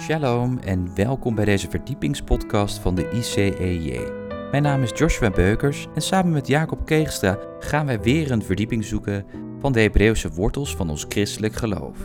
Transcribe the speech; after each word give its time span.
Shalom 0.00 0.58
en 0.58 0.94
welkom 0.94 1.34
bij 1.34 1.44
deze 1.44 1.70
verdiepingspodcast 1.70 2.78
van 2.78 2.94
de 2.94 3.10
ICEJ. 3.10 4.00
Mijn 4.50 4.62
naam 4.62 4.82
is 4.82 4.90
Joshua 4.94 5.30
Beukers 5.30 5.86
en 5.94 6.02
samen 6.02 6.32
met 6.32 6.46
Jacob 6.46 6.86
Keegstra 6.86 7.38
gaan 7.58 7.86
wij 7.86 8.00
weer 8.00 8.30
een 8.30 8.42
verdieping 8.42 8.84
zoeken 8.84 9.24
van 9.58 9.72
de 9.72 9.80
Hebreeuwse 9.80 10.30
wortels 10.30 10.76
van 10.76 10.90
ons 10.90 11.06
christelijk 11.08 11.54
geloof. 11.54 11.98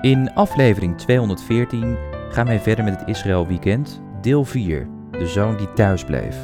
In 0.00 0.32
aflevering 0.32 0.98
214 0.98 1.96
gaan 2.30 2.46
wij 2.46 2.60
verder 2.60 2.84
met 2.84 3.00
het 3.00 3.08
Israël 3.08 3.46
Weekend, 3.46 4.00
deel 4.20 4.44
4, 4.44 4.88
de 5.10 5.26
zoon 5.26 5.56
die 5.56 5.72
thuis 5.72 6.04
bleef. 6.04 6.36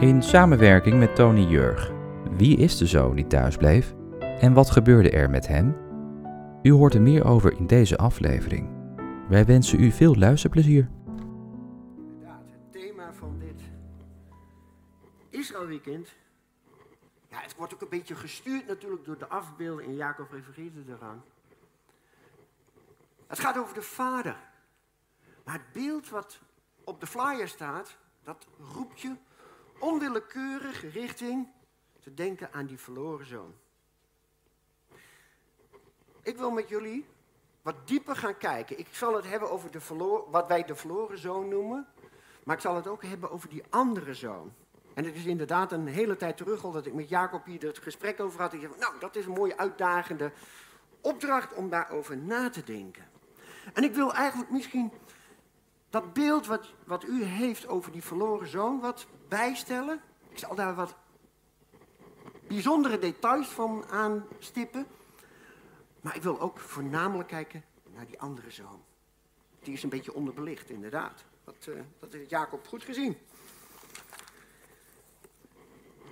In 0.00 0.22
samenwerking 0.22 0.98
met 0.98 1.14
Tony 1.14 1.46
Jurg. 1.46 1.92
Wie 2.36 2.56
is 2.56 2.76
de 2.76 2.86
zoon 2.86 3.16
die 3.16 3.26
thuis 3.26 3.56
bleef 3.56 3.94
en 4.40 4.52
wat 4.52 4.70
gebeurde 4.70 5.10
er 5.10 5.30
met 5.30 5.46
hem? 5.46 5.76
U 6.62 6.72
hoort 6.72 6.94
er 6.94 7.02
meer 7.02 7.24
over 7.24 7.58
in 7.58 7.66
deze 7.66 7.96
aflevering. 7.96 8.77
Wij 9.28 9.46
wensen 9.46 9.80
u 9.80 9.90
veel 9.90 10.16
luisterplezier. 10.16 10.88
Inderdaad, 11.96 12.50
het 12.50 12.72
thema 12.72 13.12
van 13.12 13.38
dit 13.38 13.60
Israël 15.30 15.66
Weekend. 15.66 16.14
Ja, 17.30 17.40
het 17.40 17.56
wordt 17.56 17.74
ook 17.74 17.80
een 17.80 17.88
beetje 17.88 18.14
gestuurd 18.14 18.66
natuurlijk 18.66 19.04
door 19.04 19.18
de 19.18 19.26
afbeelden 19.28 19.84
in 19.84 19.94
Jacob 19.94 20.30
refereert 20.30 20.76
er 20.76 20.94
eraan. 20.94 21.24
Het 23.26 23.38
gaat 23.38 23.58
over 23.58 23.74
de 23.74 23.82
vader. 23.82 24.36
Maar 25.44 25.54
het 25.54 25.72
beeld 25.72 26.08
wat 26.08 26.40
op 26.84 27.00
de 27.00 27.06
flyer 27.06 27.48
staat, 27.48 27.96
dat 28.22 28.46
roept 28.74 29.00
je 29.00 29.14
onwillekeurig 29.78 30.92
richting 30.92 31.48
te 32.00 32.14
denken 32.14 32.52
aan 32.52 32.66
die 32.66 32.78
verloren 32.78 33.26
zoon. 33.26 33.54
Ik 36.22 36.36
wil 36.36 36.50
met 36.50 36.68
jullie 36.68 37.06
wat 37.68 37.88
dieper 37.88 38.16
gaan 38.16 38.36
kijken. 38.36 38.78
Ik 38.78 38.86
zal 38.90 39.14
het 39.14 39.28
hebben 39.28 39.50
over 39.50 39.70
de 39.70 39.80
verloren, 39.80 40.30
wat 40.30 40.48
wij 40.48 40.64
de 40.64 40.74
verloren 40.74 41.18
zoon 41.18 41.48
noemen. 41.48 41.86
Maar 42.44 42.56
ik 42.56 42.62
zal 42.62 42.74
het 42.74 42.86
ook 42.86 43.02
hebben 43.02 43.30
over 43.30 43.48
die 43.48 43.62
andere 43.70 44.14
zoon. 44.14 44.52
En 44.94 45.04
het 45.04 45.14
is 45.14 45.24
inderdaad 45.24 45.72
een 45.72 45.86
hele 45.86 46.16
tijd 46.16 46.36
terug 46.36 46.64
al 46.64 46.72
dat 46.72 46.86
ik 46.86 46.94
met 46.94 47.08
Jacob 47.08 47.44
hier 47.44 47.62
het 47.62 47.78
gesprek 47.78 48.20
over 48.20 48.40
had. 48.40 48.52
Ik 48.52 48.60
zei, 48.60 48.72
nou, 48.78 48.92
dat 49.00 49.16
is 49.16 49.26
een 49.26 49.32
mooie 49.32 49.56
uitdagende 49.56 50.32
opdracht 51.00 51.54
om 51.54 51.68
daarover 51.68 52.16
na 52.16 52.50
te 52.50 52.64
denken. 52.64 53.04
En 53.72 53.84
ik 53.84 53.94
wil 53.94 54.14
eigenlijk 54.14 54.50
misschien 54.50 54.92
dat 55.90 56.12
beeld 56.12 56.46
wat, 56.46 56.74
wat 56.84 57.04
u 57.04 57.24
heeft 57.24 57.66
over 57.66 57.92
die 57.92 58.02
verloren 58.02 58.48
zoon 58.48 58.80
wat 58.80 59.06
bijstellen. 59.28 60.00
Ik 60.28 60.38
zal 60.38 60.54
daar 60.54 60.74
wat 60.74 60.94
bijzondere 62.46 62.98
details 62.98 63.48
van 63.48 63.84
aanstippen. 63.90 64.86
Maar 66.00 66.16
ik 66.16 66.22
wil 66.22 66.40
ook 66.40 66.58
voornamelijk 66.58 67.28
kijken 67.28 67.64
naar 67.94 68.06
die 68.06 68.20
andere 68.20 68.50
zoon. 68.50 68.82
Die 69.60 69.72
is 69.72 69.82
een 69.82 69.88
beetje 69.88 70.14
onderbelicht, 70.14 70.70
inderdaad. 70.70 71.24
Dat, 71.44 71.66
uh, 71.68 71.80
dat 71.98 72.12
heeft 72.12 72.30
Jacob 72.30 72.66
goed 72.66 72.84
gezien. 72.84 73.18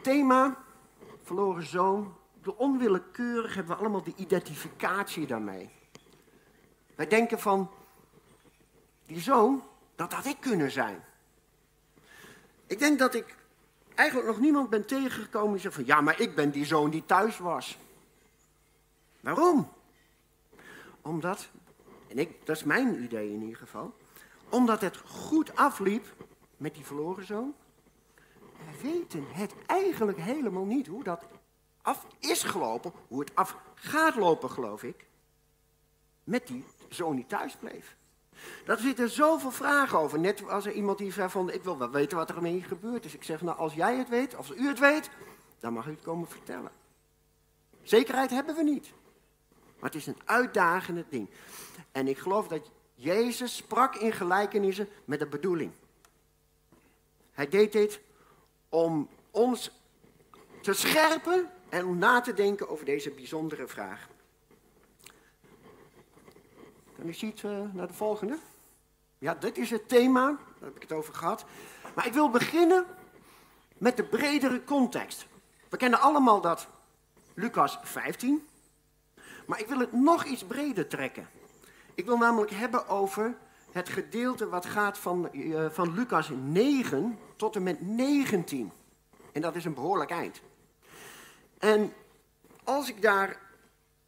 Thema, 0.02 0.64
verloren 1.22 1.66
zoon. 1.66 2.16
De 2.42 2.56
onwillekeurig 2.56 3.54
hebben 3.54 3.76
we 3.76 3.80
allemaal 3.80 4.02
de 4.02 4.14
identificatie 4.16 5.26
daarmee. 5.26 5.70
Wij 6.94 7.06
denken 7.06 7.40
van, 7.40 7.70
die 9.06 9.20
zoon, 9.20 9.62
dat 9.94 10.12
had 10.12 10.24
ik 10.24 10.36
kunnen 10.40 10.70
zijn. 10.70 11.04
Ik 12.66 12.78
denk 12.78 12.98
dat 12.98 13.14
ik 13.14 13.36
eigenlijk 13.94 14.28
nog 14.28 14.40
niemand 14.40 14.70
ben 14.70 14.86
tegengekomen 14.86 15.52
die 15.52 15.60
zegt 15.60 15.74
van, 15.74 15.86
ja, 15.86 16.00
maar 16.00 16.20
ik 16.20 16.34
ben 16.34 16.50
die 16.50 16.64
zoon 16.64 16.90
die 16.90 17.04
thuis 17.06 17.38
was. 17.38 17.78
Waarom? 19.20 19.72
Omdat, 21.06 21.48
en 22.08 22.18
ik, 22.18 22.46
dat 22.46 22.56
is 22.56 22.64
mijn 22.64 23.02
idee 23.02 23.32
in 23.32 23.42
ieder 23.42 23.56
geval, 23.56 23.94
omdat 24.48 24.80
het 24.80 24.96
goed 24.96 25.56
afliep 25.56 26.14
met 26.56 26.74
die 26.74 26.84
verloren 26.84 27.26
zoon. 27.26 27.54
We 28.56 28.82
weten 28.82 29.24
het 29.28 29.54
eigenlijk 29.66 30.18
helemaal 30.18 30.64
niet 30.64 30.86
hoe 30.86 31.04
dat 31.04 31.22
af 31.82 32.06
is 32.18 32.42
gelopen, 32.42 32.92
hoe 33.08 33.20
het 33.20 33.34
af 33.34 33.56
gaat 33.74 34.16
lopen, 34.16 34.50
geloof 34.50 34.82
ik, 34.82 35.06
met 36.24 36.46
die 36.46 36.64
zoon 36.88 37.16
die 37.16 37.26
thuis 37.26 37.56
bleef. 37.56 37.96
Daar 38.64 38.78
zitten 38.78 39.10
zoveel 39.10 39.50
vragen 39.50 39.98
over. 39.98 40.18
Net 40.18 40.48
als 40.48 40.66
er 40.66 40.72
iemand 40.72 40.98
die 40.98 41.12
zegt 41.12 41.32
van, 41.32 41.50
ik 41.50 41.62
wil 41.62 41.78
wel 41.78 41.90
weten 41.90 42.16
wat 42.16 42.30
er 42.30 42.42
mee 42.42 42.62
gebeurd 42.62 43.04
is. 43.04 43.14
Ik 43.14 43.24
zeg, 43.24 43.42
nou, 43.42 43.58
als 43.58 43.74
jij 43.74 43.96
het 43.96 44.08
weet, 44.08 44.36
als 44.36 44.50
u 44.50 44.68
het 44.68 44.78
weet, 44.78 45.10
dan 45.58 45.72
mag 45.72 45.86
u 45.86 45.90
het 45.90 46.02
komen 46.02 46.28
vertellen. 46.28 46.70
Zekerheid 47.82 48.30
hebben 48.30 48.54
we 48.54 48.62
niet. 48.62 48.92
Maar 49.78 49.90
het 49.90 50.00
is 50.00 50.06
een 50.06 50.20
uitdagende 50.24 51.04
ding. 51.08 51.30
En 51.92 52.08
ik 52.08 52.18
geloof 52.18 52.48
dat 52.48 52.70
Jezus 52.94 53.56
sprak 53.56 53.94
in 53.96 54.12
gelijkenissen 54.12 54.88
met 55.04 55.20
een 55.20 55.28
bedoeling. 55.28 55.72
Hij 57.32 57.48
deed 57.48 57.72
dit 57.72 58.00
om 58.68 59.08
ons 59.30 59.70
te 60.60 60.72
scherpen 60.72 61.50
en 61.68 61.86
om 61.86 61.98
na 61.98 62.20
te 62.20 62.34
denken 62.34 62.68
over 62.68 62.84
deze 62.84 63.10
bijzondere 63.10 63.66
vraag. 63.66 64.08
En 66.98 67.08
u 67.08 67.14
ziet 67.14 67.42
uh, 67.42 67.60
naar 67.72 67.86
de 67.86 67.92
volgende. 67.92 68.38
Ja, 69.18 69.34
dit 69.34 69.58
is 69.58 69.70
het 69.70 69.88
thema, 69.88 70.26
daar 70.26 70.68
heb 70.68 70.76
ik 70.76 70.82
het 70.82 70.92
over 70.92 71.14
gehad. 71.14 71.44
Maar 71.94 72.06
ik 72.06 72.12
wil 72.12 72.30
beginnen 72.30 72.84
met 73.78 73.96
de 73.96 74.04
bredere 74.04 74.64
context. 74.64 75.26
We 75.68 75.76
kennen 75.76 76.00
allemaal 76.00 76.40
dat 76.40 76.68
Lucas 77.34 77.78
15. 77.82 78.46
Maar 79.46 79.60
ik 79.60 79.66
wil 79.68 79.78
het 79.78 79.92
nog 79.92 80.24
iets 80.24 80.44
breder 80.44 80.86
trekken. 80.88 81.28
Ik 81.94 82.04
wil 82.04 82.16
namelijk 82.16 82.50
hebben 82.50 82.88
over 82.88 83.36
het 83.72 83.88
gedeelte 83.88 84.48
wat 84.48 84.66
gaat 84.66 84.98
van, 84.98 85.28
uh, 85.32 85.66
van 85.70 85.94
Lucas 85.94 86.30
9 86.42 87.18
tot 87.36 87.56
en 87.56 87.62
met 87.62 87.80
19. 87.80 88.72
En 89.32 89.40
dat 89.40 89.56
is 89.56 89.64
een 89.64 89.74
behoorlijk 89.74 90.10
eind. 90.10 90.40
En 91.58 91.92
als 92.64 92.88
ik 92.88 93.02
daar 93.02 93.40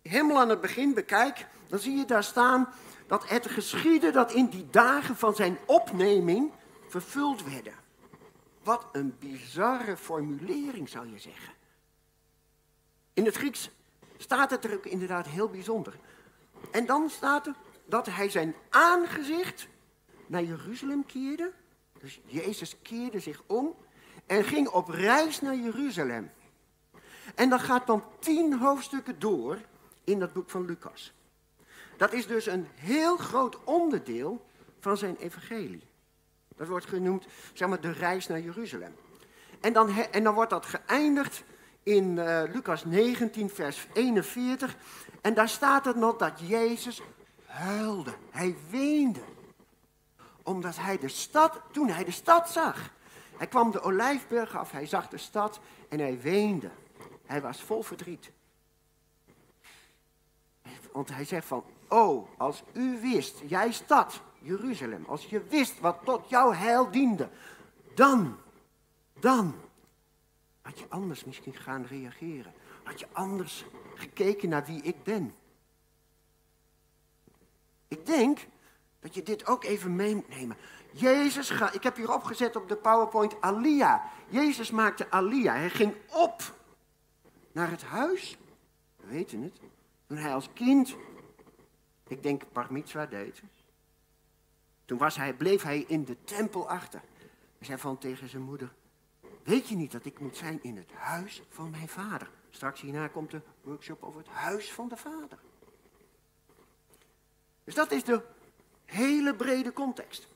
helemaal 0.02 0.40
aan 0.40 0.48
het 0.48 0.60
begin 0.60 0.94
bekijk, 0.94 1.46
dan 1.66 1.78
zie 1.78 1.96
je 1.96 2.04
daar 2.04 2.24
staan 2.24 2.68
dat 3.06 3.28
het 3.28 3.46
geschiedde 3.46 4.10
dat 4.10 4.32
in 4.32 4.46
die 4.46 4.66
dagen 4.70 5.16
van 5.16 5.34
zijn 5.34 5.58
opneming 5.66 6.52
vervuld 6.88 7.44
werden. 7.52 7.74
Wat 8.62 8.86
een 8.92 9.16
bizarre 9.18 9.96
formulering 9.96 10.88
zou 10.88 11.12
je 11.12 11.18
zeggen. 11.18 11.52
In 13.14 13.24
het 13.24 13.36
Grieks 13.36 13.70
staat 14.18 14.50
het 14.50 14.64
er 14.64 14.74
ook 14.74 14.86
inderdaad 14.86 15.26
heel 15.26 15.48
bijzonder. 15.48 15.98
En 16.70 16.86
dan 16.86 17.10
staat 17.10 17.46
er 17.46 17.54
dat 17.84 18.06
hij 18.06 18.30
zijn 18.30 18.54
aangezicht 18.70 19.68
naar 20.26 20.42
Jeruzalem 20.42 21.06
keerde. 21.06 21.52
Dus 22.00 22.20
Jezus 22.24 22.76
keerde 22.82 23.20
zich 23.20 23.42
om 23.46 23.76
en 24.26 24.44
ging 24.44 24.68
op 24.68 24.88
reis 24.88 25.40
naar 25.40 25.56
Jeruzalem. 25.56 26.30
En 27.34 27.48
dat 27.48 27.60
gaat 27.60 27.86
dan 27.86 28.04
tien 28.18 28.58
hoofdstukken 28.58 29.18
door 29.18 29.58
in 30.04 30.18
dat 30.18 30.32
boek 30.32 30.50
van 30.50 30.64
Lucas. 30.64 31.12
Dat 31.96 32.12
is 32.12 32.26
dus 32.26 32.46
een 32.46 32.66
heel 32.74 33.16
groot 33.16 33.64
onderdeel 33.64 34.46
van 34.80 34.96
zijn 34.96 35.16
evangelie. 35.16 35.86
Dat 36.56 36.68
wordt 36.68 36.86
genoemd, 36.86 37.26
zeg 37.52 37.68
maar, 37.68 37.80
de 37.80 37.92
reis 37.92 38.26
naar 38.26 38.40
Jeruzalem. 38.40 38.94
En 39.60 39.72
dan, 39.72 39.88
en 39.88 40.24
dan 40.24 40.34
wordt 40.34 40.50
dat 40.50 40.66
geëindigd 40.66 41.44
in 41.88 42.16
uh, 42.16 42.42
Lucas 42.52 42.84
19, 42.84 43.50
vers 43.50 43.86
41. 43.92 44.76
En 45.20 45.34
daar 45.34 45.48
staat 45.48 45.84
het 45.84 45.96
nog 45.96 46.16
dat 46.16 46.40
Jezus 46.40 47.02
huilde. 47.46 48.14
Hij 48.30 48.56
weende. 48.70 49.20
Omdat 50.42 50.76
hij 50.76 50.98
de 50.98 51.08
stad, 51.08 51.60
toen 51.72 51.88
hij 51.88 52.04
de 52.04 52.10
stad 52.10 52.50
zag. 52.50 52.90
Hij 53.36 53.46
kwam 53.46 53.70
de 53.70 53.80
Olijfberg 53.80 54.56
af, 54.56 54.70
hij 54.70 54.86
zag 54.86 55.08
de 55.08 55.18
stad 55.18 55.60
en 55.88 55.98
hij 55.98 56.20
weende. 56.20 56.70
Hij 57.26 57.40
was 57.40 57.62
vol 57.62 57.82
verdriet. 57.82 58.30
Want 60.92 61.08
hij 61.08 61.24
zegt 61.24 61.46
van, 61.46 61.64
oh, 61.88 62.28
als 62.36 62.62
u 62.72 63.00
wist, 63.00 63.42
jij 63.46 63.72
stad, 63.72 64.20
Jeruzalem, 64.38 65.04
als 65.08 65.24
je 65.26 65.42
wist 65.42 65.80
wat 65.80 65.98
tot 66.04 66.28
jouw 66.28 66.52
heil 66.52 66.90
diende, 66.90 67.28
dan, 67.94 68.36
dan 69.20 69.54
had 70.68 70.78
je 70.78 70.86
anders 70.88 71.24
misschien 71.24 71.54
gaan 71.54 71.84
reageren. 71.84 72.52
Had 72.82 73.00
je 73.00 73.06
anders 73.12 73.64
gekeken 73.94 74.48
naar 74.48 74.64
wie 74.64 74.82
ik 74.82 75.02
ben. 75.02 75.34
Ik 77.88 78.06
denk 78.06 78.38
dat 79.00 79.14
je 79.14 79.22
dit 79.22 79.46
ook 79.46 79.64
even 79.64 79.96
meenemen. 79.96 80.56
Jezus, 80.92 81.50
ga, 81.50 81.72
ik 81.72 81.82
heb 81.82 81.96
hier 81.96 82.12
opgezet 82.12 82.56
op 82.56 82.68
de 82.68 82.76
PowerPoint 82.76 83.40
Alia. 83.40 84.10
Jezus 84.28 84.70
maakte 84.70 85.10
Alia. 85.10 85.54
Hij 85.54 85.70
ging 85.70 85.94
op 86.10 86.54
naar 87.52 87.70
het 87.70 87.82
huis. 87.82 88.38
We 88.96 89.06
weten 89.06 89.42
het. 89.42 89.60
Toen 90.06 90.16
hij 90.16 90.34
als 90.34 90.48
kind, 90.52 90.96
ik 92.06 92.22
denk 92.22 92.52
bar 92.52 92.66
mitzwa 92.70 93.06
deed. 93.06 93.42
Toen 94.84 94.98
was 94.98 95.16
hij, 95.16 95.34
bleef 95.34 95.62
hij 95.62 95.84
in 95.86 96.04
de 96.04 96.16
tempel 96.24 96.68
achter. 96.68 97.00
Hij 97.58 97.66
zei 97.66 97.78
van 97.78 97.98
tegen 97.98 98.28
zijn 98.28 98.42
moeder, 98.42 98.72
weet 99.48 99.68
je 99.68 99.76
niet 99.76 99.92
dat 99.92 100.04
ik 100.04 100.18
moet 100.18 100.36
zijn 100.36 100.58
in 100.62 100.76
het 100.76 100.92
huis 100.92 101.42
van 101.48 101.70
mijn 101.70 101.88
vader? 101.88 102.30
Straks 102.50 102.80
hierna 102.80 103.08
komt 103.08 103.30
de 103.30 103.40
workshop 103.62 104.02
over 104.02 104.20
het 104.20 104.28
huis 104.28 104.72
van 104.72 104.88
de 104.88 104.96
vader. 104.96 105.38
Dus 107.64 107.74
dat 107.74 107.92
is 107.92 108.04
de 108.04 108.22
hele 108.84 109.34
brede 109.34 109.72
context. 109.72 110.28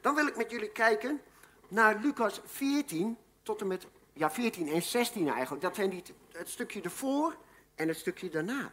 Dan 0.00 0.14
wil 0.14 0.26
ik 0.26 0.36
met 0.36 0.50
jullie 0.50 0.72
kijken 0.72 1.20
naar 1.68 1.98
Lucas 2.00 2.40
14 2.44 3.16
tot 3.42 3.60
en 3.60 3.66
met 3.66 3.86
ja, 4.12 4.30
14 4.30 4.68
en 4.68 4.82
16 4.82 5.28
eigenlijk. 5.28 5.62
Dat 5.62 5.74
zijn 5.74 5.90
die, 5.90 6.02
het 6.32 6.48
stukje 6.48 6.82
ervoor 6.82 7.36
en 7.74 7.88
het 7.88 7.96
stukje 7.96 8.28
daarna. 8.28 8.72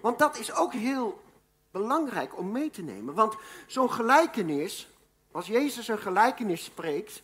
Want 0.00 0.18
dat 0.18 0.38
is 0.38 0.52
ook 0.52 0.72
heel 0.72 1.22
belangrijk 1.70 2.38
om 2.38 2.52
mee 2.52 2.70
te 2.70 2.82
nemen. 2.82 3.14
Want 3.14 3.36
zo'n 3.66 3.90
gelijkenis, 3.90 4.88
als 5.30 5.46
Jezus 5.46 5.88
een 5.88 5.98
gelijkenis 5.98 6.64
spreekt, 6.64 7.22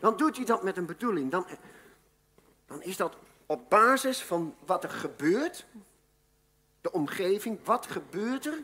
dan 0.00 0.16
doet 0.16 0.36
hij 0.36 0.44
dat 0.44 0.62
met 0.62 0.76
een 0.76 0.86
bedoeling. 0.86 1.30
Dan, 1.30 1.46
dan 2.66 2.82
is 2.82 2.96
dat 2.96 3.16
op 3.46 3.70
basis 3.70 4.22
van 4.22 4.54
wat 4.66 4.84
er 4.84 4.90
gebeurt, 4.90 5.66
de 6.80 6.92
omgeving, 6.92 7.58
wat 7.64 7.86
gebeurt 7.86 8.46
er? 8.46 8.62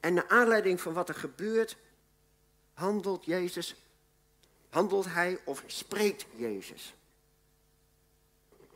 En 0.00 0.14
naar 0.14 0.28
aanleiding 0.28 0.80
van 0.80 0.92
wat 0.92 1.08
er 1.08 1.14
gebeurt, 1.14 1.76
handelt 2.72 3.24
Jezus, 3.24 3.76
handelt 4.68 5.12
hij 5.12 5.38
of 5.44 5.62
spreekt 5.66 6.26
Jezus. 6.36 6.94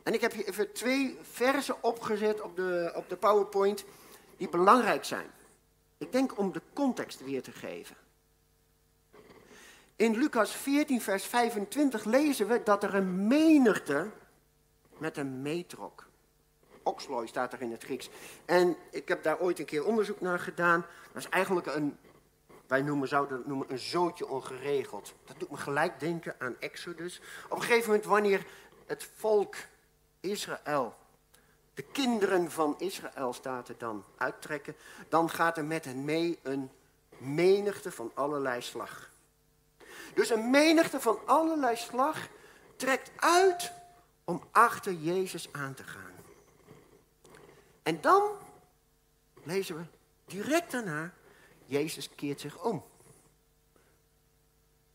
En 0.02 0.14
ik 0.14 0.20
heb 0.20 0.32
hier 0.32 0.48
even 0.48 0.72
twee 0.72 1.18
versen 1.22 1.82
opgezet 1.82 2.40
op 2.40 2.56
de, 2.56 2.92
op 2.94 3.08
de 3.08 3.16
PowerPoint 3.16 3.84
die 4.36 4.48
belangrijk 4.48 5.04
zijn. 5.04 5.30
Ik 5.98 6.12
denk 6.12 6.38
om 6.38 6.52
de 6.52 6.62
context 6.72 7.24
weer 7.24 7.42
te 7.42 7.52
geven. 7.52 7.96
In 9.96 10.16
Lucas 10.16 10.50
14, 10.50 11.00
vers 11.00 11.24
25 11.24 12.04
lezen 12.04 12.48
we 12.48 12.62
dat 12.62 12.82
er 12.82 12.94
een 12.94 13.26
menigte 13.26 14.10
met 14.98 15.16
een 15.16 15.42
meetrok. 15.42 16.06
Oxloi 16.82 17.26
staat 17.26 17.52
er 17.52 17.60
in 17.60 17.70
het 17.70 17.84
Grieks. 17.84 18.10
En 18.44 18.76
ik 18.90 19.08
heb 19.08 19.22
daar 19.22 19.40
ooit 19.40 19.58
een 19.58 19.64
keer 19.64 19.84
onderzoek 19.84 20.20
naar 20.20 20.38
gedaan. 20.38 20.86
Dat 21.12 21.22
is 21.22 21.28
eigenlijk 21.28 21.66
een, 21.66 21.96
wij 22.66 22.82
noemen, 22.82 23.08
zouden 23.08 23.36
het 23.36 23.46
noemen, 23.46 23.70
een 23.70 23.78
zootje 23.78 24.28
ongeregeld. 24.28 25.14
Dat 25.24 25.38
doet 25.38 25.50
me 25.50 25.56
gelijk 25.56 26.00
denken 26.00 26.34
aan 26.38 26.56
Exodus. 26.60 27.20
Op 27.48 27.56
een 27.56 27.62
gegeven 27.62 27.86
moment 27.86 28.04
wanneer 28.04 28.46
het 28.86 29.10
volk 29.16 29.54
Israël, 30.20 30.94
de 31.74 31.82
kinderen 31.82 32.50
van 32.50 32.74
Israël 32.78 33.32
staat 33.32 33.68
er 33.68 33.78
dan 33.78 34.04
uittrekken, 34.16 34.76
dan 35.08 35.30
gaat 35.30 35.56
er 35.56 35.64
met 35.64 35.84
hen 35.84 36.04
mee 36.04 36.38
een 36.42 36.70
menigte 37.18 37.92
van 37.92 38.10
allerlei 38.14 38.60
slag. 38.60 39.12
Dus 40.14 40.30
een 40.30 40.50
menigte 40.50 41.00
van 41.00 41.18
allerlei 41.26 41.76
slag 41.76 42.28
trekt 42.76 43.10
uit 43.16 43.72
om 44.24 44.42
achter 44.50 44.92
Jezus 44.92 45.48
aan 45.52 45.74
te 45.74 45.84
gaan. 45.84 46.12
En 47.82 48.00
dan 48.00 48.30
lezen 49.42 49.76
we 49.76 49.84
direct 50.24 50.70
daarna, 50.70 51.12
Jezus 51.64 52.14
keert 52.14 52.40
zich 52.40 52.62
om. 52.62 52.84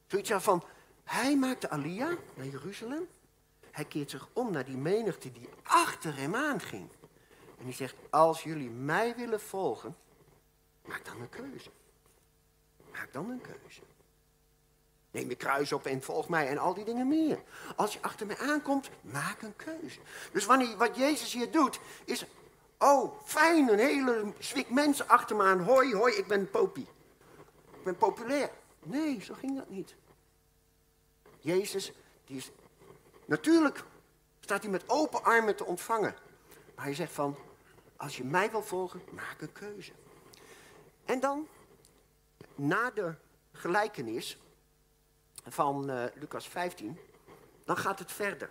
Zoiets 0.07 0.31
van, 0.31 0.63
hij 1.03 1.37
maakt 1.37 1.61
de 1.61 1.69
Alia 1.69 2.17
naar 2.33 2.45
Jeruzalem. 2.45 3.07
Hij 3.71 3.85
keert 3.85 4.09
zich 4.09 4.27
om 4.33 4.51
naar 4.51 4.65
die 4.65 4.77
menigte 4.77 5.31
die 5.31 5.49
achter 5.63 6.17
hem 6.17 6.35
aanging. 6.35 6.89
En 7.57 7.63
hij 7.63 7.73
zegt, 7.73 7.95
als 8.09 8.43
jullie 8.43 8.69
mij 8.69 9.15
willen 9.15 9.41
volgen, 9.41 9.97
maak 10.85 11.05
dan 11.05 11.21
een 11.21 11.29
keuze. 11.29 11.69
Maak 12.91 13.13
dan 13.13 13.29
een 13.29 13.41
keuze. 13.41 13.81
Neem 15.19 15.29
je 15.29 15.35
kruis 15.35 15.71
op 15.71 15.85
en 15.85 16.01
volg 16.01 16.29
mij 16.29 16.47
en 16.47 16.57
al 16.57 16.73
die 16.73 16.85
dingen 16.85 17.07
meer. 17.07 17.43
Als 17.75 17.93
je 17.93 18.01
achter 18.01 18.25
mij 18.25 18.37
aankomt, 18.37 18.89
maak 19.01 19.41
een 19.41 19.55
keuze. 19.55 19.99
Dus 20.31 20.45
wanneer, 20.45 20.77
wat 20.77 20.95
Jezus 20.95 21.33
hier 21.33 21.51
doet, 21.51 21.79
is... 22.05 22.25
Oh, 22.77 23.19
fijn, 23.25 23.69
een 23.69 23.79
hele 23.79 24.33
zwik 24.37 24.69
mensen 24.69 25.07
achter 25.07 25.35
me 25.35 25.43
aan. 25.43 25.59
Hoi, 25.59 25.95
hoi, 25.95 26.13
ik 26.15 26.27
ben 26.27 26.49
Popie. 26.49 26.87
Ik 27.73 27.83
ben 27.83 27.97
populair. 27.97 28.49
Nee, 28.83 29.21
zo 29.21 29.33
ging 29.33 29.57
dat 29.57 29.69
niet. 29.69 29.95
Jezus, 31.39 31.93
die 32.25 32.37
is... 32.37 32.51
Natuurlijk 33.25 33.83
staat 34.39 34.61
hij 34.61 34.71
met 34.71 34.83
open 34.87 35.23
armen 35.23 35.55
te 35.55 35.65
ontvangen. 35.65 36.15
Maar 36.75 36.85
hij 36.85 36.95
zegt 36.95 37.13
van, 37.13 37.35
als 37.97 38.17
je 38.17 38.23
mij 38.23 38.51
wil 38.51 38.63
volgen, 38.63 39.01
maak 39.11 39.41
een 39.41 39.51
keuze. 39.51 39.91
En 41.05 41.19
dan, 41.19 41.47
na 42.55 42.91
de 42.91 43.13
gelijkenis 43.51 44.37
van 45.49 45.89
uh, 45.89 46.03
Lucas 46.15 46.47
15, 46.47 46.99
dan 47.65 47.77
gaat 47.77 47.99
het 47.99 48.11
verder. 48.11 48.49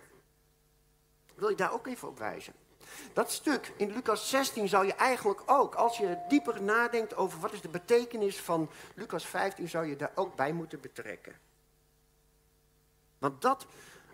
Wil 1.35 1.49
je 1.49 1.55
daar 1.55 1.73
ook 1.73 1.87
even 1.87 2.07
op 2.07 2.17
wijzen? 2.17 2.53
Dat 3.13 3.31
stuk 3.31 3.73
in 3.77 3.91
Lucas 3.91 4.29
16 4.29 4.67
zou 4.67 4.85
je 4.85 4.93
eigenlijk 4.93 5.41
ook, 5.45 5.75
als 5.75 5.97
je 5.97 6.17
dieper 6.27 6.61
nadenkt 6.61 7.15
over 7.15 7.39
wat 7.39 7.51
is 7.51 7.61
de 7.61 7.69
betekenis 7.69 8.39
van 8.39 8.69
Lucas 8.95 9.25
15, 9.25 9.69
zou 9.69 9.85
je 9.85 9.95
daar 9.95 10.11
ook 10.15 10.35
bij 10.35 10.51
moeten 10.51 10.79
betrekken. 10.79 11.35
Want 13.17 13.41
dat, 13.41 13.65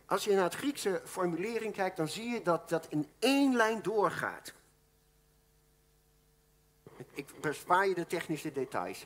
als 0.05 0.23
je 0.23 0.33
naar 0.33 0.43
het 0.43 0.55
Griekse 0.55 1.01
formulering 1.05 1.73
kijkt, 1.73 1.97
dan 1.97 2.07
zie 2.07 2.29
je 2.29 2.41
dat 2.41 2.69
dat 2.69 2.85
in 2.89 3.07
één 3.19 3.55
lijn 3.55 3.81
doorgaat. 3.81 4.53
Ik 7.11 7.41
bespaar 7.41 7.88
je 7.88 7.95
de 7.95 8.07
technische 8.07 8.51
details. 8.51 9.05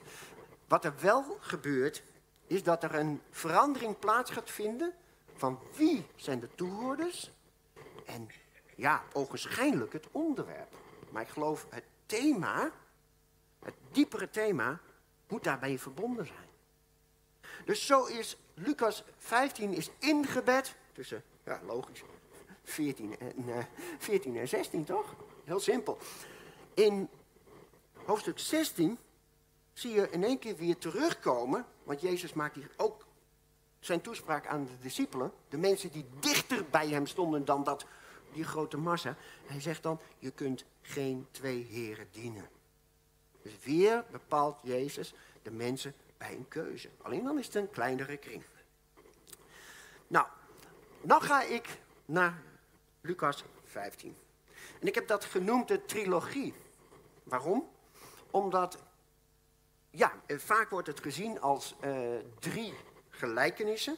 Wat 0.67 0.85
er 0.85 0.93
wel 0.99 1.37
gebeurt, 1.39 2.03
is 2.49 2.63
dat 2.63 2.83
er 2.83 2.95
een 2.95 3.21
verandering 3.29 3.99
plaats 3.99 4.31
gaat 4.31 4.49
vinden 4.49 4.93
van 5.35 5.59
wie 5.75 6.05
zijn 6.15 6.39
de 6.39 6.49
toehoorders 6.55 7.31
en 8.05 8.29
ja, 8.75 9.03
ogenschijnlijk 9.13 9.93
het 9.93 10.07
onderwerp. 10.11 10.75
Maar 11.09 11.21
ik 11.21 11.27
geloof 11.27 11.65
het 11.69 11.83
thema, 12.05 12.71
het 13.59 13.73
diepere 13.91 14.29
thema, 14.29 14.79
moet 15.27 15.43
daarbij 15.43 15.79
verbonden 15.79 16.25
zijn. 16.25 16.47
Dus 17.65 17.85
zo 17.85 18.05
is 18.05 18.37
Lucas 18.53 19.03
15 19.17 19.73
is 19.73 19.89
ingebed 19.99 20.75
tussen, 20.93 21.23
ja 21.45 21.61
logisch, 21.65 22.03
14 22.63 23.19
en, 23.19 23.43
uh, 23.47 23.57
14 23.97 24.37
en 24.37 24.47
16 24.47 24.83
toch? 24.83 25.15
Heel 25.43 25.59
simpel. 25.59 25.97
In 26.73 27.09
hoofdstuk 28.05 28.39
16 28.39 28.97
zie 29.73 29.93
je 29.93 30.09
in 30.09 30.23
één 30.23 30.39
keer 30.39 30.55
weer 30.55 30.77
terugkomen, 30.77 31.65
want 31.89 32.01
Jezus 32.01 32.33
maakt 32.33 32.56
hier 32.56 32.71
ook 32.77 33.06
zijn 33.80 34.01
toespraak 34.01 34.47
aan 34.47 34.65
de 34.65 34.77
discipelen, 34.81 35.31
de 35.47 35.57
mensen 35.57 35.91
die 35.91 36.06
dichter 36.19 36.65
bij 36.65 36.88
hem 36.88 37.06
stonden 37.06 37.45
dan 37.45 37.63
dat, 37.63 37.86
die 38.33 38.44
grote 38.44 38.77
massa. 38.77 39.15
Hij 39.45 39.62
zegt 39.62 39.83
dan, 39.83 40.00
je 40.19 40.31
kunt 40.31 40.65
geen 40.81 41.27
twee 41.31 41.63
heren 41.63 42.07
dienen. 42.12 42.50
Dus 43.41 43.53
weer 43.63 44.06
bepaalt 44.12 44.59
Jezus 44.63 45.13
de 45.42 45.52
mensen 45.52 45.94
bij 46.18 46.35
een 46.35 46.47
keuze. 46.47 46.90
Alleen 47.02 47.23
dan 47.23 47.40
is 47.40 47.45
het 47.45 47.56
een 47.56 47.69
kleinere 47.69 48.18
kring. 48.18 48.44
Nou, 50.07 50.28
dan 51.02 51.21
ga 51.21 51.42
ik 51.42 51.80
naar 52.06 52.42
Lucas 53.02 53.44
15. 53.63 54.16
En 54.80 54.87
ik 54.87 54.95
heb 54.95 55.07
dat 55.07 55.25
genoemd 55.25 55.68
de 55.68 55.85
trilogie. 55.85 56.54
Waarom? 57.23 57.69
Omdat 58.31 58.78
ja, 59.89 60.13
eh, 60.25 60.37
vaak 60.37 60.69
wordt 60.69 60.87
het 60.87 60.99
gezien 60.99 61.41
als 61.41 61.75
uh, 61.85 62.17
drie 62.39 62.73
gelijkenissen. 63.09 63.97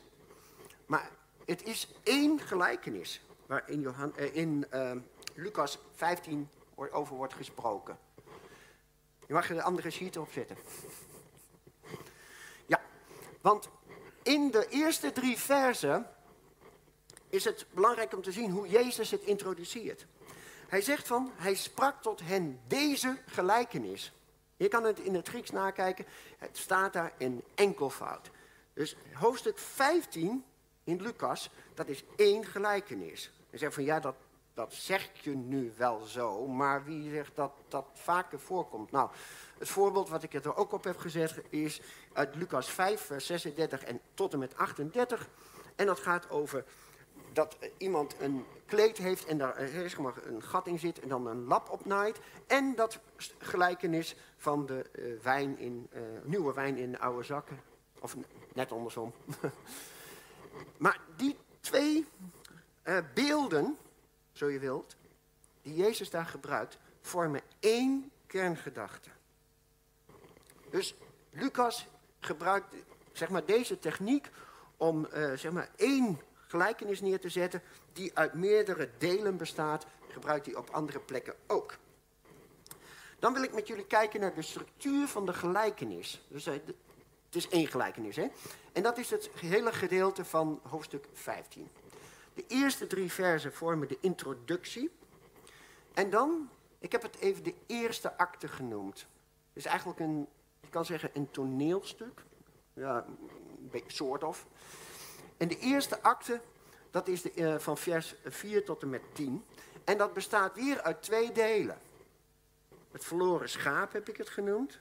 Maar 0.86 1.10
het 1.46 1.64
is 1.64 1.94
één 2.04 2.40
gelijkenis 2.40 3.22
waar 3.46 3.70
in, 3.70 3.82
Johan, 3.82 4.14
uh, 4.18 4.36
in 4.36 4.66
uh, 4.74 4.92
Lucas 5.36 5.80
15 5.96 6.50
over 6.76 7.16
wordt 7.16 7.34
gesproken. 7.34 8.00
Je 9.28 9.34
mag 9.34 9.48
de 9.48 9.62
andere 9.62 9.90
sheet 9.90 10.18
op 10.18 10.32
zetten. 10.32 10.58
Ja, 12.66 12.82
want 13.42 13.70
in 14.24 14.52
de 14.52 14.68
eerste 14.70 15.12
drie 15.12 15.38
versen 15.38 16.10
is 17.30 17.44
het 17.44 17.66
belangrijk 17.72 18.14
om 18.14 18.22
te 18.22 18.32
zien 18.32 18.52
hoe 18.52 18.68
Jezus 18.68 19.12
het 19.12 19.22
introduceert. 19.22 20.06
Hij 20.68 20.82
zegt 20.82 21.08
van, 21.08 21.32
hij 21.36 21.56
sprak 21.56 22.02
tot 22.02 22.20
hen 22.20 22.60
deze 22.68 23.18
gelijkenis. 23.26 24.14
Je 24.62 24.68
kan 24.68 24.84
het 24.84 25.00
in 25.00 25.16
het 25.16 25.28
Grieks 25.28 25.52
nakijken. 25.52 26.06
Het 26.38 26.58
staat 26.58 26.94
daar 26.94 27.14
in 27.18 27.44
enkelvoud. 27.56 28.32
Dus 28.74 28.96
hoofdstuk 29.14 29.58
15 29.58 30.44
in 30.84 31.02
Lucas, 31.02 31.50
dat 31.74 31.88
is 31.88 32.04
één 32.16 32.46
gelijkenis. 32.46 33.32
Je 33.50 33.58
zegt 33.58 33.74
van 33.74 33.84
ja, 33.84 34.00
dat, 34.00 34.16
dat 34.54 34.74
zeg 34.74 35.10
je 35.22 35.36
nu 35.36 35.74
wel 35.78 36.00
zo, 36.00 36.48
maar 36.48 36.84
wie 36.84 37.12
zegt 37.12 37.36
dat 37.36 37.52
dat 37.68 37.86
vaker 37.94 38.40
voorkomt? 38.40 38.92
Nou, 38.92 39.10
het 39.58 39.70
voorbeeld 39.70 40.10
wat 40.10 40.24
ik 40.24 40.34
er 40.34 40.56
ook 40.56 40.72
op 40.72 40.84
heb 40.84 40.98
gezet 40.98 41.42
is 41.50 41.82
uit 42.14 42.36
Lucas 42.36 42.70
5, 42.70 43.02
vers 43.02 43.26
36 43.26 43.84
en 43.84 44.00
tot 44.14 44.34
en 44.34 44.40
met 44.40 44.58
38. 44.58 45.30
En 45.76 45.86
dat 45.86 46.00
gaat 46.00 46.30
over 46.30 46.66
dat 47.34 47.58
iemand 47.78 48.16
een 48.20 48.46
kleed 48.66 48.98
heeft 48.98 49.26
en 49.26 49.38
daar 49.38 49.60
een 50.26 50.44
gat 50.44 50.68
in 50.68 50.80
zit 50.80 51.00
en 51.00 51.08
dan 51.08 51.28
een 51.28 51.44
lap 51.44 51.70
opnaait. 51.70 52.20
En 52.48 52.76
dat 52.76 53.00
gelijkenis 53.38 54.16
van 54.38 54.66
de 54.66 54.90
uh, 54.92 55.22
wijn 55.22 55.58
in, 55.58 55.90
uh, 55.94 56.02
nieuwe 56.24 56.54
wijn 56.54 56.78
in 56.78 57.00
oude 57.00 57.24
zakken. 57.24 57.62
Of 58.00 58.16
net 58.54 58.72
andersom. 58.72 59.14
maar 60.78 61.00
die 61.16 61.38
twee 61.60 62.08
beelden, 63.14 63.78
zo 64.32 64.50
je 64.50 64.60
wilt, 64.60 64.96
die 65.62 65.76
Jezus 65.76 66.10
daar 66.10 66.26
gebruikt, 66.26 66.78
vormen 67.02 67.42
één 67.60 68.12
kerngedachte. 68.28 69.10
Dus 70.70 70.96
Lucas 71.30 71.88
gebruikt 72.20 72.76
zeg 73.12 73.30
maar, 73.30 73.46
deze 73.46 73.80
techniek 73.80 74.30
om 74.78 75.08
zeg 75.36 75.52
maar, 75.52 75.70
één 75.76 76.20
gelijkenis 76.52 77.02
neer 77.02 77.20
te 77.20 77.30
zetten 77.30 77.62
die 77.94 78.12
uit 78.14 78.34
meerdere 78.34 78.90
delen 78.98 79.38
bestaat, 79.38 79.86
gebruikt 80.08 80.46
hij 80.46 80.56
op 80.56 80.70
andere 80.70 81.00
plekken 81.00 81.36
ook. 81.48 81.78
Dan 83.20 83.34
wil 83.34 83.44
ik 83.44 83.54
met 83.54 83.68
jullie 83.68 83.86
kijken 83.86 84.20
naar 84.20 84.34
de 84.34 84.42
structuur 84.42 85.08
van 85.08 85.26
de 85.26 85.34
gelijkenis. 85.34 86.22
Dus, 86.28 86.48
uh, 86.48 86.54
het 86.54 87.36
is 87.36 87.50
één 87.50 87.68
gelijkenis, 87.68 88.16
hè? 88.16 88.28
En 88.72 88.84
dat 88.84 88.98
is 88.98 89.10
het 89.10 89.30
hele 89.36 89.74
gedeelte 89.74 90.26
van 90.26 90.60
hoofdstuk 90.64 91.08
15. 91.14 91.68
De 92.34 92.44
eerste 92.48 92.88
drie 92.88 93.12
versen 93.12 93.54
vormen 93.54 93.88
de 93.88 93.98
introductie. 94.02 94.92
En 95.94 96.10
dan, 96.10 96.50
ik 96.80 96.92
heb 96.92 97.02
het 97.02 97.18
even 97.20 97.44
de 97.44 97.54
eerste 97.66 98.18
acte 98.18 98.48
genoemd. 98.48 99.00
Het 99.00 99.08
is 99.54 99.66
eigenlijk 99.66 100.00
een, 100.00 100.28
je 100.60 100.70
kan 100.70 100.86
zeggen, 100.86 101.10
een 101.14 101.32
toneelstuk. 101.32 102.24
Ja, 102.74 103.06
soort 103.88 104.24
of. 104.24 104.48
En 105.42 105.48
de 105.48 105.60
eerste 105.60 106.02
acte, 106.02 106.42
dat 106.92 107.08
is 107.08 107.22
de, 107.22 107.32
uh, 107.36 107.60
van 107.60 107.78
vers 107.78 108.16
4 108.26 108.66
tot 108.66 108.82
en 108.82 108.90
met 108.90 109.02
10. 109.14 109.46
En 109.84 109.98
dat 109.98 110.14
bestaat 110.14 110.56
weer 110.56 110.82
uit 110.82 111.04
twee 111.04 111.32
delen. 111.32 111.78
Het 112.92 113.04
verloren 113.04 113.50
schaap 113.50 113.94
heb 113.94 114.10
ik 114.10 114.18
het 114.18 114.30
genoemd. 114.30 114.80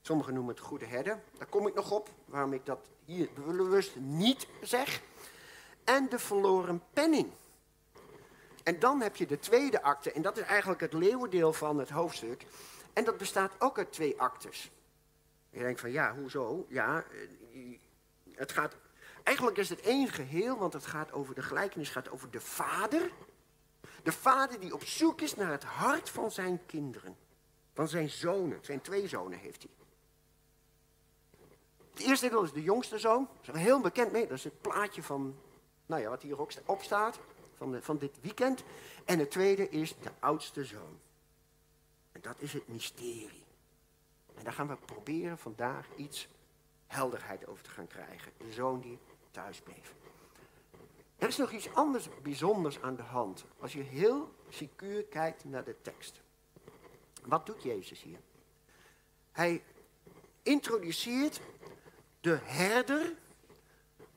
Sommigen 0.00 0.34
noemen 0.34 0.54
het 0.54 0.64
goede 0.64 0.86
herder. 0.86 1.20
Daar 1.38 1.46
kom 1.46 1.66
ik 1.66 1.74
nog 1.74 1.90
op, 1.90 2.08
waarom 2.24 2.52
ik 2.52 2.66
dat 2.66 2.90
hier 3.04 3.28
bewust 3.34 3.96
niet 3.96 4.46
zeg. 4.62 5.00
En 5.84 6.08
de 6.08 6.18
verloren 6.18 6.82
penning. 6.92 7.30
En 8.62 8.78
dan 8.78 9.00
heb 9.00 9.16
je 9.16 9.26
de 9.26 9.38
tweede 9.38 9.82
acte, 9.82 10.12
en 10.12 10.22
dat 10.22 10.38
is 10.38 10.44
eigenlijk 10.44 10.80
het 10.80 10.92
leeuwendeel 10.92 11.52
van 11.52 11.78
het 11.78 11.90
hoofdstuk. 11.90 12.46
En 12.92 13.04
dat 13.04 13.18
bestaat 13.18 13.52
ook 13.58 13.78
uit 13.78 13.92
twee 13.92 14.20
actes. 14.20 14.70
Je 15.50 15.58
denkt 15.58 15.80
van 15.80 15.90
ja, 15.90 16.14
hoezo? 16.14 16.66
Ja, 16.68 17.04
eh, 17.52 17.78
het 18.34 18.52
gaat. 18.52 18.76
Eigenlijk 19.22 19.56
is 19.56 19.68
het 19.68 19.80
één 19.80 20.08
geheel, 20.08 20.58
want 20.58 20.72
het 20.72 20.86
gaat 20.86 21.12
over 21.12 21.34
de 21.34 21.42
gelijkenis, 21.42 21.88
gaat 21.88 22.10
over 22.10 22.30
de 22.30 22.40
vader. 22.40 23.10
De 24.02 24.12
vader 24.12 24.60
die 24.60 24.74
op 24.74 24.84
zoek 24.84 25.20
is 25.20 25.34
naar 25.34 25.50
het 25.50 25.64
hart 25.64 26.10
van 26.10 26.30
zijn 26.30 26.66
kinderen. 26.66 27.16
Van 27.74 27.88
zijn 27.88 28.08
zonen. 28.08 28.58
Zijn 28.62 28.80
twee 28.80 29.08
zonen 29.08 29.38
heeft 29.38 29.62
hij. 29.62 29.72
Het 31.90 32.02
eerste 32.02 32.28
deel 32.28 32.42
is 32.42 32.52
de 32.52 32.62
jongste 32.62 32.98
zoon. 32.98 33.24
Daar 33.24 33.44
zijn 33.44 33.56
we 33.56 33.62
heel 33.62 33.80
bekend 33.80 34.12
mee. 34.12 34.26
Dat 34.26 34.36
is 34.36 34.44
het 34.44 34.60
plaatje 34.60 35.02
van, 35.02 35.38
nou 35.86 36.02
ja, 36.02 36.08
wat 36.08 36.22
hier 36.22 36.40
ook 36.40 36.52
op 36.64 36.82
staat. 36.82 37.18
Van, 37.56 37.82
van 37.82 37.98
dit 37.98 38.20
weekend. 38.20 38.64
En 39.04 39.18
het 39.18 39.30
tweede 39.30 39.68
is 39.68 39.94
de 39.98 40.10
oudste 40.18 40.64
zoon. 40.64 41.00
En 42.12 42.20
dat 42.20 42.36
is 42.38 42.52
het 42.52 42.68
mysterie. 42.68 43.44
En 44.34 44.44
daar 44.44 44.52
gaan 44.52 44.68
we 44.68 44.76
proberen 44.76 45.38
vandaag 45.38 45.86
iets 45.96 46.28
helderheid 46.86 47.46
over 47.46 47.62
te 47.62 47.70
gaan 47.70 47.86
krijgen. 47.86 48.32
De 48.36 48.52
zoon 48.52 48.80
die 48.80 48.98
thuis 49.30 49.60
bleef. 49.60 49.94
Er 51.16 51.28
is 51.28 51.36
nog 51.36 51.52
iets 51.52 51.74
anders 51.74 52.08
bijzonders 52.22 52.80
aan 52.80 52.96
de 52.96 53.02
hand. 53.02 53.44
Als 53.58 53.72
je 53.72 53.82
heel 53.82 54.34
secuur 54.48 55.04
kijkt 55.04 55.44
naar 55.44 55.64
de 55.64 55.76
tekst. 55.82 56.20
Wat 57.24 57.46
doet 57.46 57.62
Jezus 57.62 58.02
hier? 58.02 58.18
Hij 59.32 59.62
introduceert 60.42 61.40
de 62.20 62.38
herder 62.42 63.14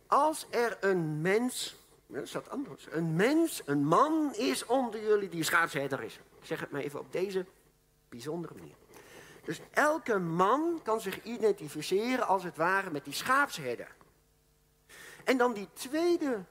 als 0.08 0.48
er 0.50 0.78
een 0.80 1.22
mens, 1.22 1.76
dat 2.08 2.28
staat 2.28 2.50
anders, 2.50 2.88
een 2.92 3.16
mens, 3.16 3.62
een 3.66 3.86
man 3.86 4.36
is 4.36 4.66
onder 4.66 5.04
jullie 5.04 5.30
die 5.30 5.44
schaapsherder 5.44 6.04
is. 6.04 6.16
Ik 6.40 6.46
zeg 6.46 6.60
het 6.60 6.72
maar 6.72 6.82
even 6.82 7.00
op 7.00 7.12
deze 7.12 7.46
bijzondere 8.10 8.54
manier. 8.54 8.76
Dus 9.44 9.62
elke 9.72 10.20
man 10.20 10.80
kan 10.84 11.02
zich 11.02 11.24
identificeren 11.24 12.28
als 12.28 12.44
het 12.44 12.58
ware 12.58 12.92
met 12.92 13.06
die 13.06 13.14
schaapsherder. 13.14 13.93
En 15.24 15.38
dan 15.38 15.54
die 15.54 15.68
tweede 15.74 16.44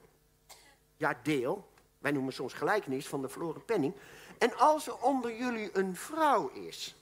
ja, 0.97 1.19
deel, 1.23 1.71
wij 1.99 2.11
noemen 2.11 2.33
soms 2.33 2.53
gelijkenis 2.53 3.07
van 3.07 3.21
de 3.21 3.29
verloren 3.29 3.65
penning. 3.65 3.93
En 4.37 4.57
als 4.57 4.87
er 4.87 4.97
onder 4.97 5.35
jullie 5.35 5.77
een 5.77 5.95
vrouw 5.95 6.49
is. 6.49 6.95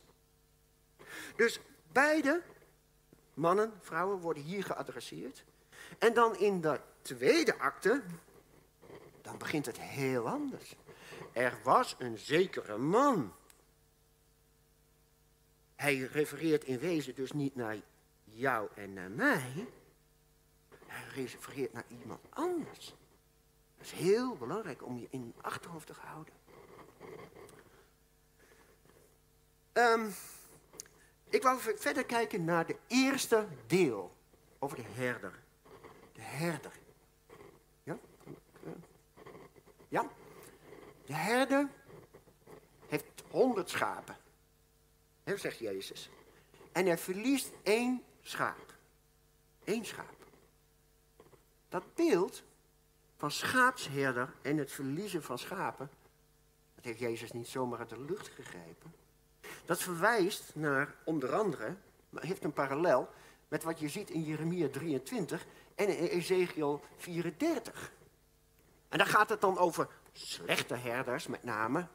Dus 1.36 1.60
beide, 1.92 2.42
mannen, 3.34 3.74
vrouwen, 3.82 4.20
worden 4.20 4.44
hier 4.44 4.64
geadresseerd. 4.64 5.44
En 6.00 6.14
dan 6.14 6.38
in 6.38 6.62
de 6.62 6.80
tweede 7.02 7.58
acte, 7.58 8.02
dan 9.22 9.38
begint 9.38 9.66
het 9.66 9.80
heel 9.80 10.28
anders. 10.28 10.76
Er 11.32 11.58
was 11.64 11.96
een 12.00 12.18
zekere 12.18 12.78
man. 12.78 13.34
Hij 15.76 15.98
refereert 15.98 16.64
in 16.64 16.80
wezen 16.80 17.16
dus 17.16 17.32
niet 17.32 17.56
naar 17.56 17.78
jou 18.24 18.70
en 18.76 18.94
naar 18.94 19.12
mij. 19.12 19.68
Hij 20.92 21.24
refereert 21.24 21.74
naar 21.74 21.86
iemand 21.88 22.20
anders. 22.30 22.96
Dat 23.78 23.86
is 23.86 23.92
heel 23.92 24.36
belangrijk 24.36 24.86
om 24.86 24.98
je 24.98 25.08
in 25.10 25.34
achterhoofd 25.42 25.88
te 25.88 25.94
houden. 25.94 26.34
Um, 29.74 30.14
ik 31.30 31.44
wou 31.44 31.60
verder 31.60 32.06
kijken 32.06 32.44
naar 32.44 32.66
de 32.66 32.78
eerste 32.88 33.48
deel 33.68 34.16
over 34.60 34.78
de 34.78 34.84
herder. 34.84 35.44
De 36.14 36.22
herder. 36.22 36.72
Ja? 37.84 37.98
Ja? 39.88 40.08
De 41.06 41.14
herder 41.14 41.70
heeft 42.88 43.06
honderd 43.30 43.70
schapen. 43.70 44.18
He, 45.24 45.38
zegt 45.38 45.58
Jezus. 45.58 46.10
En 46.72 46.86
hij 46.86 46.98
verliest 46.98 47.52
één 47.64 48.04
schaap. 48.22 48.74
Eén 49.64 49.86
schaap. 49.86 50.21
Dat 51.72 51.96
beeld 51.96 52.44
van 53.18 53.32
schaapsherder 53.32 54.34
en 54.42 54.58
het 54.58 54.72
verliezen 54.72 55.24
van 55.24 55.40
schapen, 55.40 55.90
dat 56.76 56.84
heeft 56.84 57.00
Jezus 57.00 57.32
niet 57.32 57.48
zomaar 57.48 57.80
uit 57.80 57.90
de 57.90 58.02
lucht 58.02 58.28
gegrepen. 58.28 58.94
Dat 59.66 59.82
verwijst 59.82 60.56
naar 60.56 60.96
onder 61.04 61.36
andere, 61.36 61.76
maar 62.10 62.24
heeft 62.24 62.44
een 62.44 62.54
parallel 62.54 63.10
met 63.48 63.64
wat 63.64 63.80
je 63.80 63.90
ziet 63.90 64.10
in 64.10 64.24
Jeremia 64.24 64.70
23 64.70 65.46
en 65.76 65.98
in 65.98 66.06
Ezekiel 66.06 66.84
34. 66.98 67.92
En 68.90 68.98
daar 68.98 69.08
gaat 69.08 69.30
het 69.30 69.42
dan 69.42 69.58
over 69.58 69.88
slechte 70.12 70.76
herders 70.76 71.28
met 71.28 71.44
name. 71.44 71.88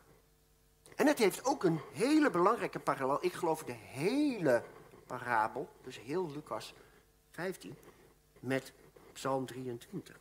En 0.95 1.07
het 1.07 1.19
heeft 1.19 1.45
ook 1.45 1.65
een 1.65 1.81
hele 1.93 2.31
belangrijke 2.31 2.79
parallel. 2.79 3.25
Ik 3.25 3.33
geloof 3.33 3.65
de 3.65 3.73
hele 3.73 4.63
parabel, 5.07 5.69
dus 5.83 5.99
heel 5.99 6.31
Lucas 6.31 6.75
15, 7.31 7.77
met 8.41 8.73
Psalm 9.17 9.47
23. 9.47 10.17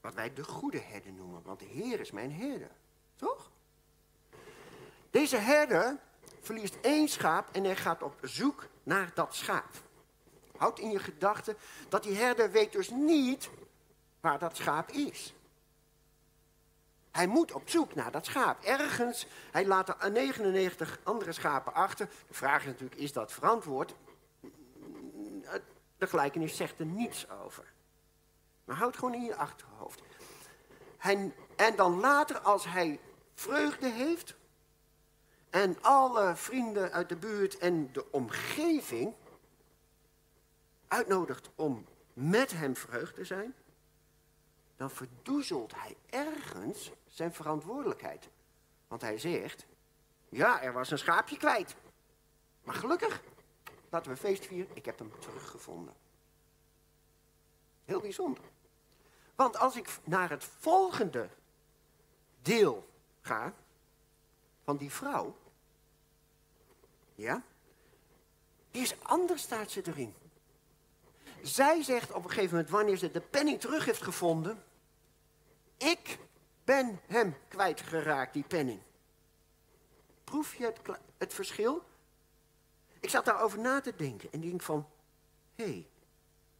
Wat 0.00 0.14
wij 0.14 0.32
de 0.32 0.44
goede 0.44 0.80
herder 0.80 1.12
noemen, 1.12 1.42
want 1.42 1.58
de 1.58 1.66
Heer 1.66 2.00
is 2.00 2.10
mijn 2.10 2.32
herder. 2.32 2.70
Toch? 3.16 3.50
Deze 5.10 5.36
herder 5.36 5.98
verliest 6.40 6.78
één 6.80 7.08
schaap 7.08 7.48
en 7.52 7.64
hij 7.64 7.76
gaat 7.76 8.02
op 8.02 8.18
zoek 8.22 8.68
naar 8.82 9.10
dat 9.14 9.34
schaap. 9.34 9.70
Houd 10.56 10.78
in 10.78 10.90
je 10.90 10.98
gedachten 10.98 11.56
dat 11.88 12.02
die 12.02 12.16
herder 12.16 12.50
weet 12.50 12.72
dus 12.72 12.90
niet 12.90 13.50
waar 14.20 14.38
dat 14.38 14.56
schaap 14.56 14.90
is. 14.90 15.34
Hij 17.10 17.26
moet 17.26 17.52
op 17.52 17.68
zoek 17.68 17.94
naar 17.94 18.10
dat 18.10 18.26
schaap. 18.26 18.62
Ergens, 18.62 19.26
hij 19.50 19.66
laat 19.66 19.88
er 19.88 20.10
99 20.10 21.00
andere 21.02 21.32
schapen 21.32 21.74
achter. 21.74 22.08
De 22.28 22.34
vraag 22.34 22.60
is 22.60 22.66
natuurlijk, 22.66 23.00
is 23.00 23.12
dat 23.12 23.32
verantwoord? 23.32 23.94
De 26.02 26.08
gelijkenis 26.08 26.56
zegt 26.56 26.78
er 26.78 26.86
niets 26.86 27.30
over. 27.30 27.72
Maar 28.64 28.76
houd 28.76 28.96
gewoon 28.96 29.14
in 29.14 29.24
je 29.24 29.36
achterhoofd. 29.36 30.02
Hij, 30.98 31.34
en 31.56 31.76
dan 31.76 32.00
later, 32.00 32.38
als 32.38 32.64
hij 32.64 33.00
vreugde 33.34 33.88
heeft, 33.88 34.34
en 35.50 35.82
alle 35.82 36.36
vrienden 36.36 36.92
uit 36.92 37.08
de 37.08 37.16
buurt 37.16 37.58
en 37.58 37.92
de 37.92 38.10
omgeving 38.10 39.14
uitnodigt 40.88 41.50
om 41.54 41.86
met 42.12 42.52
hem 42.52 42.76
vreugd 42.76 43.14
te 43.14 43.24
zijn, 43.24 43.54
dan 44.76 44.90
verdoezelt 44.90 45.74
hij 45.74 45.96
ergens 46.10 46.90
zijn 47.06 47.32
verantwoordelijkheid. 47.32 48.28
Want 48.88 49.00
hij 49.00 49.18
zegt, 49.18 49.66
ja, 50.28 50.62
er 50.62 50.72
was 50.72 50.90
een 50.90 50.98
schaapje 50.98 51.36
kwijt. 51.36 51.74
Maar 52.64 52.74
gelukkig, 52.74 53.22
laten 53.92 54.10
we 54.10 54.16
feest 54.16 54.46
vieren, 54.46 54.76
ik 54.76 54.84
heb 54.84 54.98
hem 54.98 55.12
teruggevonden. 55.18 55.94
Heel 57.84 58.00
bijzonder. 58.00 58.44
Want 59.34 59.56
als 59.56 59.76
ik 59.76 59.98
naar 60.04 60.30
het 60.30 60.44
volgende 60.44 61.28
deel 62.42 62.88
ga 63.20 63.54
van 64.64 64.76
die 64.76 64.90
vrouw, 64.90 65.36
ja, 67.14 67.42
die 68.70 68.82
is 68.82 68.94
anders 69.02 69.42
staat 69.42 69.70
ze 69.70 69.86
erin. 69.86 70.14
Zij 71.42 71.82
zegt 71.82 72.12
op 72.12 72.24
een 72.24 72.30
gegeven 72.30 72.50
moment, 72.50 72.70
wanneer 72.70 72.96
ze 72.96 73.10
de 73.10 73.20
penning 73.20 73.60
terug 73.60 73.84
heeft 73.84 74.02
gevonden, 74.02 74.64
ik 75.76 76.18
ben 76.64 77.00
hem 77.06 77.36
kwijtgeraakt, 77.48 78.32
die 78.32 78.44
penning. 78.44 78.80
Proef 80.24 80.54
je 80.54 80.64
het, 80.64 80.80
het 81.18 81.34
verschil? 81.34 81.90
Ik 83.02 83.10
zat 83.10 83.24
daarover 83.24 83.58
na 83.58 83.80
te 83.80 83.96
denken 83.96 84.32
en 84.32 84.40
denk 84.40 84.62
van, 84.62 84.88
hé, 85.54 85.64
hey, 85.64 85.86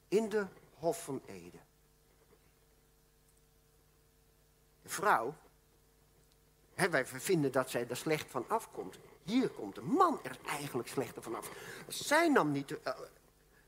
in 0.08 0.28
de 0.28 0.46
Hof 0.74 1.04
van 1.04 1.22
Ede. 1.26 1.58
De 4.82 4.88
vrouw, 4.88 5.34
hè, 6.74 6.90
wij 6.90 7.06
vinden 7.06 7.52
dat 7.52 7.70
zij 7.70 7.88
er 7.88 7.96
slecht 7.96 8.30
van 8.30 8.44
afkomt. 8.48 8.98
Hier 9.22 9.48
komt 9.48 9.74
de 9.74 9.82
man 9.82 10.20
er 10.22 10.38
eigenlijk 10.46 10.88
slechter 10.88 11.22
vanaf. 11.22 11.50
Zij, 11.88 12.28
nam 12.28 12.52
niet, 12.52 12.70
uh, 12.70 12.98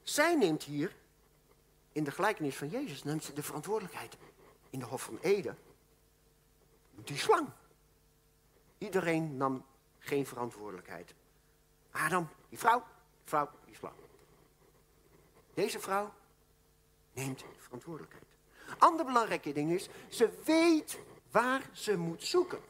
zij 0.02 0.35
neemt 0.37 0.62
hier, 0.62 0.97
in 1.93 2.04
de 2.04 2.11
gelijkenis 2.11 2.57
van 2.57 2.69
Jezus, 2.69 3.02
neemt 3.02 3.25
ze 3.25 3.33
de 3.33 3.43
verantwoordelijkheid. 3.43 4.16
In 4.71 4.78
de 4.78 4.85
Hof 4.85 5.02
van 5.02 5.19
Ede, 5.21 5.54
die 6.90 7.19
slang. 7.19 7.49
Iedereen 8.78 9.37
nam 9.37 9.64
geen 9.99 10.26
verantwoordelijkheid. 10.26 11.14
Adam, 11.95 12.29
die 12.49 12.59
vrouw, 12.59 12.83
vrouw, 13.25 13.51
die 13.65 13.75
slang. 13.75 13.95
Deze 15.55 15.81
vrouw 15.81 16.13
neemt 17.13 17.45
verantwoordelijkheid. 17.59 18.25
Ander 18.79 19.05
belangrijke 19.05 19.53
ding 19.53 19.73
is, 19.73 19.89
ze 20.09 20.31
weet 20.45 21.01
waar 21.31 21.63
ze 21.73 21.97
moet 21.97 22.23
zoeken. 22.23 22.61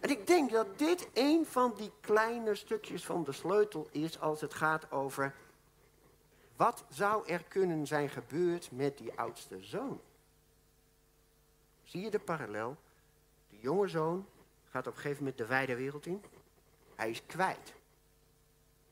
En 0.00 0.10
ik 0.10 0.26
denk 0.26 0.50
dat 0.50 0.78
dit 0.78 1.08
een 1.12 1.46
van 1.46 1.74
die 1.76 1.92
kleine 2.00 2.54
stukjes 2.54 3.04
van 3.04 3.24
de 3.24 3.32
sleutel 3.32 3.88
is 3.90 4.20
als 4.20 4.40
het 4.40 4.54
gaat 4.54 4.90
over 4.90 5.34
wat 6.56 6.84
zou 6.88 7.26
er 7.26 7.44
kunnen 7.44 7.86
zijn 7.86 8.08
gebeurd 8.08 8.70
met 8.70 8.98
die 8.98 9.18
oudste 9.18 9.62
zoon. 9.62 10.00
Zie 11.82 12.00
je 12.00 12.10
de 12.10 12.18
parallel? 12.18 12.76
De 13.50 13.58
jonge 13.58 13.88
zoon 13.88 14.26
gaat 14.70 14.86
op 14.86 14.94
een 14.94 15.00
gegeven 15.00 15.18
moment 15.18 15.38
de 15.38 15.46
wijde 15.46 15.76
wereld 15.76 16.06
in. 16.06 16.24
Hij 16.94 17.10
is 17.10 17.26
kwijt. 17.26 17.76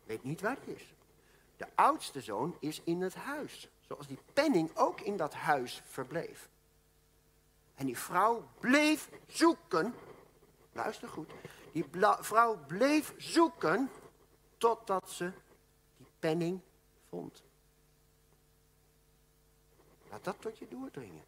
Weet 0.07 0.25
niet 0.25 0.41
waar 0.41 0.57
hij 0.65 0.75
is. 0.75 0.95
De 1.57 1.67
oudste 1.75 2.21
zoon 2.21 2.57
is 2.61 2.81
in 2.85 3.01
het 3.01 3.15
huis. 3.15 3.69
Zoals 3.81 4.07
die 4.07 4.19
penning 4.33 4.77
ook 4.77 5.01
in 5.01 5.17
dat 5.17 5.35
huis 5.35 5.83
verbleef. 5.87 6.49
En 7.75 7.87
die 7.87 7.99
vrouw 7.99 8.49
bleef 8.61 9.11
zoeken. 9.27 9.95
Luister 10.73 11.09
goed. 11.09 11.31
Die 11.73 11.85
vrouw 12.21 12.59
bleef 12.67 13.15
zoeken 13.17 13.91
totdat 14.59 15.11
ze 15.11 15.33
die 15.97 16.07
penning 16.19 16.61
vond. 17.09 17.43
Laat 20.11 20.25
dat 20.25 20.41
tot 20.41 20.59
je 20.59 20.69
doordringen. 20.69 21.25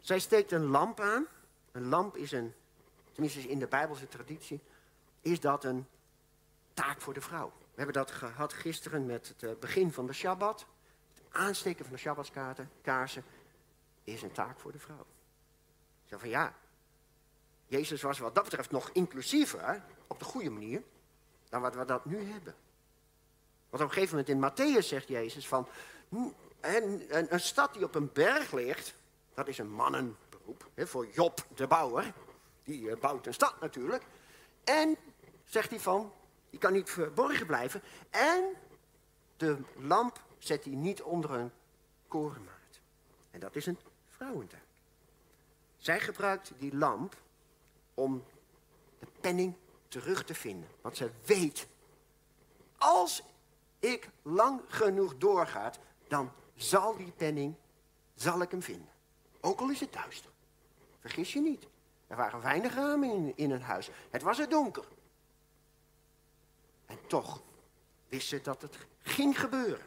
Zij 0.00 0.18
steekt 0.18 0.52
een 0.52 0.66
lamp 0.66 1.00
aan. 1.00 1.26
Een 1.72 1.88
lamp 1.88 2.16
is 2.16 2.32
een, 2.32 2.54
tenminste 3.12 3.40
in 3.40 3.58
de 3.58 3.66
Bijbelse 3.66 4.08
traditie, 4.08 4.60
is 5.20 5.40
dat 5.40 5.64
een 5.64 5.86
taak 6.78 7.00
voor 7.00 7.14
de 7.14 7.20
vrouw. 7.20 7.52
We 7.58 7.74
hebben 7.74 7.94
dat 7.94 8.10
gehad 8.10 8.52
gisteren 8.52 9.06
met 9.06 9.28
het 9.28 9.42
eh, 9.42 9.50
begin 9.60 9.92
van 9.92 10.06
de 10.06 10.12
Shabbat. 10.12 10.66
Het 11.14 11.22
aansteken 11.30 11.84
van 11.84 11.94
de 11.94 12.00
Shabbatskaarten, 12.00 12.70
kaarsen, 12.82 13.24
is 14.04 14.22
een 14.22 14.32
taak 14.32 14.60
voor 14.60 14.72
de 14.72 14.78
vrouw. 14.78 15.06
Zo 16.04 16.18
van 16.18 16.28
ja, 16.28 16.54
Jezus 17.66 18.02
was 18.02 18.18
wat 18.18 18.34
dat 18.34 18.44
betreft 18.44 18.70
nog 18.70 18.90
inclusiever, 18.92 19.82
op 20.06 20.18
de 20.18 20.24
goede 20.24 20.50
manier, 20.50 20.82
dan 21.48 21.60
wat 21.60 21.74
we 21.74 21.84
dat 21.84 22.04
nu 22.04 22.30
hebben. 22.30 22.54
Want 23.70 23.82
op 23.82 23.88
een 23.88 23.94
gegeven 23.94 24.16
moment 24.16 24.28
in 24.28 24.50
Matthäus 24.50 24.86
zegt 24.86 25.08
Jezus 25.08 25.48
van, 25.48 25.68
een, 26.60 27.32
een, 27.32 27.40
stad 27.40 27.74
die 27.74 27.84
op 27.84 27.94
een 27.94 28.12
berg 28.12 28.52
ligt, 28.52 28.94
dat 29.34 29.48
is 29.48 29.58
een 29.58 29.70
mannenberoep, 29.70 30.68
hè, 30.74 30.86
voor 30.86 31.06
Job 31.06 31.46
de 31.54 31.66
bouwer. 31.66 32.12
Die 32.64 32.82
uh, 32.82 32.96
bouwt 33.00 33.26
een 33.26 33.34
stad 33.34 33.60
natuurlijk. 33.60 34.02
En, 34.64 34.96
zegt 35.44 35.70
hij 35.70 35.80
van, 35.80 36.12
die 36.50 36.58
kan 36.58 36.72
niet 36.72 36.90
verborgen 36.90 37.46
blijven. 37.46 37.82
En 38.10 38.44
de 39.36 39.58
lamp 39.76 40.22
zet 40.38 40.64
hij 40.64 40.74
niet 40.74 41.02
onder 41.02 41.30
een 41.30 41.50
korenmaat. 42.08 42.80
En 43.30 43.40
dat 43.40 43.56
is 43.56 43.66
een 43.66 43.78
vrouwentaak. 44.06 44.66
Zij 45.76 46.00
gebruikt 46.00 46.52
die 46.58 46.76
lamp 46.76 47.16
om 47.94 48.24
de 48.98 49.06
penning 49.20 49.54
terug 49.88 50.24
te 50.24 50.34
vinden. 50.34 50.68
Want 50.80 50.96
ze 50.96 51.10
weet, 51.24 51.66
als 52.78 53.22
ik 53.78 54.10
lang 54.22 54.60
genoeg 54.66 55.16
doorgaat, 55.16 55.78
dan 56.08 56.32
zal 56.54 56.96
die 56.96 57.12
penning, 57.16 57.54
zal 58.14 58.42
ik 58.42 58.50
hem 58.50 58.62
vinden. 58.62 58.88
Ook 59.40 59.60
al 59.60 59.70
is 59.70 59.80
het 59.80 59.92
duister. 59.92 60.30
Vergis 61.00 61.32
je 61.32 61.40
niet. 61.40 61.66
Er 62.06 62.16
waren 62.16 62.40
weinig 62.40 62.74
ramen 62.74 63.10
in, 63.10 63.32
in 63.36 63.50
het 63.50 63.62
huis. 63.62 63.90
Het 64.10 64.22
was 64.22 64.38
er 64.38 64.48
donker. 64.48 64.84
En 66.88 66.98
toch 67.06 67.42
wist 68.08 68.28
ze 68.28 68.40
dat 68.40 68.62
het 68.62 68.76
ging 69.02 69.40
gebeuren. 69.40 69.86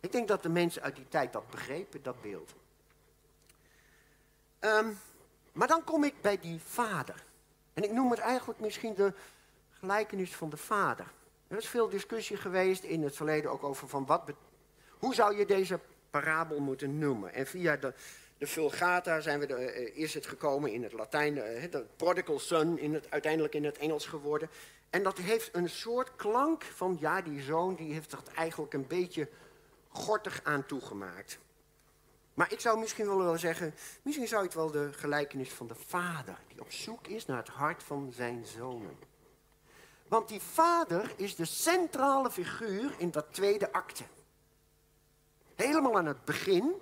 Ik 0.00 0.12
denk 0.12 0.28
dat 0.28 0.42
de 0.42 0.48
mensen 0.48 0.82
uit 0.82 0.96
die 0.96 1.08
tijd 1.08 1.32
dat 1.32 1.50
begrepen, 1.50 2.02
dat 2.02 2.22
beeld. 2.22 2.54
Ehm, 4.58 4.92
maar 5.52 5.68
dan 5.68 5.84
kom 5.84 6.04
ik 6.04 6.20
bij 6.20 6.38
die 6.38 6.60
vader. 6.60 7.24
En 7.74 7.82
ik 7.82 7.92
noem 7.92 8.10
het 8.10 8.20
eigenlijk 8.20 8.60
misschien 8.60 8.94
de 8.94 9.12
gelijkenis 9.70 10.34
van 10.34 10.50
de 10.50 10.56
vader. 10.56 11.06
Er 11.48 11.56
is 11.56 11.68
veel 11.68 11.88
discussie 11.88 12.36
geweest 12.36 12.82
in 12.82 13.02
het 13.02 13.16
verleden 13.16 13.50
ook 13.50 13.64
over 13.64 13.88
van 13.88 14.06
wat... 14.06 14.22
Hoe 14.98 15.14
zou 15.14 15.36
je 15.36 15.46
deze 15.46 15.80
parabel 16.10 16.60
moeten 16.60 16.98
noemen? 16.98 17.32
En 17.34 17.46
via 17.46 17.76
de, 17.76 17.94
de 18.38 18.46
Vulgata 18.46 19.20
zijn 19.20 19.40
we 19.40 19.54
eh, 19.54 19.96
is 19.96 20.14
het 20.14 20.26
gekomen 20.26 20.72
in 20.72 20.82
het 20.82 20.92
Latijn, 20.92 21.36
uh, 21.36 21.70
de 21.70 21.86
prodigal 21.96 22.38
son, 22.38 22.78
in 22.78 22.94
het, 22.94 23.10
uiteindelijk 23.10 23.54
in 23.54 23.64
het 23.64 23.78
Engels 23.78 24.06
geworden. 24.06 24.48
En 24.90 25.02
dat 25.02 25.18
heeft 25.18 25.54
een 25.54 25.68
soort 25.68 26.16
klank 26.16 26.64
van, 26.64 26.96
ja, 27.00 27.22
die 27.22 27.42
zoon 27.42 27.74
die 27.74 27.92
heeft 27.92 28.12
er 28.12 28.22
eigenlijk 28.34 28.72
een 28.72 28.86
beetje 28.86 29.28
gortig 29.88 30.40
aan 30.44 30.66
toegemaakt. 30.66 31.38
Maar 32.34 32.52
ik 32.52 32.60
zou 32.60 32.78
misschien 32.78 33.06
wel 33.06 33.38
zeggen, 33.38 33.74
misschien 34.02 34.28
zou 34.28 34.44
ik 34.44 34.52
wel 34.52 34.70
de 34.70 34.92
gelijkenis 34.92 35.52
van 35.52 35.66
de 35.66 35.74
vader, 35.74 36.38
die 36.48 36.60
op 36.60 36.72
zoek 36.72 37.06
is 37.06 37.26
naar 37.26 37.36
het 37.36 37.48
hart 37.48 37.82
van 37.82 38.12
zijn 38.12 38.44
zonen. 38.44 38.98
Want 40.08 40.28
die 40.28 40.40
vader 40.40 41.12
is 41.16 41.36
de 41.36 41.44
centrale 41.44 42.30
figuur 42.30 42.94
in 42.98 43.10
dat 43.10 43.26
tweede 43.30 43.72
acte. 43.72 44.04
Helemaal 45.54 45.96
aan 45.96 46.06
het 46.06 46.24
begin 46.24 46.74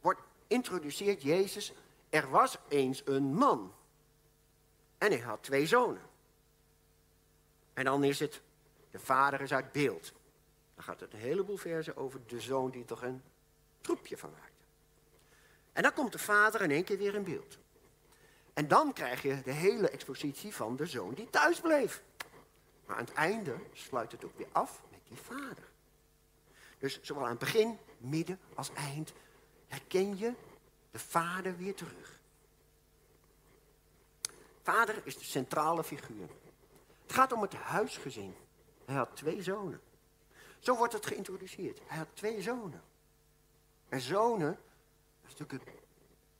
wordt 0.00 0.20
introduceert 0.46 1.22
Jezus, 1.22 1.72
er 2.08 2.30
was 2.30 2.58
eens 2.68 3.02
een 3.04 3.34
man. 3.34 3.72
En 4.98 5.10
hij 5.10 5.20
had 5.20 5.42
twee 5.42 5.66
zonen. 5.66 6.09
En 7.80 7.86
dan 7.86 8.04
is 8.04 8.18
het, 8.18 8.40
de 8.90 8.98
vader 8.98 9.40
is 9.40 9.52
uit 9.52 9.72
beeld. 9.72 10.12
Dan 10.74 10.84
gaat 10.84 11.00
het 11.00 11.12
een 11.12 11.18
heleboel 11.18 11.56
verzen 11.56 11.96
over 11.96 12.20
de 12.26 12.40
zoon 12.40 12.70
die 12.70 12.84
toch 12.84 13.02
een 13.02 13.22
troepje 13.80 14.16
van 14.16 14.30
maakte. 14.30 14.64
En 15.72 15.82
dan 15.82 15.92
komt 15.92 16.12
de 16.12 16.18
vader 16.18 16.60
in 16.60 16.70
één 16.70 16.84
keer 16.84 16.98
weer 16.98 17.14
in 17.14 17.24
beeld. 17.24 17.58
En 18.52 18.68
dan 18.68 18.92
krijg 18.92 19.22
je 19.22 19.42
de 19.42 19.52
hele 19.52 19.90
expositie 19.90 20.54
van 20.54 20.76
de 20.76 20.86
zoon 20.86 21.14
die 21.14 21.30
thuis 21.30 21.60
bleef. 21.60 22.02
Maar 22.86 22.96
aan 22.96 23.04
het 23.04 23.14
einde 23.14 23.56
sluit 23.72 24.12
het 24.12 24.24
ook 24.24 24.36
weer 24.36 24.48
af 24.52 24.82
met 24.90 25.00
die 25.08 25.16
vader. 25.16 25.68
Dus 26.78 27.02
zowel 27.02 27.24
aan 27.24 27.30
het 27.30 27.38
begin, 27.38 27.78
midden 27.98 28.38
als 28.54 28.72
eind 28.72 29.12
herken 29.68 30.18
je 30.18 30.32
de 30.90 30.98
vader 30.98 31.56
weer 31.56 31.74
terug. 31.74 32.20
Vader 34.62 35.00
is 35.04 35.18
de 35.18 35.24
centrale 35.24 35.84
figuur. 35.84 36.28
Het 37.10 37.18
gaat 37.18 37.32
om 37.32 37.42
het 37.42 37.54
huisgezin. 37.54 38.34
Hij 38.84 38.94
had 38.94 39.16
twee 39.16 39.42
zonen. 39.42 39.80
Zo 40.58 40.76
wordt 40.76 40.92
het 40.92 41.06
geïntroduceerd. 41.06 41.80
Hij 41.86 41.98
had 41.98 42.06
twee 42.14 42.42
zonen. 42.42 42.82
En 43.88 44.00
zonen, 44.00 44.58
dat, 45.36 45.48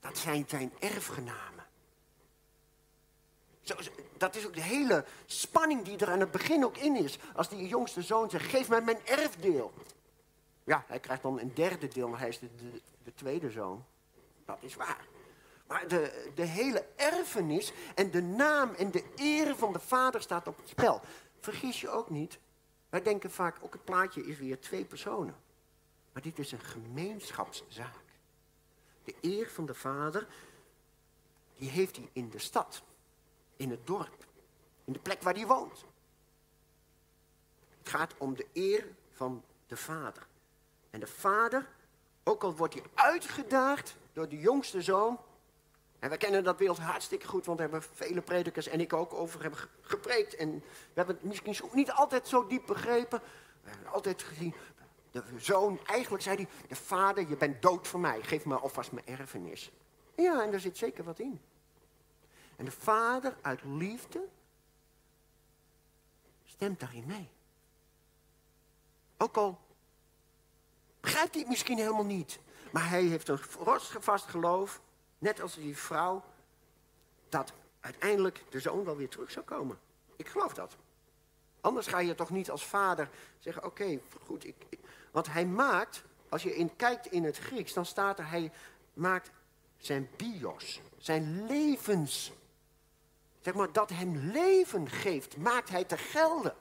dat 0.01 0.19
zijn 0.19 0.45
zijn 0.49 0.73
erfgenamen. 0.79 1.67
Zo, 3.61 3.75
dat 4.17 4.35
is 4.35 4.47
ook 4.47 4.55
de 4.55 4.63
hele 4.63 5.05
spanning 5.27 5.85
die 5.85 5.99
er 5.99 6.11
aan 6.11 6.21
het 6.21 6.31
begin 6.31 6.65
ook 6.65 6.77
in 6.77 6.97
is. 6.97 7.19
Als 7.35 7.49
die 7.49 7.69
jongste 7.69 8.03
zoon 8.03 8.31
zegt, 8.31 8.51
geef 8.51 8.69
mij 8.69 8.83
mijn 8.83 9.07
erfdeel. 9.07 9.73
Ja, 10.65 10.85
hij 10.87 11.01
krijgt 11.01 11.23
dan 11.23 11.41
een 11.41 11.55
derde 11.55 11.89
deel, 11.89 12.09
maar 12.09 12.21
hij 12.21 12.29
is 12.29 12.39
de, 12.39 12.49
de 13.05 13.15
tweede 13.15 13.51
zoon. 13.51 13.85
Dat 14.45 14.59
is 14.61 14.75
waar. 14.75 15.07
Maar 15.71 15.89
de, 15.89 16.31
de 16.35 16.45
hele 16.45 16.87
erfenis 16.97 17.73
en 17.95 18.11
de 18.11 18.23
naam 18.23 18.75
en 18.75 18.91
de 18.91 19.05
eer 19.17 19.57
van 19.57 19.73
de 19.73 19.79
vader 19.79 20.23
staat 20.23 20.49
op 20.49 20.57
het 20.57 20.69
spel. 20.69 21.01
Vergis 21.41 21.81
je 21.81 21.89
ook 21.89 22.11
niet. 22.11 22.39
Wij 22.89 23.03
denken 23.03 23.31
vaak, 23.31 23.57
ook 23.61 23.73
het 23.73 23.85
plaatje 23.85 24.27
is 24.27 24.39
weer 24.39 24.61
twee 24.61 24.85
personen. 24.85 25.37
Maar 26.13 26.23
dit 26.23 26.39
is 26.39 26.53
een 26.53 26.61
gemeenschapszaak. 26.61 27.95
De 29.05 29.15
eer 29.21 29.51
van 29.51 29.67
de 29.67 29.75
vader, 29.75 30.27
die 31.57 31.71
heeft 31.71 31.97
hij 31.97 32.09
in 32.13 32.31
de 32.31 32.39
stad, 32.39 32.83
in 33.57 33.71
het 33.71 33.87
dorp, 33.87 34.27
in 34.85 34.93
de 34.93 34.99
plek 34.99 35.23
waar 35.23 35.35
hij 35.35 35.47
woont. 35.47 35.85
Het 37.79 37.89
gaat 37.89 38.15
om 38.19 38.35
de 38.35 38.47
eer 38.53 38.87
van 39.11 39.45
de 39.67 39.77
vader. 39.77 40.27
En 40.91 41.01
de 41.01 41.07
vader, 41.07 41.69
ook 42.25 42.43
al 42.43 42.55
wordt 42.55 42.75
hij 42.75 42.83
uitgedaagd 42.95 43.97
door 44.13 44.29
de 44.29 44.39
jongste 44.39 44.83
zoon, 44.83 45.21
En 46.01 46.11
we 46.11 46.17
kennen 46.17 46.45
dat 46.45 46.57
beeld 46.57 46.79
hartstikke 46.79 47.27
goed, 47.27 47.47
want 47.47 47.59
daar 47.59 47.71
hebben 47.71 47.89
vele 47.95 48.21
predikers 48.21 48.67
en 48.67 48.81
ik 48.81 48.93
ook 48.93 49.15
over 49.15 49.43
hebben 49.43 49.61
gepreekt. 49.81 50.35
En 50.35 50.59
we 50.59 50.93
hebben 50.95 51.15
het 51.15 51.25
misschien 51.25 51.71
niet 51.73 51.93
altijd 51.93 52.29
zo 52.29 52.47
diep 52.47 52.67
begrepen. 52.67 53.21
We 53.63 53.71
hebben 53.71 53.93
altijd 53.93 54.23
gezien, 54.23 54.55
de 55.11 55.23
zoon, 55.39 55.81
eigenlijk 55.87 56.23
zei 56.23 56.37
hij, 56.37 56.49
de 56.69 56.77
vader, 56.77 57.29
je 57.29 57.37
bent 57.37 57.63
dood 57.63 57.89
voor 57.89 58.01
mij, 58.01 58.23
geef 58.23 58.45
me 58.45 58.57
alvast 58.57 58.93
mijn 58.93 59.07
erfenis. 59.07 59.71
Ja, 60.15 60.43
en 60.43 60.51
daar 60.51 60.61
zit 60.61 60.77
zeker 60.77 61.05
wat 61.05 61.19
in. 61.19 61.41
En 62.57 62.65
de 62.65 62.71
vader 62.71 63.37
uit 63.41 63.61
liefde 63.65 64.29
stemt 66.45 66.81
daarin 66.81 67.05
mee. 67.07 67.29
Ook 69.17 69.37
al 69.37 69.61
begrijpt 71.01 71.33
hij 71.33 71.41
het 71.41 71.51
misschien 71.51 71.79
helemaal 71.79 72.05
niet. 72.05 72.39
Maar 72.73 72.89
hij 72.89 73.03
heeft 73.03 73.29
een 73.29 73.39
vast 74.01 74.27
geloof, 74.27 74.81
net 75.21 75.41
als 75.41 75.55
die 75.55 75.77
vrouw, 75.77 76.25
dat 77.29 77.53
uiteindelijk 77.81 78.45
de 78.51 78.61
zoon 78.61 78.85
wel 78.85 78.97
weer 78.97 79.09
terug 79.09 79.31
zou 79.31 79.45
komen. 79.45 79.79
Ik 80.17 80.29
geloof 80.29 80.55
dat. 80.55 80.77
Anders 81.61 81.87
ga 81.87 81.99
je 81.99 82.15
toch 82.15 82.31
niet 82.31 82.51
als 82.51 82.67
vader 82.67 83.09
zeggen, 83.39 83.65
oké, 83.65 84.01
goed. 84.25 84.47
Ik, 84.47 84.57
want 85.11 85.33
hij 85.33 85.47
maakt, 85.47 86.03
als 86.29 86.43
je 86.43 86.57
in, 86.57 86.77
kijkt 86.77 87.07
in 87.07 87.25
het 87.25 87.39
Grieks, 87.39 87.73
dan 87.73 87.87
staat 87.87 88.19
er, 88.19 88.29
hij 88.29 88.53
maakt 88.93 89.31
zijn 89.77 90.09
bios, 90.17 90.81
zijn 90.99 91.47
levens. 91.47 92.33
Zeg 93.41 93.55
maar, 93.55 93.73
dat 93.73 93.91
hem 93.91 94.17
leven 94.17 94.89
geeft, 94.89 95.37
maakt 95.37 95.69
hij 95.69 95.85
te 95.85 95.97
gelden. 95.97 96.55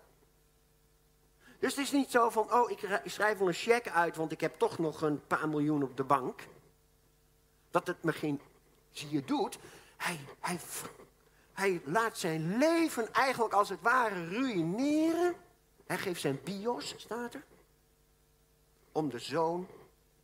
Dus 1.60 1.76
het 1.76 1.86
is 1.86 1.91
niet 1.91 2.12
zo 2.12 2.30
van, 2.30 2.54
oh, 2.54 2.72
ik 2.72 3.02
schrijf 3.06 3.38
wel 3.38 3.48
een 3.48 3.54
cheque 3.54 3.91
uit, 3.91 4.15
want 4.15 4.32
ik 4.32 4.41
heb 4.41 4.58
toch 4.58 4.78
nog 4.78 5.02
een 5.02 5.28
paar 5.28 5.50
miljoen 5.50 5.84
op 5.84 5.98
de 5.98 6.04
bank. 6.04 6.48
Dat 7.72 7.88
het 7.88 8.04
me 8.04 8.12
geen 8.13 8.41
zie 9.07 9.25
doet. 9.25 9.57
Hij, 9.97 10.19
hij, 10.39 10.59
hij 11.53 11.81
laat 11.85 12.17
zijn 12.17 12.57
leven 12.57 13.13
eigenlijk 13.13 13.53
als 13.53 13.69
het 13.69 13.81
ware 13.81 14.27
ruïneren. 14.27 15.35
Hij 15.85 15.97
geeft 15.97 16.21
zijn 16.21 16.39
bios, 16.43 16.93
staat 16.97 17.33
er. 17.33 17.43
Om 18.91 19.09
de 19.09 19.19
zoon 19.19 19.67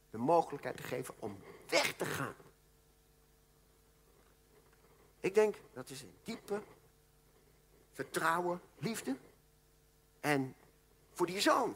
de 0.09 0.17
mogelijkheid 0.17 0.77
te 0.77 0.83
geven 0.83 1.13
om 1.19 1.37
weg 1.67 1.93
te 1.93 2.05
gaan. 2.05 2.35
Ik 5.19 5.35
denk 5.35 5.55
dat 5.73 5.89
is 5.89 6.01
een 6.01 6.13
diepe 6.23 6.61
vertrouwen, 7.93 8.61
liefde. 8.77 9.15
En 10.19 10.55
voor 11.13 11.25
die 11.25 11.39
zoon. 11.39 11.75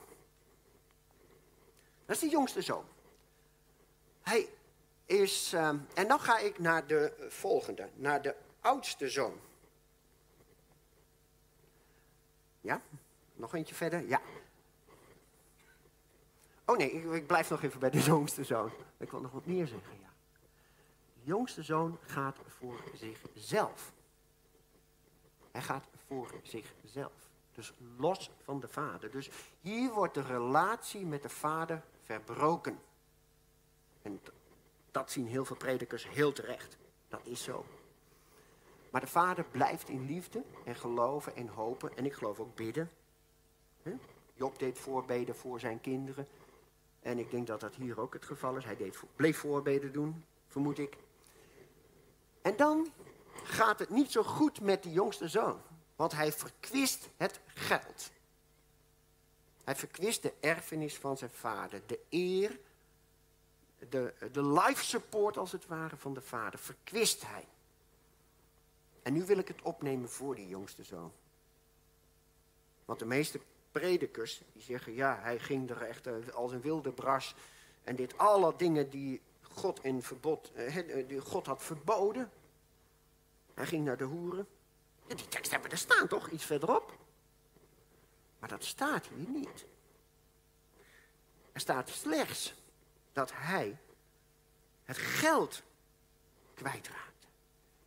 Dat 2.05 2.15
is 2.15 2.21
de 2.21 2.29
jongste 2.29 2.61
zoon. 2.61 2.85
Hij 4.21 4.49
is, 5.09 5.53
uh, 5.53 5.67
en 5.93 6.07
dan 6.07 6.19
ga 6.19 6.37
ik 6.37 6.59
naar 6.59 6.87
de 6.87 7.27
volgende, 7.29 7.89
naar 7.95 8.21
de 8.21 8.35
oudste 8.59 9.09
zoon. 9.09 9.39
Ja? 12.61 12.81
Nog 13.33 13.55
eentje 13.55 13.75
verder? 13.75 14.07
Ja. 14.07 14.21
Oh 16.65 16.77
nee, 16.77 16.91
ik, 16.91 17.11
ik, 17.11 17.27
blijf 17.27 17.49
nog 17.49 17.63
even 17.63 17.79
bij 17.79 17.89
de 17.89 17.99
jongste 18.13 18.43
zoon. 18.43 18.71
Ik 18.97 19.11
wil 19.11 19.21
nog 19.21 19.31
wat 19.31 19.45
meer 19.45 19.67
zeggen, 19.67 19.99
ja. 20.01 20.09
De 21.13 21.25
jongste 21.25 21.63
zoon 21.63 21.99
gaat 22.01 22.37
voor 22.47 22.83
zichzelf. 22.93 23.93
Hij 25.51 25.61
gaat 25.61 25.87
voor 26.07 26.31
zichzelf. 26.43 27.29
Dus 27.53 27.73
los 27.97 28.31
van 28.43 28.59
de 28.59 28.67
vader. 28.67 29.11
Dus 29.11 29.29
hier 29.61 29.91
wordt 29.91 30.13
de 30.13 30.21
relatie 30.21 31.05
met 31.05 31.21
de 31.21 31.29
vader 31.29 31.83
verbroken. 32.03 32.79
En 34.01 34.21
dat 34.91 35.11
zien 35.11 35.27
heel 35.27 35.45
veel 35.45 35.55
predikers 35.55 36.09
heel 36.09 36.31
terecht. 36.31 36.77
Dat 37.07 37.21
is 37.23 37.43
zo. 37.43 37.65
Maar 38.89 39.01
de 39.01 39.07
vader 39.07 39.45
blijft 39.51 39.89
in 39.89 40.05
liefde 40.05 40.43
en 40.65 40.75
geloven 40.75 41.35
en 41.35 41.47
hopen. 41.47 41.97
En 41.97 42.05
ik 42.05 42.13
geloof 42.13 42.39
ook 42.39 42.55
bidden. 42.55 42.91
Job 44.33 44.59
deed 44.59 44.79
voorbeden 44.79 45.35
voor 45.35 45.59
zijn 45.59 45.81
kinderen. 45.81 46.27
En 47.01 47.17
ik 47.17 47.31
denk 47.31 47.47
dat 47.47 47.59
dat 47.59 47.75
hier 47.75 47.99
ook 47.99 48.13
het 48.13 48.25
geval 48.25 48.55
is. 48.57 48.65
Hij 48.65 48.75
deed, 48.75 48.99
bleef 49.15 49.37
voorbeden 49.37 49.91
doen, 49.91 50.25
vermoed 50.47 50.77
ik. 50.77 50.97
En 52.41 52.55
dan 52.55 52.87
gaat 53.43 53.79
het 53.79 53.89
niet 53.89 54.11
zo 54.11 54.23
goed 54.23 54.61
met 54.61 54.83
die 54.83 54.91
jongste 54.91 55.27
zoon. 55.27 55.61
Want 55.95 56.11
hij 56.11 56.31
verkwist 56.31 57.09
het 57.17 57.39
geld. 57.45 58.11
Hij 59.63 59.75
verkwist 59.75 60.21
de 60.21 60.33
erfenis 60.39 60.97
van 60.97 61.17
zijn 61.17 61.31
vader. 61.31 61.81
De 61.85 61.99
eer, 62.09 62.59
de, 63.89 64.13
de 64.31 64.47
life 64.47 64.83
support 64.83 65.37
als 65.37 65.51
het 65.51 65.65
ware 65.65 65.97
van 65.97 66.13
de 66.13 66.21
vader, 66.21 66.59
verkwist 66.59 67.27
hij. 67.27 67.47
En 69.01 69.13
nu 69.13 69.25
wil 69.25 69.37
ik 69.37 69.47
het 69.47 69.61
opnemen 69.61 70.09
voor 70.09 70.35
die 70.35 70.47
jongste 70.47 70.83
zoon. 70.83 71.11
Want 72.85 72.99
de 72.99 73.05
meeste 73.05 73.39
predikers 73.71 74.41
die 74.53 74.61
zeggen, 74.61 74.93
ja, 74.93 75.19
hij 75.21 75.39
ging 75.39 75.69
er 75.69 75.81
echt 75.81 76.07
eh, 76.07 76.13
als 76.33 76.51
een 76.51 76.61
wilde 76.61 76.91
bras. 76.91 77.35
En 77.83 77.95
dit 77.95 78.17
alle 78.17 78.53
dingen 78.57 78.89
die 78.89 79.21
God 79.41 79.83
in 79.83 80.01
verbod, 80.01 80.51
eh, 80.53 81.07
die 81.07 81.21
God 81.21 81.45
had 81.45 81.63
verboden. 81.63 82.31
Hij 83.53 83.65
ging 83.65 83.85
naar 83.85 83.97
de 83.97 84.03
hoeren. 84.03 84.47
Die 85.07 85.27
tekst 85.27 85.51
hebben 85.51 85.71
er 85.71 85.77
staan 85.77 86.07
toch, 86.07 86.29
iets 86.29 86.45
verderop. 86.45 86.97
Maar 88.39 88.49
dat 88.49 88.63
staat 88.63 89.07
hier 89.07 89.29
niet. 89.29 89.65
Er 91.51 91.59
staat 91.59 91.89
slechts 91.89 92.53
dat 93.13 93.31
hij 93.33 93.77
het 94.83 94.97
geld 94.97 95.63
kwijtraakt. 96.53 97.27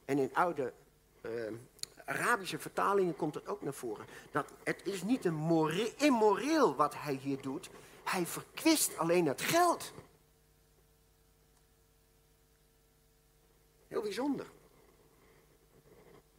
En 0.05 0.19
in 0.19 0.35
oude 0.35 0.73
uh, 1.23 1.53
Arabische 2.05 2.59
vertalingen 2.59 3.17
komt 3.17 3.35
het 3.35 3.47
ook 3.47 3.63
naar 3.63 3.75
voren. 3.75 4.07
Dat 4.31 4.53
het 4.63 4.87
is 4.87 5.03
niet 5.03 5.25
een 5.25 5.35
immoreel 5.97 6.75
wat 6.75 6.95
hij 6.95 7.15
hier 7.15 7.41
doet. 7.41 7.71
Hij 8.05 8.27
verkwist 8.27 8.99
alleen 8.99 9.27
het 9.27 9.41
geld. 9.41 9.93
Heel 13.89 14.03
bijzonder. 14.03 14.47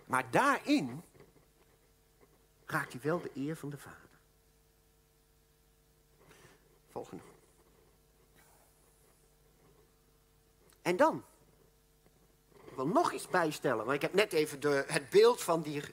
Maar 0.05 0.31
daarin 0.31 1.03
raakt 2.65 2.91
hij 2.91 3.01
wel 3.01 3.21
de 3.21 3.31
eer 3.33 3.55
van 3.55 3.69
de 3.69 3.77
Vader. 3.77 3.99
Volgende. 6.91 7.32
En 10.83 10.95
dan. 10.95 11.23
Ik 12.65 12.75
wil 12.75 12.87
nog 12.87 13.11
iets 13.11 13.27
bijstellen. 13.27 13.85
Want 13.85 13.95
ik 13.95 14.01
heb 14.01 14.13
net 14.13 14.33
even 14.33 14.59
de, 14.59 14.83
het 14.87 15.09
beeld 15.09 15.41
van 15.41 15.61
die 15.61 15.83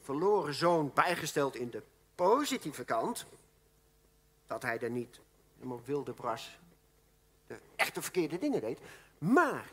verloren 0.00 0.54
zoon 0.54 0.90
bijgesteld 0.94 1.56
in 1.56 1.70
de 1.70 1.82
positieve 2.14 2.84
kant. 2.84 3.26
Dat 4.46 4.62
hij 4.62 4.78
er 4.78 4.90
niet 4.90 5.20
helemaal 5.56 5.82
wilde 5.84 6.12
bras 6.12 6.58
de 7.46 7.58
echte 7.76 8.02
verkeerde 8.02 8.38
dingen 8.38 8.60
deed. 8.60 8.78
Maar 9.18 9.68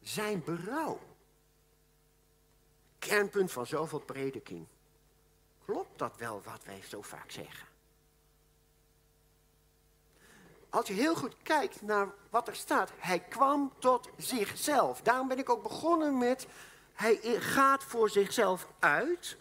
zijn 0.00 0.42
berouw 0.44 1.00
kernpunt 2.98 3.52
van 3.52 3.66
zoveel 3.66 4.00
prediking. 4.00 4.66
Klopt 5.64 5.98
dat 5.98 6.16
wel 6.16 6.42
wat 6.44 6.64
wij 6.64 6.82
zo 6.88 7.02
vaak 7.02 7.30
zeggen? 7.30 7.66
Als 10.76 10.86
je 10.86 10.94
heel 10.94 11.14
goed 11.14 11.36
kijkt 11.42 11.82
naar 11.82 12.08
wat 12.30 12.48
er 12.48 12.56
staat, 12.56 12.90
hij 12.98 13.18
kwam 13.18 13.72
tot 13.78 14.08
zichzelf. 14.16 15.00
Daarom 15.02 15.28
ben 15.28 15.38
ik 15.38 15.50
ook 15.50 15.62
begonnen 15.62 16.18
met, 16.18 16.46
hij 16.92 17.16
gaat 17.38 17.84
voor 17.84 18.10
zichzelf 18.10 18.68
uit. 18.78 19.36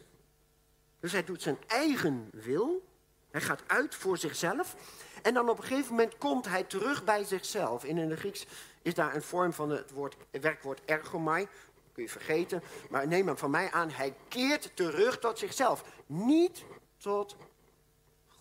Dus 0.99 1.11
hij 1.11 1.23
doet 1.23 1.41
zijn 1.41 1.57
eigen 1.67 2.29
wil. 2.31 2.87
Hij 3.31 3.41
gaat 3.41 3.61
uit 3.67 3.95
voor 3.95 4.17
zichzelf. 4.17 4.75
En 5.21 5.33
dan 5.33 5.49
op 5.49 5.57
een 5.57 5.63
gegeven 5.63 5.89
moment 5.89 6.17
komt 6.17 6.45
hij 6.45 6.63
terug 6.63 7.03
bij 7.03 7.23
zichzelf. 7.23 7.83
in 7.83 7.97
het 7.97 8.19
Grieks 8.19 8.45
is 8.81 8.93
daar 8.93 9.15
een 9.15 9.23
vorm 9.23 9.53
van 9.53 9.69
het, 9.69 9.91
woord, 9.91 10.15
werkwoord 10.31 10.81
ergomai 10.85 11.47
kun 11.91 12.03
je 12.03 12.09
vergeten. 12.09 12.63
Maar 12.89 13.07
neem 13.07 13.27
hem 13.27 13.37
van 13.37 13.51
mij 13.51 13.71
aan, 13.71 13.89
hij 13.89 14.15
keert 14.27 14.75
terug 14.75 15.19
tot 15.19 15.39
zichzelf. 15.39 15.83
Niet 16.05 16.63
tot 16.97 17.35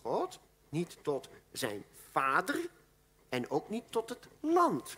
God, 0.01 0.39
niet 0.69 0.97
tot 1.01 1.29
zijn 1.51 1.85
vader 2.11 2.69
en 3.35 3.49
ook 3.49 3.69
niet 3.69 3.91
tot 3.91 4.09
het 4.09 4.27
land. 4.39 4.97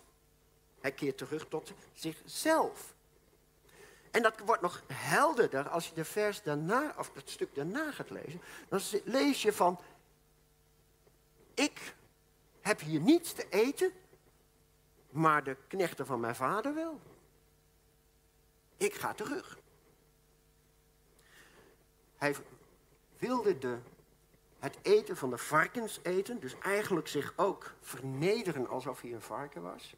Hij 0.82 0.92
keert 0.92 1.18
terug 1.18 1.48
tot 1.48 1.74
zichzelf. 1.94 2.94
En 4.12 4.22
dat 4.22 4.40
wordt 4.40 4.62
nog 4.62 4.84
helderder 4.94 5.70
als 5.70 5.88
je 5.88 5.94
de 5.94 6.06
vers 6.06 6.44
daarna, 6.44 6.96
of 6.98 7.14
het 7.14 7.30
stuk 7.30 7.56
daarna 7.56 7.92
gaat 7.92 8.10
lezen. 8.10 8.42
Dan 8.70 8.82
lees 9.04 9.42
je 9.42 9.54
van, 9.54 9.80
ik 11.54 11.96
heb 12.62 12.80
hier 12.80 13.00
niets 13.00 13.34
te 13.34 13.50
eten, 13.50 13.92
maar 15.10 15.44
de 15.44 15.58
knechten 15.68 16.06
van 16.06 16.20
mijn 16.20 16.36
vader 16.36 16.74
wel. 16.74 17.00
Ik 18.78 18.94
ga 18.94 19.14
terug. 19.14 19.60
Hij 22.16 22.36
wilde 23.18 23.58
de, 23.58 23.78
het 24.60 24.78
eten 24.82 25.18
van 25.18 25.30
de 25.30 25.38
varkens 25.38 26.00
eten, 26.04 26.40
dus 26.40 26.58
eigenlijk 26.60 27.08
zich 27.08 27.34
ook 27.36 27.74
vernederen 27.82 28.68
alsof 28.68 29.02
hij 29.02 29.14
een 29.14 29.22
varken 29.22 29.62
was. 29.62 29.96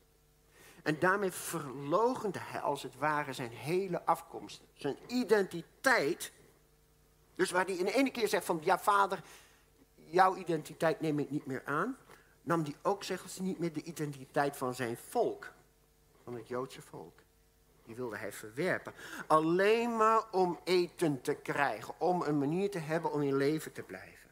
En 0.83 0.99
daarmee 0.99 1.31
verlogende 1.31 2.39
hij 2.39 2.59
als 2.59 2.83
het 2.83 2.95
ware 2.97 3.33
zijn 3.33 3.51
hele 3.51 4.05
afkomst, 4.05 4.61
zijn 4.73 4.97
identiteit. 5.07 6.31
Dus 7.35 7.51
waar 7.51 7.65
hij 7.65 7.75
in 7.75 7.85
ene 7.85 8.11
keer 8.11 8.27
zegt 8.27 8.45
van, 8.45 8.59
ja 8.63 8.79
vader, 8.79 9.23
jouw 9.95 10.35
identiteit 10.35 11.01
neem 11.01 11.19
ik 11.19 11.29
niet 11.29 11.45
meer 11.45 11.61
aan, 11.65 11.97
nam 12.41 12.63
hij 12.63 12.75
ook, 12.81 13.03
zeggen 13.03 13.29
ze, 13.29 13.41
niet 13.41 13.59
meer 13.59 13.73
de 13.73 13.83
identiteit 13.83 14.57
van 14.57 14.73
zijn 14.73 14.97
volk, 14.97 15.51
van 16.23 16.35
het 16.35 16.47
Joodse 16.47 16.81
volk. 16.81 17.19
Die 17.85 17.95
wilde 17.95 18.17
hij 18.17 18.31
verwerpen. 18.31 18.93
Alleen 19.27 19.97
maar 19.97 20.23
om 20.31 20.59
eten 20.63 21.21
te 21.21 21.33
krijgen, 21.33 21.93
om 21.99 22.21
een 22.21 22.37
manier 22.37 22.71
te 22.71 22.79
hebben 22.79 23.11
om 23.11 23.21
in 23.21 23.35
leven 23.35 23.71
te 23.71 23.83
blijven. 23.83 24.28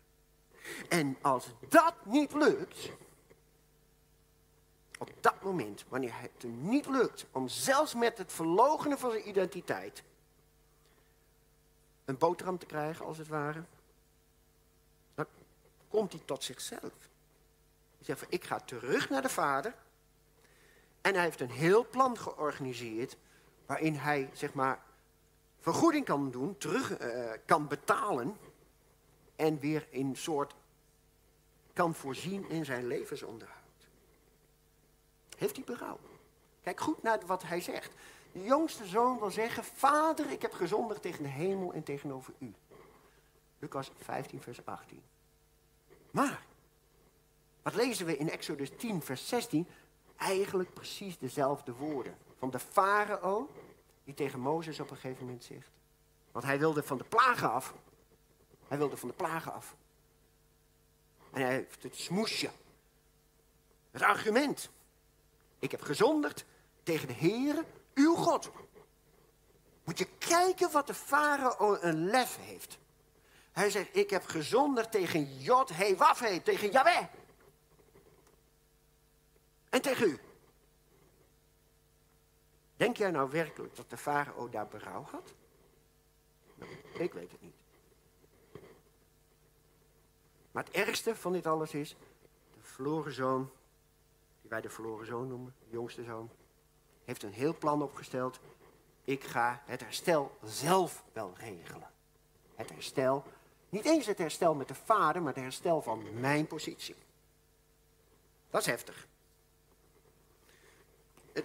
En 0.90 1.18
als 1.22 1.48
dat 1.70 1.94
niet 2.04 2.34
lukt, 2.34 2.90
op 4.98 5.12
dat 5.20 5.42
moment, 5.42 5.86
wanneer 5.88 6.14
het 6.20 6.42
hem 6.42 6.70
niet 6.70 6.86
lukt 6.86 7.26
om 7.32 7.48
zelfs 7.48 7.94
met 7.94 8.18
het 8.18 8.34
verlogenen 8.34 9.00
van 9.00 9.12
zijn 9.12 9.30
identiteit 9.30 10.04
een 12.06 12.18
boterham 12.18 12.58
te 12.58 12.66
krijgen, 12.66 13.06
als 13.06 13.18
het 13.18 13.28
ware, 13.28 13.64
dan 15.16 15.26
komt 15.88 16.12
hij 16.12 16.22
tot 16.26 16.44
zichzelf. 16.44 16.82
Hij 16.82 18.06
zegt 18.06 18.20
van, 18.20 18.28
ik 18.32 18.44
ga 18.44 18.60
terug 18.60 19.10
naar 19.10 19.22
de 19.22 19.30
vader. 19.30 19.74
En 21.02 21.14
hij 21.14 21.24
heeft 21.24 21.42
een 21.42 21.52
heel 21.52 21.88
plan 21.88 22.18
georganiseerd 22.18 23.18
waarin 23.66 23.96
hij, 23.96 24.30
zeg 24.34 24.54
maar, 24.54 24.80
vergoeding 25.60 26.06
kan 26.06 26.32
doen, 26.32 26.58
terug 26.58 27.02
uh, 27.02 27.32
kan 27.46 27.68
betalen 27.68 28.38
en 29.38 29.60
weer 29.60 29.88
in 29.90 30.16
soort 30.16 30.56
kan 31.74 31.96
voorzien 31.96 32.50
in 32.50 32.66
zijn 32.66 32.88
levensonderhoud. 32.88 33.58
Heeft 35.38 35.56
hij 35.56 35.66
berouw? 35.66 36.00
Kijk 36.62 36.80
goed 36.80 37.04
naar 37.04 37.26
wat 37.26 37.44
hij 37.44 37.62
zegt. 37.62 37.94
De 38.32 38.44
jongste 38.44 38.86
zoon 38.86 39.20
wil 39.20 39.32
zeggen, 39.32 39.64
vader, 39.64 40.32
ik 40.32 40.42
heb 40.42 40.54
gezondigd 40.54 41.02
tegen 41.02 41.24
de 41.24 41.30
hemel 41.30 41.74
en 41.74 41.84
tegenover 41.84 42.34
u. 42.40 42.54
Lucas 43.60 43.92
15, 43.98 44.42
vers 44.42 44.66
18. 44.66 45.02
Maar, 46.12 46.46
wat 47.62 47.76
lezen 47.76 48.06
we 48.06 48.18
in 48.18 48.30
Exodus 48.30 48.70
10, 48.78 49.02
vers 49.02 49.28
16? 49.28 49.68
Eigenlijk 50.16 50.74
precies 50.74 51.18
dezelfde 51.18 51.74
woorden. 51.74 52.18
Van 52.38 52.50
de 52.50 52.60
farao, 52.60 53.50
die 54.04 54.14
tegen 54.14 54.40
Mozes 54.40 54.80
op 54.80 54.90
een 54.90 54.98
gegeven 54.98 55.26
moment 55.26 55.44
zegt. 55.44 55.70
Want 56.32 56.46
hij 56.46 56.60
wilde 56.60 56.84
van 56.84 56.98
de 56.98 57.04
plagen 57.04 57.52
af. 57.52 57.74
Hij 58.68 58.78
wilde 58.78 58.98
van 58.98 59.10
de 59.10 59.16
plagen 59.16 59.54
af. 59.54 59.76
En 61.32 61.42
hij 61.42 61.52
heeft 61.52 61.84
het 61.84 61.96
smoesje. 61.96 62.50
Het 63.92 64.02
argument. 64.02 64.70
Ik 65.60 65.72
heb 65.72 65.82
gezondigd 65.82 66.46
tegen 66.84 67.08
de 67.08 67.14
Heere, 67.14 67.66
uw 67.94 68.16
God. 68.16 68.52
Moet 69.84 69.98
je 69.98 70.08
kijken 70.18 70.72
wat 70.72 70.88
de 70.88 70.94
farao 70.94 71.78
een 71.82 72.06
lef 72.06 72.38
heeft. 72.38 72.78
Hij 73.52 73.70
zegt, 73.70 73.96
ik 73.96 74.10
heb 74.10 74.26
gezondigd 74.26 74.92
tegen 74.92 75.38
Jod, 75.38 75.70
he, 75.70 75.96
waf, 75.96 76.20
he, 76.20 76.40
tegen 76.40 76.72
Yahweh. 76.72 77.06
En 79.70 79.82
tegen 79.82 80.10
u. 80.10 80.20
Denk 82.76 82.98
jij 82.98 83.12
nou 83.12 83.30
werkelijk 83.32 83.76
dat 83.76 83.90
de 83.90 83.98
farao 83.98 84.50
daar 84.50 84.68
berouw 84.68 85.08
had? 85.12 85.34
Nou, 86.56 86.72
ik 86.98 87.14
weet 87.14 87.32
het 87.32 87.42
niet. 87.42 87.57
Maar 90.58 90.66
het 90.66 90.76
ergste 90.76 91.16
van 91.16 91.34
dit 91.34 91.46
alles 91.46 91.74
is, 91.74 91.96
de 92.54 92.62
verloren 92.62 93.14
zoon 93.14 93.50
die 94.42 94.50
wij 94.50 94.62
de 94.62 94.70
verloren 94.70 95.06
zoon 95.06 95.28
noemen, 95.28 95.56
de 95.60 95.76
jongste 95.76 96.04
zoon, 96.04 96.30
heeft 97.06 97.24
een 97.24 97.34
heel 97.34 97.58
plan 97.58 97.82
opgesteld. 97.82 98.40
Ik 99.04 99.24
ga 99.24 99.62
het 99.66 99.82
herstel 99.82 100.38
zelf 100.44 101.04
wel 101.14 101.34
regelen. 101.38 101.90
Het 102.56 102.70
herstel, 102.70 103.24
niet 103.70 103.86
eens 103.86 104.06
het 104.06 104.18
herstel 104.18 104.56
met 104.56 104.68
de 104.68 104.76
vader, 104.76 105.22
maar 105.22 105.34
het 105.34 105.44
herstel 105.44 105.82
van 105.82 106.20
mijn 106.20 106.48
positie. 106.48 106.96
Dat 108.50 108.62
is 108.62 108.68
heftig. 108.68 109.08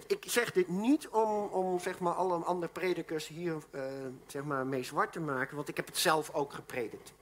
Ik 0.07 0.23
zeg 0.27 0.51
dit 0.51 0.67
niet 0.67 1.07
om, 1.07 1.43
om 1.43 1.79
zeg 1.79 1.99
maar, 1.99 2.13
alle 2.13 2.43
andere 2.43 2.71
predikers 2.71 3.27
hier 3.27 3.57
uh, 3.71 3.83
zeg 4.27 4.43
maar, 4.43 4.65
mee 4.67 4.83
zwart 4.83 5.11
te 5.11 5.19
maken, 5.19 5.55
want 5.55 5.67
ik 5.67 5.77
heb 5.77 5.85
het 5.85 5.97
zelf 5.97 6.33
ook 6.33 6.53
gepredikt. 6.53 7.13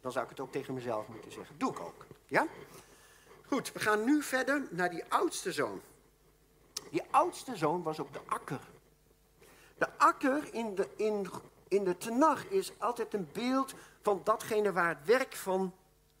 Dan 0.00 0.12
zou 0.12 0.24
ik 0.24 0.30
het 0.30 0.40
ook 0.40 0.52
tegen 0.52 0.74
mezelf 0.74 1.08
moeten 1.08 1.32
zeggen. 1.32 1.58
Doe 1.58 1.70
ik 1.70 1.80
ook. 1.80 2.06
Ja? 2.26 2.46
Goed, 3.46 3.72
we 3.72 3.78
gaan 3.78 4.04
nu 4.04 4.22
verder 4.22 4.66
naar 4.70 4.90
die 4.90 5.04
oudste 5.08 5.52
zoon. 5.52 5.80
Die 6.90 7.02
oudste 7.10 7.56
zoon 7.56 7.82
was 7.82 7.98
op 7.98 8.12
de 8.12 8.20
akker. 8.26 8.60
De 9.78 9.88
akker 9.98 10.54
in 10.54 10.74
de, 10.74 10.88
in, 10.96 11.30
in 11.68 11.84
de 11.84 11.96
tenag 11.96 12.44
is 12.44 12.72
altijd 12.78 13.14
een 13.14 13.28
beeld 13.32 13.74
van 14.02 14.20
datgene 14.24 14.72
waar 14.72 14.88
het 14.88 15.04
werk 15.04 15.34
van, 15.34 15.74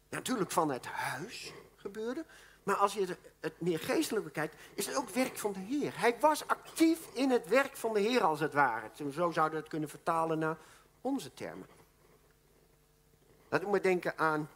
natuurlijk 0.08 0.50
van 0.50 0.70
het 0.70 0.86
huis 0.86 1.52
gebeurde. 1.76 2.24
Maar 2.62 2.76
als 2.76 2.94
je 2.94 3.16
het 3.40 3.60
meer 3.60 3.78
geestelijk 3.78 4.24
bekijkt, 4.24 4.54
is 4.74 4.86
het 4.86 4.96
ook 4.96 5.08
werk 5.08 5.38
van 5.38 5.52
de 5.52 5.58
Heer. 5.58 6.00
Hij 6.00 6.16
was 6.20 6.46
actief 6.46 6.98
in 7.12 7.30
het 7.30 7.48
werk 7.48 7.76
van 7.76 7.92
de 7.92 8.00
Heer 8.00 8.22
als 8.22 8.40
het 8.40 8.52
ware. 8.52 8.90
Zo 8.94 9.10
zouden 9.10 9.50
we 9.50 9.56
het 9.56 9.68
kunnen 9.68 9.88
vertalen 9.88 10.38
naar 10.38 10.56
onze 11.00 11.34
termen. 11.34 11.66
Dat 13.50 13.60
doet 13.60 13.70
me 13.70 13.80
denken 13.80 14.18
aan 14.18 14.48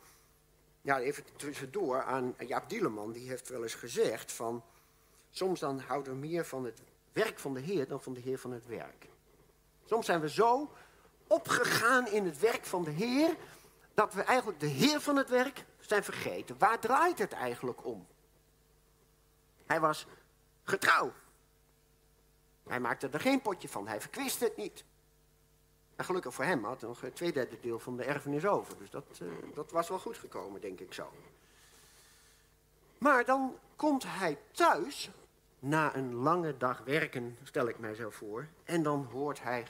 ja, 0.81 0.99
even 1.01 1.25
tussendoor 1.37 2.03
aan 2.03 2.35
Jaap 2.39 2.69
Dieleman, 2.69 3.13
die 3.13 3.29
heeft 3.29 3.49
wel 3.49 3.63
eens 3.63 3.75
gezegd 3.75 4.33
van, 4.33 4.65
soms 5.31 5.61
dan 5.61 5.81
houden 5.81 6.13
we 6.13 6.19
meer 6.19 6.45
van 6.45 6.65
het 6.65 6.83
werk 7.13 7.39
van 7.39 7.55
de 7.55 7.61
Heer 7.61 7.89
dan 7.89 8.03
van 8.03 8.13
de 8.15 8.21
Heer 8.21 8.39
van 8.39 8.53
het 8.53 8.67
werk. 8.67 9.09
Soms 9.85 10.07
zijn 10.07 10.21
we 10.21 10.29
zo 10.29 10.71
opgegaan 11.27 12.07
in 12.07 12.25
het 12.25 12.39
werk 12.39 12.65
van 12.65 12.85
de 12.85 12.91
Heer, 12.91 13.37
dat 13.95 14.15
we 14.15 14.23
eigenlijk 14.23 14.61
de 14.61 14.67
Heer 14.67 15.01
van 15.01 15.17
het 15.17 15.29
werk 15.29 15.65
zijn 15.81 16.05
vergeten. 16.05 16.59
Waar 16.59 16.81
draait 16.81 17.19
het 17.19 17.33
eigenlijk 17.33 17.85
om? 17.85 18.07
Hij 19.67 19.81
was 19.81 20.07
getrouw. 20.63 21.13
Hij 22.67 22.81
maakte 22.81 23.09
er 23.09 23.21
geen 23.21 23.43
potje 23.43 23.69
van, 23.69 23.89
hij 23.89 24.01
verkwist 24.01 24.41
het 24.41 24.57
niet. 24.57 24.85
En 25.97 26.05
gelukkig 26.05 26.35
voor 26.35 26.45
hem 26.45 26.65
had 26.65 26.81
nog 26.81 27.01
het 27.01 27.17
tweederde 27.17 27.61
deel 27.61 27.79
van 27.79 27.97
de 27.97 28.05
erfenis 28.05 28.47
over. 28.47 28.79
Dus 28.79 28.91
dat, 28.91 29.05
uh, 29.23 29.29
dat 29.55 29.71
was 29.71 29.89
wel 29.89 29.99
goed 29.99 30.19
gekomen, 30.19 30.61
denk 30.61 30.81
ik 30.81 30.93
zo. 30.93 31.11
Maar 32.99 33.25
dan 33.25 33.59
komt 33.77 34.05
hij 34.07 34.39
thuis, 34.51 35.11
na 35.59 35.97
een 35.97 36.15
lange 36.15 36.57
dag 36.57 36.83
werken, 36.85 37.39
stel 37.43 37.69
ik 37.69 37.79
mij 37.79 37.95
zo 37.95 38.11
voor. 38.11 38.49
En 38.65 38.83
dan 38.83 39.05
hoort 39.05 39.43
hij 39.43 39.67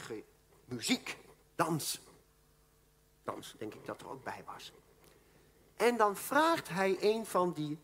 muziek, 0.65 1.19
dans. 1.55 2.01
Dans, 3.23 3.55
denk 3.59 3.75
ik 3.75 3.87
dat 3.87 4.01
er 4.01 4.11
ook 4.11 4.25
bij 4.25 4.43
was. 4.47 4.73
En 5.77 5.97
dan 5.97 6.17
vraagt 6.17 6.69
hij 6.69 6.97
een 7.01 7.27
van 7.27 7.53
die 7.53 7.79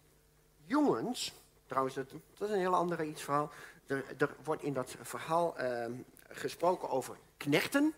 jongens, 0.64 1.35
trouwens 1.66 1.94
dat, 1.94 2.12
is 2.38 2.50
een 2.50 2.59
heel 2.59 2.74
andere 2.74 3.07
iets 3.07 3.22
verhaal. 3.22 3.50
Er, 3.87 4.05
er 4.18 4.37
wordt 4.44 4.62
in 4.62 4.72
dat 4.72 4.96
verhaal 5.03 5.61
uh, 5.61 5.85
gesproken 6.29 6.90
over 6.90 7.16
knechten 7.37 7.94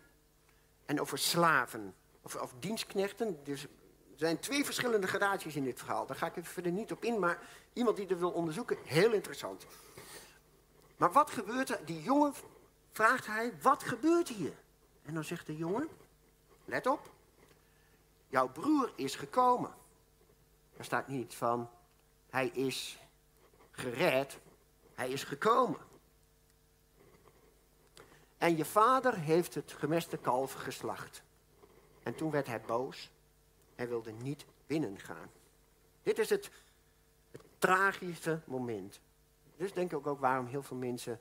en 0.85 1.01
over 1.01 1.18
slaven, 1.18 1.95
of, 2.23 2.35
of 2.35 2.55
dienstknechten. 2.59 3.45
Dus 3.45 3.62
er 3.62 3.68
zijn 4.16 4.38
twee 4.38 4.64
verschillende 4.64 5.07
gradaties 5.07 5.57
in 5.57 5.64
dit 5.64 5.79
verhaal. 5.79 6.07
Daar 6.07 6.16
ga 6.16 6.27
ik 6.27 6.37
even 6.37 6.53
verder 6.53 6.73
niet 6.73 6.92
op 6.92 7.05
in, 7.05 7.18
maar 7.18 7.38
iemand 7.73 7.97
die 7.97 8.07
dat 8.07 8.18
wil 8.18 8.31
onderzoeken, 8.31 8.77
heel 8.85 9.12
interessant. 9.12 9.66
Maar 10.97 11.12
wat 11.12 11.31
gebeurt 11.31 11.71
er? 11.71 11.81
Die 11.85 12.03
jongen 12.03 12.35
vraagt 12.92 13.27
hij, 13.27 13.53
wat 13.62 13.83
gebeurt 13.83 14.29
hier? 14.29 14.53
En 15.03 15.14
dan 15.14 15.25
zegt 15.25 15.47
de 15.47 15.57
jongen, 15.57 15.88
let 16.64 16.87
op, 16.87 17.11
jouw 18.29 18.49
broer 18.49 18.92
is 18.97 19.14
gekomen. 19.14 19.75
Er 20.77 20.85
staat 20.85 21.09
niet 21.09 21.35
van, 21.35 21.71
hij 22.31 22.47
is 22.47 22.99
gered, 23.71 24.38
hij 24.95 25.11
is 25.11 25.25
gekomen. 25.25 25.81
En 28.42 28.57
je 28.57 28.64
vader 28.64 29.18
heeft 29.18 29.55
het 29.55 29.72
gemeste 29.72 30.16
kalf 30.16 30.52
geslacht. 30.52 31.22
En 32.02 32.14
toen 32.14 32.31
werd 32.31 32.46
hij 32.46 32.61
boos 32.61 33.11
en 33.74 33.88
wilde 33.88 34.12
niet 34.12 34.46
binnengaan. 34.66 35.31
Dit 36.02 36.18
is 36.18 36.31
het, 36.31 36.50
tragische 37.59 38.40
moment. 38.44 39.00
Dus 39.57 39.72
denk 39.72 39.92
ik 39.92 40.07
ook 40.07 40.20
waarom 40.20 40.46
heel 40.46 40.62
veel 40.62 40.76
mensen 40.76 41.20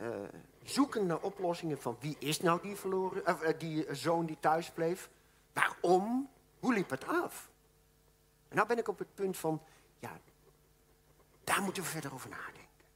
uh, 0.00 0.16
zoeken 0.62 1.06
naar 1.06 1.20
oplossingen 1.20 1.78
van 1.80 1.96
wie 2.00 2.16
is 2.18 2.40
nou 2.40 2.60
die, 2.62 2.76
verloren, 2.76 3.22
uh, 3.26 3.48
die 3.58 3.94
zoon 3.94 4.26
die 4.26 4.40
thuis 4.40 4.70
bleef? 4.70 5.10
Waarom? 5.52 6.30
Hoe 6.60 6.74
liep 6.74 6.90
het 6.90 7.06
af? 7.06 7.50
En 8.48 8.56
nou 8.56 8.68
ben 8.68 8.78
ik 8.78 8.88
op 8.88 8.98
het 8.98 9.14
punt 9.14 9.36
van, 9.36 9.62
ja, 9.98 10.20
daar 11.44 11.62
moeten 11.62 11.82
we 11.82 11.88
verder 11.88 12.14
over 12.14 12.30
nadenken. 12.30 12.86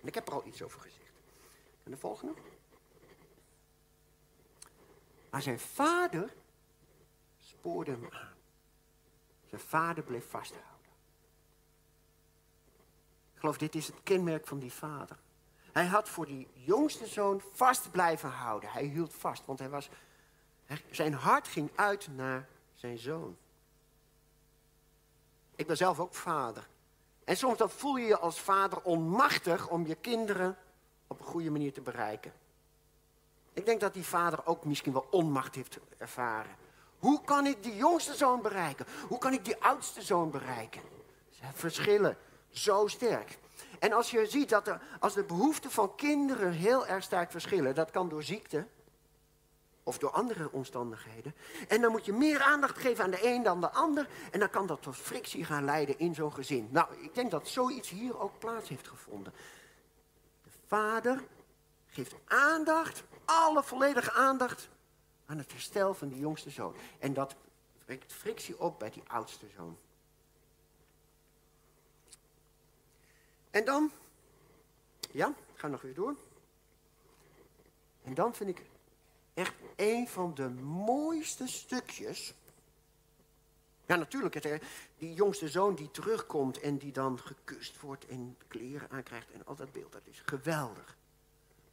En 0.00 0.06
ik 0.06 0.14
heb 0.14 0.28
er 0.28 0.34
al 0.34 0.46
iets 0.46 0.62
over 0.62 0.80
gezegd. 0.80 1.05
En 1.86 1.92
de 1.92 1.98
volgende. 1.98 2.34
Maar 5.30 5.42
zijn 5.42 5.60
vader 5.60 6.34
spoorde 7.38 7.90
hem 7.90 8.08
aan. 8.10 8.34
Zijn 9.48 9.60
vader 9.60 10.04
bleef 10.04 10.30
vasthouden. 10.30 10.90
Ik 13.34 13.40
geloof, 13.40 13.58
dit 13.58 13.74
is 13.74 13.86
het 13.86 14.02
kenmerk 14.02 14.46
van 14.46 14.58
die 14.58 14.72
vader. 14.72 15.18
Hij 15.72 15.86
had 15.86 16.08
voor 16.08 16.26
die 16.26 16.48
jongste 16.52 17.06
zoon 17.06 17.42
vast 17.52 17.90
blijven 17.90 18.30
houden. 18.30 18.70
Hij 18.70 18.84
hield 18.84 19.14
vast, 19.14 19.46
want 19.46 19.58
hij 19.58 19.68
was, 19.68 19.88
zijn 20.90 21.14
hart 21.14 21.48
ging 21.48 21.70
uit 21.74 22.08
naar 22.08 22.48
zijn 22.74 22.98
zoon. 22.98 23.36
Ik 25.54 25.66
ben 25.66 25.76
zelf 25.76 26.00
ook 26.00 26.14
vader. 26.14 26.68
En 27.24 27.36
soms 27.36 27.58
dan 27.58 27.70
voel 27.70 27.96
je 27.96 28.06
je 28.06 28.18
als 28.18 28.40
vader 28.40 28.82
onmachtig 28.82 29.68
om 29.68 29.86
je 29.86 29.94
kinderen 29.94 30.58
op 31.06 31.20
een 31.20 31.26
goede 31.26 31.50
manier 31.50 31.72
te 31.72 31.80
bereiken. 31.80 32.32
Ik 33.52 33.66
denk 33.66 33.80
dat 33.80 33.94
die 33.94 34.04
vader 34.04 34.46
ook 34.46 34.64
misschien 34.64 34.92
wel 34.92 35.06
onmacht 35.10 35.54
heeft 35.54 35.78
ervaren. 35.98 36.56
Hoe 36.98 37.24
kan 37.24 37.46
ik 37.46 37.62
die 37.62 37.76
jongste 37.76 38.14
zoon 38.14 38.42
bereiken? 38.42 38.86
Hoe 39.08 39.18
kan 39.18 39.32
ik 39.32 39.44
die 39.44 39.62
oudste 39.62 40.02
zoon 40.02 40.30
bereiken? 40.30 40.82
Ze 41.30 41.44
verschillen 41.54 42.16
zo 42.50 42.86
sterk. 42.86 43.38
En 43.78 43.92
als 43.92 44.10
je 44.10 44.26
ziet 44.26 44.48
dat 44.48 44.68
er, 44.68 44.80
als 45.00 45.14
de 45.14 45.24
behoeften 45.24 45.70
van 45.70 45.94
kinderen 45.94 46.52
heel 46.52 46.86
erg 46.86 47.04
sterk 47.04 47.30
verschillen, 47.30 47.74
dat 47.74 47.90
kan 47.90 48.08
door 48.08 48.22
ziekte 48.22 48.66
of 49.82 49.98
door 49.98 50.10
andere 50.10 50.52
omstandigheden. 50.52 51.34
En 51.68 51.80
dan 51.80 51.90
moet 51.90 52.04
je 52.04 52.12
meer 52.12 52.40
aandacht 52.40 52.78
geven 52.78 53.04
aan 53.04 53.10
de 53.10 53.26
een 53.26 53.42
dan 53.42 53.60
de 53.60 53.70
ander. 53.70 54.08
En 54.30 54.40
dan 54.40 54.50
kan 54.50 54.66
dat 54.66 54.82
tot 54.82 54.96
frictie 54.96 55.44
gaan 55.44 55.64
leiden 55.64 55.98
in 55.98 56.14
zo'n 56.14 56.32
gezin. 56.32 56.68
Nou, 56.70 56.88
ik 57.00 57.14
denk 57.14 57.30
dat 57.30 57.48
zoiets 57.48 57.90
hier 57.90 58.20
ook 58.20 58.38
plaats 58.38 58.68
heeft 58.68 58.88
gevonden. 58.88 59.32
De 60.68 60.74
vader 60.76 61.24
geeft 61.86 62.14
aandacht, 62.24 63.02
alle 63.24 63.62
volledige 63.62 64.12
aandacht 64.12 64.68
aan 65.26 65.38
het 65.38 65.52
herstel 65.52 65.94
van 65.94 66.08
die 66.08 66.18
jongste 66.18 66.50
zoon. 66.50 66.74
En 66.98 67.14
dat 67.14 67.34
wekt 67.84 68.12
frictie 68.12 68.60
op 68.60 68.78
bij 68.78 68.90
die 68.90 69.02
oudste 69.06 69.46
zoon. 69.56 69.78
En 73.50 73.64
dan, 73.64 73.90
ja, 75.10 75.28
ik 75.28 75.58
ga 75.58 75.68
nog 75.68 75.82
weer 75.82 75.94
door. 75.94 76.14
En 78.02 78.14
dan 78.14 78.34
vind 78.34 78.50
ik 78.50 78.62
echt 79.34 79.54
een 79.76 80.08
van 80.08 80.34
de 80.34 80.48
mooiste 80.62 81.48
stukjes. 81.48 82.34
Ja, 83.86 83.96
natuurlijk, 83.96 84.34
het, 84.34 84.62
die 84.98 85.14
jongste 85.14 85.48
zoon 85.48 85.74
die 85.74 85.90
terugkomt 85.90 86.60
en 86.60 86.78
die 86.78 86.92
dan 86.92 87.18
gekust 87.18 87.80
wordt 87.80 88.06
en 88.06 88.36
kleren 88.48 88.90
aankrijgt 88.90 89.30
en 89.30 89.46
al 89.46 89.56
dat 89.56 89.72
beeld, 89.72 89.92
dat 89.92 90.06
is 90.06 90.22
geweldig. 90.24 90.96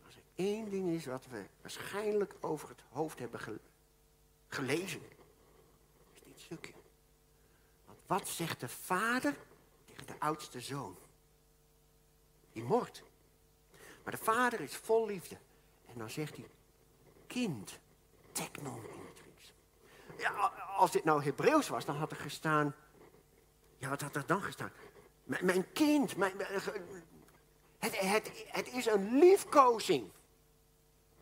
Als 0.06 0.16
er 0.16 0.22
één 0.36 0.70
ding 0.70 0.90
is 0.90 1.06
wat 1.06 1.26
we 1.30 1.46
waarschijnlijk 1.62 2.36
over 2.40 2.70
het 2.70 2.84
hoofd 2.90 3.20
hebben 3.20 3.40
gelezen, 4.48 5.02
is 6.14 6.22
dit 6.24 6.40
stukje. 6.40 6.74
Want 7.86 8.00
wat 8.06 8.28
zegt 8.28 8.60
de 8.60 8.70
vader 8.70 9.36
tegen 9.86 10.08
de 10.08 10.20
oudste 10.20 10.62
zoon? 10.62 10.98
Die 12.52 12.64
moord. 12.64 13.04
Maar 14.04 14.18
de 14.18 14.24
vader 14.24 14.62
is 14.62 14.76
vol 14.76 15.06
liefde. 15.06 15.38
En 15.86 15.98
dan 15.98 16.10
zegt 16.10 16.36
hij, 16.36 16.50
kind, 17.28 17.80
Grieks. 18.34 19.03
Ja, 20.18 20.52
als 20.78 20.92
dit 20.92 21.04
nou 21.04 21.24
Hebreeuws 21.24 21.68
was, 21.68 21.86
dan 21.86 21.96
had 21.96 22.12
er 22.12 22.18
gestaan... 22.18 22.76
Ja, 23.78 23.90
wat 23.90 24.02
had 24.02 24.16
er 24.16 24.26
dan 24.26 24.42
gestaan? 24.42 24.72
mijn 25.24 25.72
kind, 25.74 26.16
mijn, 26.16 26.34
het, 27.80 28.00
het, 28.00 28.46
het 28.48 28.68
is 28.68 28.86
een 28.86 29.18
liefkozing. 29.18 30.12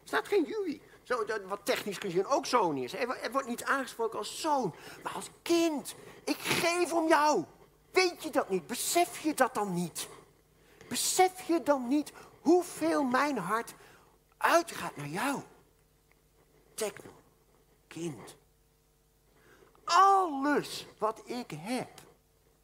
Er 0.01 0.07
staat 0.07 0.27
geen 0.27 0.43
jullie. 0.43 0.81
Zo, 1.03 1.25
wat 1.47 1.65
technisch 1.65 1.97
gezien 1.97 2.25
ook 2.25 2.45
zoon 2.45 2.77
is. 2.77 2.93
Er 2.93 3.31
wordt 3.31 3.47
niet 3.47 3.63
aangesproken 3.63 4.17
als 4.19 4.41
zoon, 4.41 4.75
maar 5.03 5.13
als 5.13 5.29
kind. 5.41 5.95
Ik 6.23 6.37
geef 6.37 6.93
om 6.93 7.07
jou. 7.07 7.45
Weet 7.91 8.23
je 8.23 8.29
dat 8.29 8.49
niet? 8.49 8.67
Besef 8.67 9.19
je 9.19 9.33
dat 9.33 9.53
dan 9.53 9.73
niet? 9.73 10.07
Besef 10.87 11.47
je 11.47 11.63
dan 11.63 11.87
niet 11.87 12.11
hoeveel 12.41 13.03
mijn 13.03 13.37
hart 13.37 13.73
uitgaat 14.37 14.95
naar 14.95 15.07
jou? 15.07 15.41
Techno, 16.73 17.11
kind. 17.87 18.35
Alles 19.83 20.87
wat 20.97 21.21
ik 21.25 21.51
heb. 21.51 21.89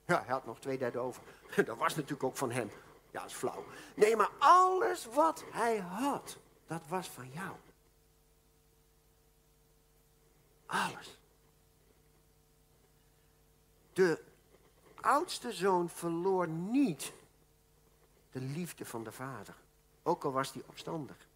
Ja, 0.06 0.24
hij 0.24 0.34
had 0.34 0.46
nog 0.46 0.60
twee 0.60 0.78
derde 0.78 1.00
over. 1.00 1.22
Dat 1.66 1.78
was 1.78 1.96
natuurlijk 1.96 2.24
ook 2.24 2.38
van 2.38 2.52
hem. 2.52 2.72
Ja, 3.12 3.22
dat 3.22 3.30
is 3.30 3.36
flauw. 3.36 3.66
Nee, 3.96 4.16
maar 4.16 4.30
alles 4.38 5.06
wat 5.06 5.44
hij 5.52 5.78
had, 5.78 6.38
dat 6.68 6.82
was 6.88 7.10
van 7.10 7.30
jou. 7.32 7.56
Alles. 10.66 11.20
De 13.94 14.24
oudste 15.02 15.52
zoon 15.52 15.90
verloor 15.90 16.48
niet 16.48 17.14
de 18.32 18.42
liefde 18.42 18.86
van 18.86 19.04
de 19.04 19.12
vader. 19.12 19.56
Ook 20.04 20.24
al 20.24 20.32
was 20.32 20.54
hij 20.54 20.64
opstandig. 20.66 21.28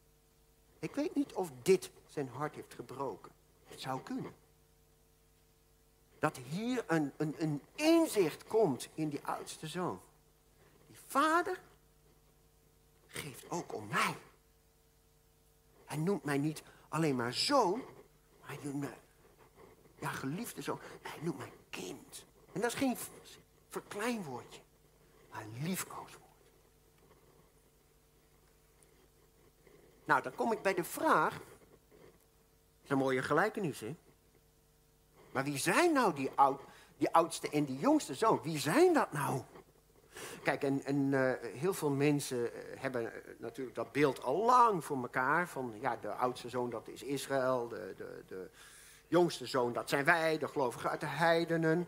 Ik 0.80 0.96
weet 0.96 1.15
niet 1.15 1.34
of 1.34 1.52
dit 1.62 1.91
zijn 2.06 2.30
hart 2.30 2.56
heeft 2.56 2.74
gebroken. 2.74 3.32
Het 3.65 3.82
zou 3.82 4.02
kunnen. 4.02 4.34
Dat 6.22 6.38
hier 6.38 6.84
een, 6.88 7.12
een, 7.18 7.36
een 7.38 7.62
inzicht 7.76 8.44
komt 8.44 8.90
in 8.94 9.10
die 9.10 9.26
oudste 9.26 9.68
zoon. 9.68 10.02
Die 10.88 10.98
vader 11.08 11.60
geeft 13.08 13.50
ook 13.50 13.74
om 13.74 13.88
mij. 13.88 14.16
Hij 15.86 15.98
noemt 15.98 16.24
mij 16.24 16.38
niet 16.38 16.64
alleen 16.90 17.16
maar 17.16 17.34
zoon, 17.34 17.84
maar 18.40 18.50
hij 18.50 18.60
noemt 18.64 18.80
mij, 18.80 18.98
ja, 20.00 20.10
geliefde 20.10 20.62
zoon. 20.62 20.80
Hij 21.02 21.20
noemt 21.22 21.38
mij 21.38 21.54
kind. 21.70 22.26
En 22.52 22.62
dat 22.62 22.72
is 22.72 22.78
geen 22.78 22.98
verkleinwoordje, 23.70 24.62
maar 25.32 25.42
een 25.42 25.64
liefkooswoord. 25.64 26.22
Nou, 30.06 30.22
dan 30.22 30.36
kom 30.36 30.52
ik 30.52 30.62
bij 30.62 30.74
de 30.74 30.84
vraag. 30.84 31.34
Dat 31.34 32.84
is 32.84 32.90
een 32.90 32.98
mooie 32.98 33.22
gelijkenis, 33.22 33.80
hè? 33.80 33.96
Maar 35.32 35.44
wie 35.44 35.58
zijn 35.58 35.94
nou 35.94 36.13
die, 36.13 36.30
oud, 36.36 36.62
die 36.98 37.13
oudste 37.13 37.50
en 37.50 37.65
die 37.65 37.78
jongste 37.78 38.13
zoon? 38.13 38.39
Wie 38.44 38.60
zijn 38.60 38.94
dat 38.94 39.12
nou? 39.12 39.41
Kijk, 40.44 40.63
en, 40.63 40.84
en 40.84 41.12
uh, 41.12 41.32
heel 41.41 41.74
veel 41.74 41.89
mensen 41.89 42.54
eh, 42.54 42.82
hebben 42.82 43.04
uh, 43.04 43.10
natuurlijk 43.38 43.76
dat 43.76 43.91
beeld 43.91 44.24
al 44.24 44.46
lang 44.46 44.86
voor 44.86 44.98
elkaar. 45.02 45.48
Van 45.48 45.74
ja, 45.80 45.98
de 46.02 46.12
oudste 46.12 46.50
zoon 46.50 46.70
dat 46.70 46.88
is 46.88 47.04
Israël, 47.04 47.67
de, 47.67 47.94
de, 47.98 48.24
de 48.28 48.50
jongste 49.08 49.46
zoon 49.46 49.74
dat 49.74 49.89
zijn 49.89 50.06
wij, 50.06 50.38
de 50.38 50.48
gelovigen 50.48 50.89
uit 50.89 51.00
de 51.00 51.06
heidenen. 51.06 51.88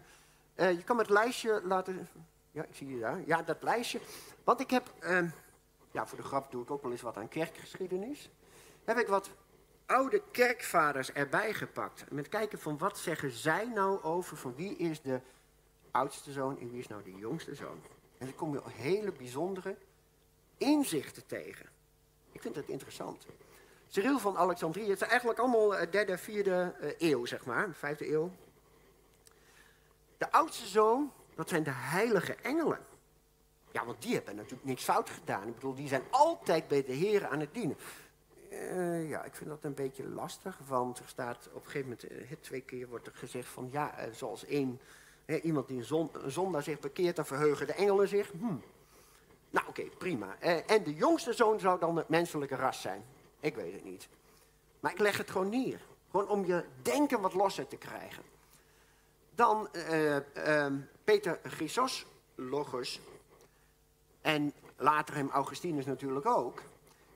je 0.55 0.83
kan 0.83 0.97
het 0.97 1.09
lijstje 1.09 1.61
laten. 1.63 2.09
Ja, 2.51 2.63
ik 2.63 2.75
zie 2.75 2.87
je 2.87 2.99
daar. 2.99 3.21
Ja, 3.25 3.41
dat 3.41 3.63
lijstje. 3.63 3.99
Want 4.43 4.59
ik 4.59 4.69
heb 4.69 4.93
ehm, 4.99 5.27
ja, 5.91 6.07
voor 6.07 6.17
de 6.17 6.23
grap 6.23 6.51
doe 6.51 6.63
ik 6.63 6.71
ook 6.71 6.81
wel 6.81 6.91
eens 6.91 7.01
wat 7.01 7.17
aan 7.17 7.27
kerkgeschiedenis. 7.27 8.29
Heb 8.83 8.97
ik 8.97 9.07
wat 9.07 9.29
oude 9.85 10.21
kerkvaders 10.31 11.11
erbij 11.11 11.53
gepakt. 11.53 12.11
Met 12.11 12.29
kijken 12.29 12.59
van 12.59 12.77
wat 12.77 12.97
zeggen 12.97 13.31
zij 13.31 13.65
nou 13.65 14.03
over 14.03 14.37
van 14.37 14.55
wie 14.55 14.77
is 14.77 15.01
de 15.01 15.21
oudste 15.91 16.31
zoon 16.31 16.59
en 16.59 16.69
wie 16.71 16.79
is 16.79 16.87
nou 16.87 17.03
de 17.03 17.15
jongste 17.15 17.55
zoon. 17.55 17.81
En 18.17 18.25
dan 18.25 18.35
kom 18.35 18.53
je 18.53 18.61
hele 18.65 19.11
bijzondere 19.11 19.75
inzichten 20.57 21.25
tegen. 21.25 21.65
Ik 22.31 22.41
vind 22.41 22.55
dat 22.55 22.67
interessant. 22.67 23.25
Cyril 23.87 24.19
van 24.19 24.37
Alexandrië, 24.37 24.89
het 24.89 25.01
is 25.01 25.07
eigenlijk 25.07 25.39
allemaal 25.39 25.75
eh, 25.75 25.91
derde, 25.91 26.17
vierde 26.17 26.75
eh, 26.79 27.09
eeuw, 27.09 27.25
zeg 27.25 27.45
maar, 27.45 27.73
vijfde 27.73 28.11
eeuw. 28.11 28.31
De 30.17 30.31
oudste 30.31 30.67
zoon, 30.67 31.11
dat 31.35 31.49
zijn 31.49 31.63
de 31.63 31.71
heilige 31.73 32.35
engelen. 32.35 32.79
Ja, 33.71 33.85
want 33.85 34.01
die 34.01 34.13
hebben 34.13 34.35
natuurlijk 34.35 34.63
niks 34.63 34.83
fout 34.83 35.09
gedaan. 35.09 35.47
Ik 35.47 35.53
bedoel, 35.53 35.75
die 35.75 35.87
zijn 35.87 36.03
altijd 36.09 36.67
bij 36.67 36.83
de 36.83 36.93
Heer 36.93 37.27
aan 37.27 37.39
het 37.39 37.53
dienen. 37.53 37.77
Uh, 38.53 39.09
ja, 39.09 39.23
ik 39.23 39.35
vind 39.35 39.49
dat 39.49 39.63
een 39.63 39.73
beetje 39.73 40.07
lastig, 40.07 40.57
want 40.67 40.99
er 40.99 41.07
staat 41.07 41.49
op 41.53 41.65
een 41.65 41.71
gegeven 41.71 41.97
moment, 42.11 42.31
uh, 42.31 42.37
twee 42.39 42.61
keer 42.61 42.87
wordt 42.87 43.07
er 43.07 43.15
gezegd 43.15 43.47
van, 43.47 43.69
ja, 43.71 44.07
uh, 44.07 44.13
zoals 44.13 44.45
één, 44.45 44.79
iemand 45.41 45.67
die 45.67 45.77
een, 45.77 45.83
zon, 45.83 46.11
zondaar 46.25 46.63
zich 46.63 46.79
bekeert, 46.79 47.15
dan 47.15 47.25
verheugen 47.25 47.67
de 47.67 47.73
engelen 47.73 48.07
zich. 48.07 48.31
Hm. 48.31 48.55
Nou, 49.49 49.67
oké, 49.67 49.83
prima. 49.97 50.39
en 50.65 50.83
de 50.83 50.93
jongste 50.93 51.33
zoon 51.33 51.59
zou 51.59 51.79
dan 51.79 51.97
het 51.97 52.09
menselijke 52.09 52.55
ras 52.55 52.81
zijn. 52.81 53.03
Ik 53.39 53.55
weet 53.55 53.73
het 53.73 53.83
niet. 53.83 54.07
Maar 54.79 54.91
ik 54.91 54.99
leg 54.99 55.17
het 55.17 55.31
gewoon 55.31 55.49
neer. 55.49 55.81
Gewoon 56.11 56.29
om 56.29 56.45
je 56.45 56.65
denken 56.81 57.21
wat 57.21 57.33
losser 57.33 57.67
te 57.67 57.77
krijgen. 57.77 58.23
Dan 59.35 59.69
Peter 61.03 61.39
Chrysos, 61.43 62.05
Logos, 62.35 63.01
en 64.21 64.53
later 64.77 65.15
hem 65.15 65.29
Augustinus 65.29 65.85
natuurlijk 65.85 66.25
ook, 66.25 66.61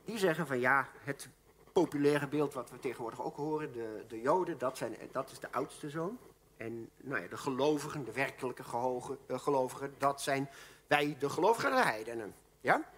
die 0.07 0.17
zeggen 0.17 0.47
van 0.47 0.59
ja, 0.59 0.87
het 1.03 1.29
populaire 1.73 2.27
beeld 2.27 2.53
wat 2.53 2.69
we 2.69 2.79
tegenwoordig 2.79 3.23
ook 3.23 3.35
horen, 3.35 3.71
de, 3.73 4.03
de 4.07 4.21
Joden, 4.21 4.57
dat, 4.57 4.77
zijn, 4.77 4.95
dat 5.11 5.31
is 5.31 5.39
de 5.39 5.51
oudste 5.51 5.89
zoon. 5.89 6.17
En 6.57 6.89
nou 6.97 7.21
ja, 7.21 7.27
de 7.27 7.37
gelovigen, 7.37 8.05
de 8.05 8.11
werkelijke 8.11 8.63
gehogen, 8.63 9.17
uh, 9.27 9.39
gelovigen, 9.39 9.93
dat 9.97 10.21
zijn 10.21 10.49
wij, 10.87 11.15
de 11.19 11.29
gelovigen 11.29 11.83
heidenen. 11.83 12.35
Ja? 12.61 12.89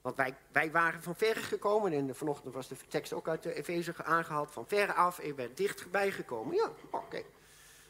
Want 0.00 0.16
wij, 0.16 0.36
wij 0.52 0.70
waren 0.70 1.02
van 1.02 1.14
verre 1.14 1.40
gekomen, 1.40 1.92
en 1.92 2.16
vanochtend 2.16 2.54
was 2.54 2.68
de 2.68 2.76
tekst 2.88 3.12
ook 3.12 3.28
uit 3.28 3.42
de 3.42 3.54
Efeze 3.54 4.04
aangehaald, 4.04 4.50
van 4.50 4.66
verre 4.66 4.92
af, 4.92 5.18
en 5.18 5.36
werd 5.36 5.56
dichtbij 5.56 6.10
gekomen. 6.10 6.54
Ja, 6.54 6.70
oké. 6.90 7.22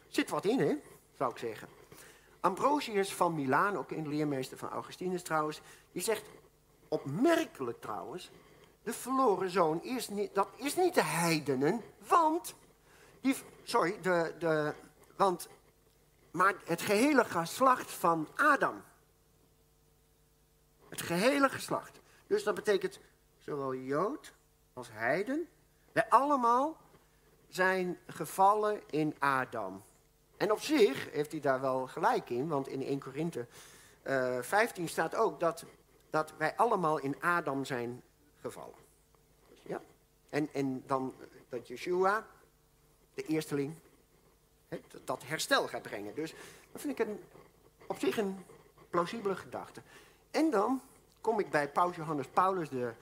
Zit 0.09 0.30
wat 0.30 0.45
in, 0.45 0.59
hè, 0.59 0.74
zou 1.16 1.30
ik 1.30 1.39
zeggen. 1.39 1.68
Ambrosius 2.41 3.14
van 3.14 3.34
Milaan, 3.34 3.76
ook 3.76 3.91
een 3.91 4.09
leermeester 4.09 4.59
van 4.59 4.70
Augustinus 4.70 5.22
trouwens, 5.22 5.61
die 5.93 6.03
zegt, 6.03 6.22
opmerkelijk 6.89 7.80
trouwens, 7.80 8.30
de 8.82 8.93
verloren 8.93 9.51
zoon 9.51 9.82
is 9.82 10.09
niet, 10.09 10.34
dat 10.34 10.49
is 10.57 10.76
niet 10.76 10.95
de 10.95 11.05
heidenen, 11.05 11.82
want, 12.09 12.55
die, 13.20 13.36
sorry, 13.62 14.01
de, 14.01 14.34
de, 14.39 14.74
want, 15.16 15.49
maar 16.30 16.55
het 16.64 16.80
gehele 16.80 17.24
geslacht 17.24 17.91
van 17.91 18.28
Adam. 18.36 18.82
Het 20.89 21.03
gehele 21.03 21.49
geslacht. 21.49 22.01
Dus 22.26 22.43
dat 22.43 22.55
betekent 22.55 23.01
zowel 23.39 23.74
Jood 23.74 24.32
als 24.72 24.89
heiden. 24.93 25.49
Wij 25.93 26.09
allemaal 26.09 26.76
zijn 27.49 27.99
gevallen 28.07 28.80
in 28.91 29.14
Adam. 29.18 29.84
En 30.36 30.53
op 30.53 30.61
zich 30.61 31.11
heeft 31.11 31.32
hij 31.32 31.41
daar 31.41 31.61
wel 31.61 31.86
gelijk 31.86 32.30
in, 32.30 32.49
want 32.49 32.68
in 32.68 32.82
1 32.82 33.01
Korinthe 33.01 33.47
uh, 34.05 34.39
15 34.41 34.89
staat 34.89 35.14
ook 35.14 35.41
dat, 35.41 35.64
dat 36.11 36.32
wij 36.36 36.56
allemaal 36.56 36.98
in 36.98 37.20
Adam 37.20 37.64
zijn 37.64 38.02
gevallen. 38.40 38.78
Ja? 39.62 39.80
En, 40.30 40.48
en 40.52 40.82
dan 40.86 41.14
dat 41.48 41.68
Yeshua, 41.68 42.26
de 43.14 43.22
eersteling, 43.22 43.74
he, 44.68 44.80
dat 45.04 45.22
herstel 45.26 45.68
gaat 45.68 45.82
brengen. 45.82 46.14
Dus 46.14 46.34
dat 46.72 46.80
vind 46.80 46.98
ik 46.98 47.06
een, 47.06 47.20
op 47.86 47.98
zich 47.98 48.18
een 48.18 48.44
plausibele 48.90 49.36
gedachte. 49.36 49.82
En 50.30 50.50
dan 50.50 50.80
kom 51.20 51.40
ik 51.40 51.50
bij 51.50 51.68
Paus 51.68 51.96
Johannes 51.96 52.26
Paulus 52.26 52.68
de, 52.68 52.92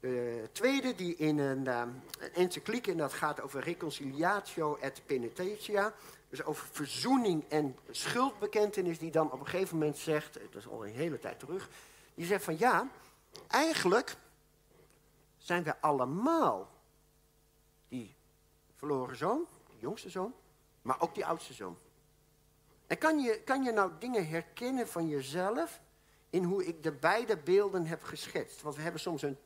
de 0.00 0.48
tweede, 0.52 0.94
die 0.94 1.16
in 1.16 1.38
een, 1.38 1.66
um, 1.66 2.02
een 2.18 2.32
encycliek, 2.34 2.86
en 2.86 2.96
dat 2.96 3.12
gaat 3.12 3.40
over 3.40 3.60
reconciliatio 3.62 4.76
et 4.80 5.02
penitentia, 5.06 5.94
dus 6.28 6.44
over 6.44 6.66
verzoening 6.72 7.44
en 7.48 7.76
schuldbekentenis, 7.90 8.98
die 8.98 9.10
dan 9.10 9.32
op 9.32 9.40
een 9.40 9.46
gegeven 9.46 9.78
moment 9.78 9.98
zegt, 9.98 10.34
dat 10.34 10.62
is 10.62 10.68
al 10.68 10.86
een 10.86 10.94
hele 10.94 11.18
tijd 11.18 11.38
terug, 11.38 11.68
die 12.16 12.26
zegt 12.26 12.44
van 12.44 12.58
ja, 12.58 12.88
eigenlijk 13.48 14.16
zijn 15.38 15.62
we 15.62 15.80
allemaal 15.80 16.70
die 17.88 18.14
verloren 18.74 19.16
zoon, 19.16 19.46
die 19.70 19.78
jongste 19.78 20.10
zoon, 20.10 20.34
maar 20.82 21.00
ook 21.00 21.14
die 21.14 21.26
oudste 21.26 21.52
zoon. 21.52 21.78
En 22.86 22.98
kan 22.98 23.18
je, 23.18 23.40
kan 23.44 23.62
je 23.62 23.72
nou 23.72 23.92
dingen 23.98 24.28
herkennen 24.28 24.88
van 24.88 25.08
jezelf 25.08 25.80
in 26.30 26.44
hoe 26.44 26.66
ik 26.66 26.82
de 26.82 26.92
beide 26.92 27.36
beelden 27.36 27.86
heb 27.86 28.02
geschetst? 28.02 28.62
Want 28.62 28.76
we 28.76 28.82
hebben 28.82 29.00
soms 29.00 29.22
een 29.22 29.38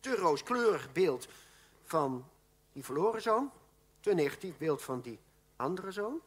te 0.00 0.16
rooskleurig 0.16 0.92
beeld 0.92 1.28
van 1.84 2.28
die 2.72 2.84
verloren 2.84 3.22
zoon, 3.22 3.50
te 4.00 4.14
negatief 4.14 4.56
beeld 4.56 4.82
van 4.82 5.00
die 5.00 5.18
andere 5.56 5.90
zoon. 5.90 6.20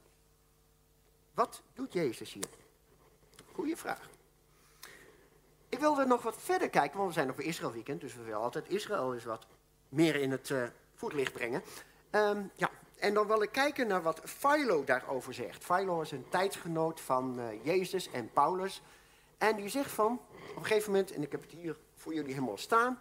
Wat 1.33 1.61
doet 1.73 1.93
Jezus 1.93 2.33
hier? 2.33 2.49
Goeie 3.53 3.77
vraag. 3.77 4.09
Wilde 5.81 6.05
nog 6.05 6.21
wat 6.21 6.35
verder 6.37 6.69
kijken, 6.69 6.97
want 6.97 7.09
we 7.09 7.15
zijn 7.15 7.29
op 7.29 7.39
Israël 7.39 7.71
weekend, 7.71 8.01
dus 8.01 8.15
we 8.15 8.23
willen 8.23 8.39
altijd 8.39 8.69
Israël 8.69 9.13
eens 9.13 9.23
wat 9.23 9.45
meer 9.89 10.15
in 10.15 10.31
het 10.31 10.49
uh, 10.49 10.63
voetlicht 10.95 11.33
brengen. 11.33 11.63
Um, 12.11 12.51
ja, 12.55 12.69
en 12.99 13.13
dan 13.13 13.27
wil 13.27 13.41
ik 13.41 13.51
kijken 13.51 13.87
naar 13.87 14.01
wat 14.01 14.21
Philo 14.23 14.83
daarover 14.83 15.33
zegt. 15.33 15.63
Philo 15.63 16.01
is 16.01 16.11
een 16.11 16.25
tijdsgenoot 16.29 16.99
van 16.99 17.39
uh, 17.39 17.65
Jezus 17.65 18.11
en 18.11 18.31
Paulus. 18.33 18.81
En 19.37 19.55
die 19.55 19.69
zegt 19.69 19.91
van, 19.91 20.19
op 20.49 20.55
een 20.55 20.65
gegeven 20.65 20.91
moment, 20.91 21.11
en 21.11 21.21
ik 21.21 21.31
heb 21.31 21.41
het 21.41 21.51
hier 21.51 21.77
voor 21.95 22.13
jullie 22.13 22.33
helemaal 22.33 22.57
staan. 22.57 22.99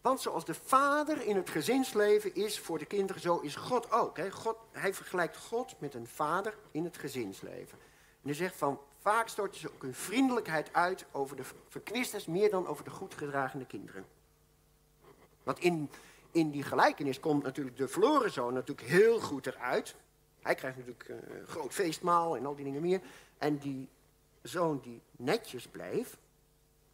Want 0.00 0.20
zoals 0.20 0.44
de 0.44 0.54
vader 0.54 1.22
in 1.22 1.36
het 1.36 1.50
gezinsleven 1.50 2.34
is 2.34 2.58
voor 2.58 2.78
de 2.78 2.86
kinderen, 2.86 3.22
zo 3.22 3.38
is 3.38 3.56
God 3.56 3.92
ook. 3.92 4.16
Hè? 4.16 4.30
God, 4.30 4.56
hij 4.72 4.94
vergelijkt 4.94 5.36
God 5.36 5.74
met 5.78 5.94
een 5.94 6.06
vader 6.06 6.54
in 6.70 6.84
het 6.84 6.98
gezinsleven. 6.98 7.78
En 8.22 8.28
hij 8.28 8.34
zegt 8.34 8.56
van, 8.56 8.80
vaak 9.00 9.28
storten 9.28 9.60
ze 9.60 9.72
ook 9.72 9.82
hun 9.82 9.94
vriendelijkheid 9.94 10.72
uit 10.72 11.04
over 11.12 11.36
de 11.36 11.44
verkwisters 11.68 12.26
meer 12.26 12.50
dan 12.50 12.66
over 12.66 12.84
de 12.84 12.90
goed 12.90 13.14
gedragende 13.14 13.66
kinderen. 13.66 14.04
Want 15.42 15.58
in, 15.58 15.90
in 16.30 16.50
die 16.50 16.62
gelijkenis 16.62 17.20
komt 17.20 17.42
natuurlijk 17.42 17.76
de 17.76 17.88
verloren 17.88 18.30
zoon 18.30 18.52
natuurlijk 18.52 18.88
heel 18.88 19.20
goed 19.20 19.46
eruit. 19.46 19.94
Hij 20.40 20.54
krijgt 20.54 20.76
natuurlijk 20.76 21.08
een 21.08 21.46
groot 21.46 21.72
feestmaal 21.72 22.36
en 22.36 22.46
al 22.46 22.54
die 22.54 22.64
dingen 22.64 22.82
meer. 22.82 23.00
En 23.38 23.58
die 23.58 23.88
zoon 24.42 24.80
die 24.80 25.00
netjes 25.16 25.66
blijft, 25.66 26.16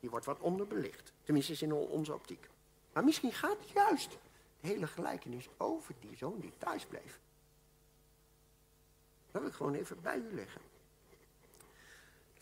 die 0.01 0.11
wordt 0.11 0.27
wat 0.27 0.41
onderbelicht. 0.41 1.13
Tenminste 1.23 1.53
is 1.53 1.63
in 1.63 1.73
onze 1.73 2.15
optiek. 2.15 2.49
Maar 2.93 3.05
misschien 3.05 3.33
gaat 3.33 3.69
juist 3.75 4.11
de 4.61 4.67
hele 4.67 4.87
gelijkenis 4.87 5.49
over 5.57 5.95
die 6.01 6.17
zoon 6.17 6.39
die 6.41 6.53
thuis 6.59 6.87
bleef. 6.87 7.21
Dat 9.31 9.41
wil 9.41 9.51
ik 9.51 9.57
gewoon 9.57 9.75
even 9.75 10.03
bij 10.03 10.17
u 10.17 10.35
leggen. 10.35 10.61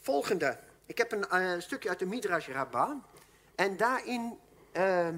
Volgende. 0.04 0.58
Ik 0.86 0.98
heb 0.98 1.12
een 1.12 1.26
uh, 1.32 1.60
stukje 1.60 1.88
uit 1.88 1.98
de 1.98 2.06
Midrash 2.06 2.48
Rabbah. 2.48 2.90
En 3.54 3.76
daarin... 3.76 4.38
Uh, 4.76 5.08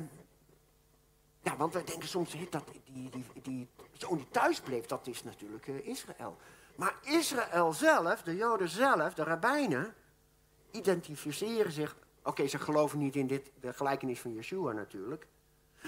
ja, 1.42 1.56
want 1.56 1.72
wij 1.72 1.84
denken 1.84 2.08
soms 2.08 2.36
dat 2.50 2.64
die, 2.84 3.10
die, 3.10 3.24
die 3.42 3.68
zoon 3.92 4.16
die 4.16 4.28
thuis 4.30 4.60
bleef, 4.60 4.86
dat 4.86 5.06
is 5.06 5.24
natuurlijk 5.24 5.66
uh, 5.66 5.86
Israël. 5.86 6.36
Maar 6.76 6.94
Israël 7.02 7.72
zelf, 7.72 8.22
de 8.22 8.36
Joden 8.36 8.68
zelf, 8.68 9.14
de 9.14 9.22
rabbijnen, 9.22 9.94
identificeren 10.70 11.72
zich 11.72 11.96
Oké, 12.22 12.46
ze 12.46 12.58
geloven 12.58 12.98
niet 12.98 13.16
in 13.16 13.26
dit, 13.26 13.50
de 13.60 13.72
gelijkenis 13.72 14.20
van 14.20 14.32
Yeshua 14.32 14.72
natuurlijk. 14.72 15.26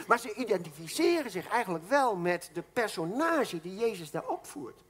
Maar 0.07 0.19
ze 0.19 0.35
identificeren 0.35 1.31
zich 1.31 1.49
eigenlijk 1.49 1.89
wel 1.89 2.17
met 2.17 2.51
de 2.53 2.63
personage 2.73 3.61
die 3.61 3.77
Jezus 3.77 4.11
daar 4.11 4.29
opvoert. 4.29 4.85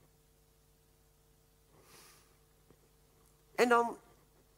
En, 3.59 3.69
dan, 3.69 3.97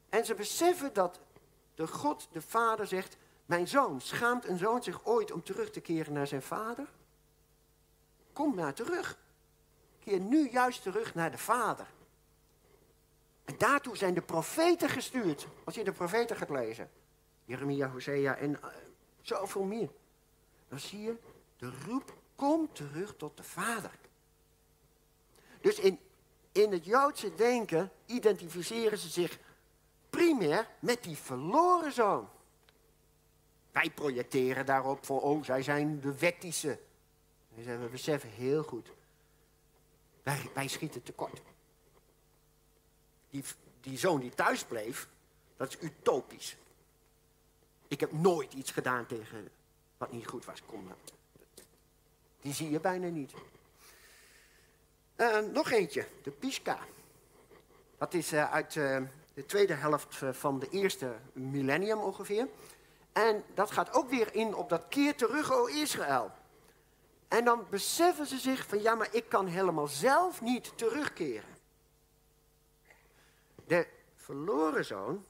en 0.09 0.24
ze 0.24 0.34
beseffen 0.34 0.92
dat 0.92 1.20
de 1.74 1.86
God, 1.86 2.28
de 2.32 2.42
Vader, 2.42 2.86
zegt: 2.86 3.16
Mijn 3.46 3.68
zoon, 3.68 4.01
schaamt 4.01 4.48
een 4.48 4.59
zoon 4.59 4.82
zich 4.82 5.07
ooit 5.07 5.32
om 5.32 5.42
terug 5.42 5.70
te 5.70 5.80
keren 5.80 6.12
naar 6.12 6.26
zijn 6.26 6.42
vader? 6.42 6.88
Kom 8.32 8.55
maar 8.55 8.74
terug. 8.74 9.18
Keer 9.98 10.20
nu 10.20 10.51
juist 10.51 10.82
terug 10.82 11.14
naar 11.14 11.30
de 11.30 11.38
Vader. 11.38 11.86
En 13.44 13.55
daartoe 13.59 13.96
zijn 13.96 14.14
de 14.14 14.22
profeten 14.22 14.88
gestuurd. 14.88 15.46
Als 15.64 15.74
je 15.74 15.84
de 15.84 15.92
profeten 15.92 16.36
gaat 16.36 16.51
lezen. 16.51 16.90
Jeremia, 17.44 17.88
Hosea 17.88 18.36
en 18.36 18.51
uh, 18.51 18.66
zoveel 19.20 19.64
meer. 19.64 19.90
Dan 20.68 20.78
zie 20.78 21.01
je 21.01 21.16
de 21.57 21.72
roep, 21.86 22.14
kom 22.34 22.72
terug 22.72 23.16
tot 23.16 23.36
de 23.36 23.42
Vader. 23.42 23.98
Dus 25.61 25.78
in, 25.78 25.98
in 26.53 26.72
het 26.72 26.84
Joodse 26.84 27.34
denken 27.34 27.90
identificeren 28.07 28.98
ze 28.98 29.09
zich 29.09 29.38
primair 30.11 30.68
met 30.78 31.03
die 31.03 31.16
verloren 31.16 31.92
zoon. 31.92 32.28
Wij 33.72 33.90
projecteren 33.90 34.66
daarop 34.66 35.05
van, 35.05 35.18
oh, 35.18 35.44
zij 35.44 35.62
zijn 35.62 36.01
de 36.01 36.18
wettische. 36.18 36.78
We 37.55 37.88
beseffen 37.90 38.30
heel 38.30 38.62
goed, 38.62 38.88
wij, 40.22 40.51
wij 40.55 40.68
schieten 40.68 41.03
tekort 41.03 41.40
die, 43.30 43.44
die 43.80 43.98
zoon 43.98 44.20
die 44.20 44.34
thuis 44.34 44.64
bleef, 44.64 45.09
dat 45.57 45.68
is 45.68 45.80
utopisch. 45.80 46.57
Ik 47.88 48.01
heb 48.01 48.12
nooit 48.12 48.53
iets 48.53 48.70
gedaan 48.70 49.07
tegen 49.07 49.48
wat 49.98 50.12
niet 50.12 50.26
goed 50.26 50.44
was. 50.44 50.62
Kom. 50.66 50.88
Die 52.40 52.53
zie 52.53 52.70
je 52.70 52.80
bijna 52.80 53.09
niet. 53.09 53.32
Uh, 55.21 55.39
nog 55.39 55.71
eentje, 55.71 56.07
de 56.23 56.31
Pisca. 56.31 56.79
Dat 57.99 58.14
is 58.14 58.33
uh, 58.33 58.53
uit 58.53 58.75
uh, 58.75 59.03
de 59.35 59.47
tweede 59.47 59.75
helft 59.75 60.21
van 60.31 60.59
de 60.59 60.68
eerste 60.68 61.16
millennium 61.33 61.99
ongeveer. 61.99 62.49
En 63.12 63.45
dat 63.55 63.71
gaat 63.71 63.93
ook 63.93 64.11
weer 64.11 64.35
in 64.35 64.55
op 64.55 64.68
dat 64.68 64.85
keer 64.89 65.16
terug, 65.16 65.53
o 65.53 65.66
Israël. 65.66 66.31
En 67.29 67.45
dan 67.45 67.66
beseffen 67.71 68.27
ze 68.27 68.39
zich 68.39 68.66
van 68.66 68.83
ja, 68.83 68.95
maar 68.95 69.14
ik 69.14 69.29
kan 69.29 69.47
helemaal 69.47 69.87
zelf 69.87 70.41
niet 70.41 70.73
terugkeren. 70.79 71.57
De 73.66 73.87
verloren 74.14 74.85
zoon 74.85 75.25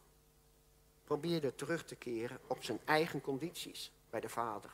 probeerde 1.04 1.54
terug 1.54 1.84
te 1.84 1.96
keren 1.96 2.38
op 2.46 2.64
zijn 2.64 2.80
eigen 2.84 3.20
condities 3.20 3.92
bij 4.10 4.20
de 4.20 4.28
vader. 4.28 4.70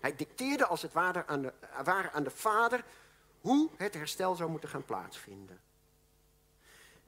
Hij 0.00 0.16
dicteerde 0.16 0.66
als 0.66 0.82
het 0.82 0.92
ware 0.92 1.26
aan 1.26 1.52
ware 1.84 2.10
aan 2.10 2.22
de 2.22 2.30
vader 2.30 2.84
hoe 3.40 3.68
het 3.76 3.94
herstel 3.94 4.34
zou 4.34 4.50
moeten 4.50 4.68
gaan 4.68 4.84
plaatsvinden. 4.84 5.60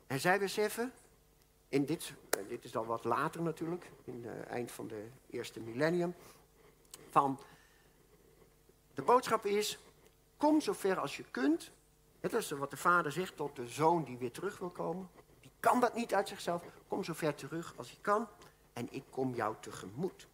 En 0.06 0.20
zij 0.20 0.38
beseffen, 0.38 0.92
in 1.68 1.84
dit, 1.84 2.12
dit 2.48 2.64
is 2.64 2.70
dan 2.70 2.86
wat 2.86 3.04
later 3.04 3.42
natuurlijk, 3.42 3.90
in 4.04 4.24
het 4.24 4.46
eind 4.46 4.72
van 4.72 4.88
de 4.88 5.06
eerste 5.30 5.60
millennium, 5.60 6.14
van 7.10 7.38
de 8.94 9.02
boodschap 9.02 9.46
is, 9.46 9.78
kom 10.36 10.60
zo 10.60 10.72
ver 10.72 10.98
als 10.98 11.16
je 11.16 11.24
kunt. 11.30 11.70
Dat 12.20 12.32
is 12.32 12.50
wat 12.50 12.70
de 12.70 12.76
vader 12.76 13.12
zegt 13.12 13.36
tot 13.36 13.56
de 13.56 13.68
zoon 13.68 14.04
die 14.04 14.18
weer 14.18 14.32
terug 14.32 14.58
wil 14.58 14.70
komen 14.70 15.08
kan 15.62 15.80
dat 15.80 15.94
niet 15.94 16.14
uit 16.14 16.28
zichzelf. 16.28 16.62
Kom 16.88 17.04
zo 17.04 17.12
ver 17.12 17.34
terug 17.34 17.74
als 17.76 17.90
je 17.90 17.96
kan 18.00 18.28
en 18.72 18.88
ik 18.90 19.04
kom 19.10 19.34
jou 19.34 19.54
tegemoet. 19.60 20.26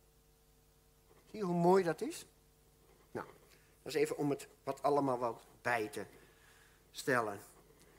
Zie 1.31 1.39
je 1.39 1.45
hoe 1.45 1.55
mooi 1.55 1.85
dat 1.85 2.01
is? 2.01 2.27
Dat 3.89 3.97
is 3.97 4.03
even 4.03 4.17
om 4.17 4.31
het 4.31 4.49
wat 4.63 4.83
allemaal 4.83 5.19
wat 5.19 5.47
bij 5.63 5.89
te 5.89 6.05
stellen. 6.91 7.41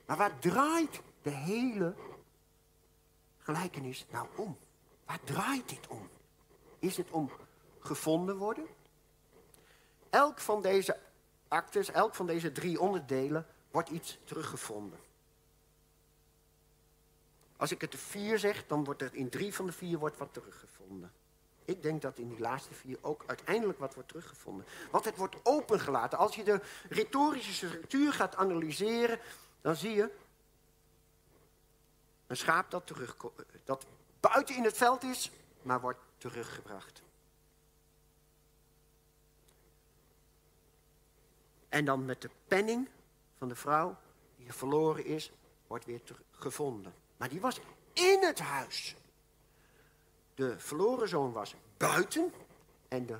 Maar 0.05 0.17
waar 0.17 0.39
draait 0.39 1.01
de 1.21 1.29
hele 1.29 1.95
gelijkenis 3.37 4.05
nou 4.09 4.27
om? 4.35 4.57
Waar 5.05 5.19
draait 5.23 5.69
dit 5.69 5.87
om? 5.87 6.09
Is 6.79 6.97
het 6.97 7.11
om 7.11 7.31
gevonden 7.79 8.37
worden? 8.37 8.67
Elk 10.09 10.39
van 10.39 10.61
deze 10.61 10.99
actes, 11.47 11.91
elk 11.91 12.15
van 12.15 12.25
deze 12.25 12.51
drie 12.51 12.79
onderdelen, 12.79 13.47
wordt 13.71 13.89
iets 13.89 14.19
teruggevonden. 14.23 14.99
Als 17.57 17.71
ik 17.71 17.81
het 17.81 17.91
de 17.91 17.97
vier 17.97 18.39
zeg, 18.39 18.67
dan 18.67 18.83
wordt 18.83 19.01
er 19.01 19.13
in 19.13 19.29
drie 19.29 19.53
van 19.53 19.65
de 19.65 19.71
vier 19.71 19.97
wordt 19.97 20.17
wat 20.17 20.33
teruggevonden. 20.33 21.11
Ik 21.69 21.81
denk 21.81 22.01
dat 22.01 22.17
in 22.17 22.29
die 22.29 22.39
laatste 22.39 22.73
vier 22.73 22.97
ook 23.01 23.23
uiteindelijk 23.25 23.79
wat 23.79 23.93
wordt 23.93 24.09
teruggevonden. 24.09 24.65
Want 24.91 25.05
het 25.05 25.15
wordt 25.15 25.35
opengelaten. 25.43 26.17
Als 26.17 26.35
je 26.35 26.43
de 26.43 26.61
retorische 26.89 27.53
structuur 27.53 28.13
gaat 28.13 28.35
analyseren, 28.35 29.19
dan 29.61 29.75
zie 29.75 29.91
je 29.91 30.09
een 32.27 32.37
schaap 32.37 32.71
dat, 32.71 32.87
terug, 32.87 33.15
dat 33.63 33.85
buiten 34.19 34.55
in 34.55 34.63
het 34.63 34.77
veld 34.77 35.03
is, 35.03 35.31
maar 35.61 35.81
wordt 35.81 35.99
teruggebracht. 36.17 37.01
En 41.69 41.85
dan 41.85 42.05
met 42.05 42.21
de 42.21 42.29
penning 42.47 42.89
van 43.37 43.47
de 43.47 43.55
vrouw 43.55 43.97
die 44.35 44.53
verloren 44.53 45.05
is, 45.05 45.31
wordt 45.67 45.85
weer 45.85 46.01
gevonden. 46.31 46.93
Maar 47.17 47.29
die 47.29 47.41
was 47.41 47.59
in 47.93 48.19
het 48.21 48.39
huis. 48.39 48.95
De 50.39 50.59
verloren 50.59 51.07
zoon 51.07 51.31
was 51.31 51.55
buiten 51.77 52.33
en 52.87 53.05
de 53.05 53.17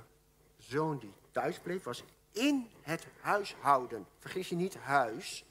zoon 0.56 0.98
die 0.98 1.12
thuis 1.30 1.58
bleef 1.58 1.82
was 1.82 2.04
in 2.32 2.70
het 2.80 3.06
huishouden. 3.20 4.06
Vergis 4.18 4.48
je 4.48 4.54
niet, 4.54 4.74
huis 4.74 5.44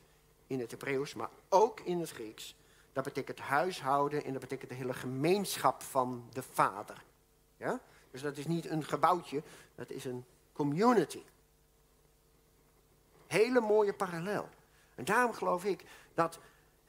in 0.47 0.59
het 0.59 0.71
Hebreeuws, 0.71 1.13
maar 1.13 1.29
ook 1.49 1.79
in 1.79 1.99
het 1.99 2.09
Grieks. 2.09 2.55
Dat 2.93 3.03
betekent 3.03 3.39
huishouden 3.39 4.23
en 4.23 4.31
dat 4.31 4.41
betekent 4.41 4.69
de 4.69 4.75
hele 4.75 4.93
gemeenschap 4.93 5.83
van 5.83 6.29
de 6.33 6.43
vader. 6.43 7.03
Ja? 7.57 7.81
Dus 8.11 8.21
dat 8.21 8.37
is 8.37 8.47
niet 8.47 8.69
een 8.69 8.83
gebouwtje, 8.83 9.43
dat 9.75 9.89
is 9.89 10.05
een 10.05 10.25
community. 10.53 11.23
Hele 13.27 13.59
mooie 13.59 13.93
parallel. 13.93 14.49
En 14.95 15.05
daarom 15.05 15.33
geloof 15.33 15.65
ik 15.65 15.85
dat 16.13 16.39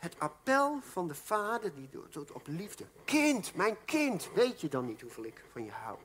het 0.01 0.19
appel 0.19 0.81
van 0.81 1.09
de 1.09 1.15
vader 1.15 1.75
die 1.75 1.89
doet 1.89 2.33
op 2.33 2.47
liefde. 2.47 2.85
Kind, 3.05 3.55
mijn 3.55 3.77
kind, 3.85 4.33
weet 4.33 4.61
je 4.61 4.69
dan 4.69 4.87
niet 4.87 5.01
hoeveel 5.01 5.25
ik 5.25 5.45
van 5.53 5.65
je 5.65 5.71
hou? 5.71 5.99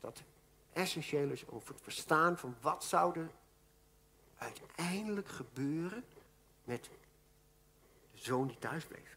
Dat 0.00 0.22
essentieel 0.72 1.30
is 1.30 1.48
over 1.48 1.74
het 1.74 1.82
verstaan 1.82 2.38
van 2.38 2.56
wat 2.60 2.84
zou 2.84 3.20
er 3.20 3.30
uiteindelijk 4.36 5.28
gebeuren 5.28 6.04
met 6.64 6.84
de 8.12 8.18
zoon 8.18 8.46
die 8.46 8.58
thuis 8.58 8.84
bleef. 8.84 9.16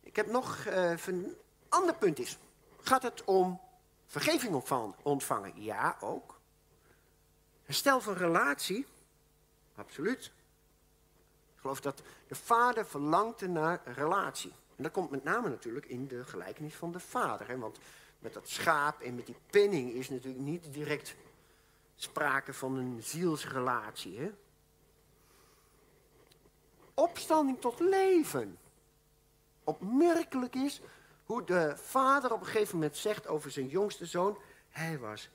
Ik 0.00 0.16
heb 0.16 0.26
nog 0.26 0.64
uh, 0.66 0.96
een 1.06 1.36
ander 1.68 1.94
punt 1.94 2.18
is. 2.18 2.38
Gaat 2.80 3.02
het 3.02 3.24
om 3.24 3.60
vergeving 4.06 4.62
ontvangen? 5.02 5.62
Ja, 5.62 5.96
ook. 6.00 6.40
Herstel 7.64 8.00
van 8.00 8.14
relatie? 8.14 8.86
Absoluut 9.74 10.32
geloof 11.64 11.80
dat 11.80 12.02
de 12.28 12.34
vader 12.34 12.86
verlangte 12.86 13.48
naar 13.48 13.80
relatie. 13.84 14.52
En 14.76 14.82
dat 14.82 14.92
komt 14.92 15.10
met 15.10 15.24
name 15.24 15.48
natuurlijk 15.48 15.86
in 15.86 16.06
de 16.06 16.24
gelijkenis 16.24 16.74
van 16.74 16.92
de 16.92 17.00
vader. 17.00 17.48
Hè? 17.48 17.58
Want 17.58 17.78
met 18.18 18.32
dat 18.32 18.48
schaap 18.48 19.00
en 19.00 19.14
met 19.14 19.26
die 19.26 19.36
penning 19.50 19.92
is 19.92 20.10
natuurlijk 20.10 20.44
niet 20.44 20.72
direct 20.72 21.14
sprake 21.96 22.52
van 22.52 22.76
een 22.76 23.02
zielsrelatie. 23.02 24.18
Hè? 24.18 24.30
Opstanding 26.94 27.60
tot 27.60 27.80
leven. 27.80 28.58
Opmerkelijk 29.64 30.54
is 30.54 30.80
hoe 31.24 31.44
de 31.44 31.76
vader 31.76 32.32
op 32.32 32.40
een 32.40 32.46
gegeven 32.46 32.74
moment 32.74 32.96
zegt 32.96 33.26
over 33.26 33.50
zijn 33.50 33.68
jongste 33.68 34.06
zoon: 34.06 34.38
Hij 34.68 34.98
was 34.98 35.28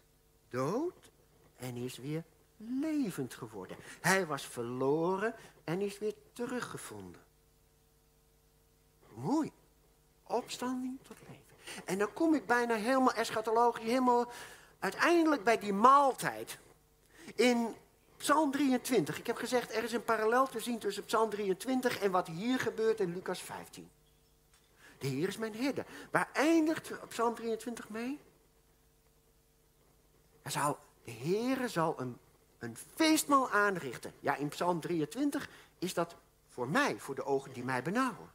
dood 0.49 1.11
en 1.55 1.75
is 1.75 1.97
weer 1.97 2.23
levend 2.59 3.33
geworden. 3.33 3.77
Hij 4.01 4.25
was 4.25 4.47
verloren 4.47 5.35
en 5.63 5.81
is 5.81 5.99
weer 5.99 6.13
teruggevonden. 6.33 7.21
Mooi. 9.13 9.51
Opstanding 10.23 10.99
tot 11.07 11.17
leven. 11.27 11.85
En 11.85 11.97
dan 11.97 12.13
kom 12.13 12.33
ik 12.33 12.45
bijna 12.45 12.75
helemaal 12.75 13.13
eschatologisch, 13.13 13.83
helemaal 13.83 14.31
uiteindelijk 14.79 15.43
bij 15.43 15.57
die 15.57 15.73
maaltijd. 15.73 16.57
In 17.35 17.75
Psalm 18.17 18.51
23. 18.51 19.17
Ik 19.17 19.27
heb 19.27 19.37
gezegd, 19.37 19.75
er 19.75 19.83
is 19.83 19.93
een 19.93 20.03
parallel 20.03 20.47
te 20.47 20.59
zien 20.59 20.79
tussen 20.79 21.05
Psalm 21.05 21.29
23 21.29 21.99
en 21.99 22.11
wat 22.11 22.27
hier 22.27 22.59
gebeurt 22.59 22.99
in 22.99 23.13
Lucas 23.13 23.41
15. 23.41 23.89
De 24.97 25.07
Heer 25.07 25.27
is 25.27 25.37
mijn 25.37 25.55
herder. 25.55 25.85
Waar 26.11 26.29
eindigt 26.33 27.07
Psalm 27.07 27.35
23 27.35 27.89
mee? 27.89 28.19
Er 30.41 30.51
zal, 30.51 30.79
de 31.03 31.11
Heere 31.11 31.67
zal 31.67 31.99
een 31.99 32.17
een 32.59 32.77
feestmaal 32.95 33.49
aanrichten. 33.49 34.13
Ja, 34.19 34.35
in 34.35 34.47
Psalm 34.47 34.79
23 34.79 35.49
is 35.79 35.93
dat 35.93 36.15
voor 36.47 36.69
mij, 36.69 36.99
voor 36.99 37.15
de 37.15 37.25
ogen 37.25 37.53
die 37.53 37.63
mij 37.63 37.81
benauwen. 37.81 38.31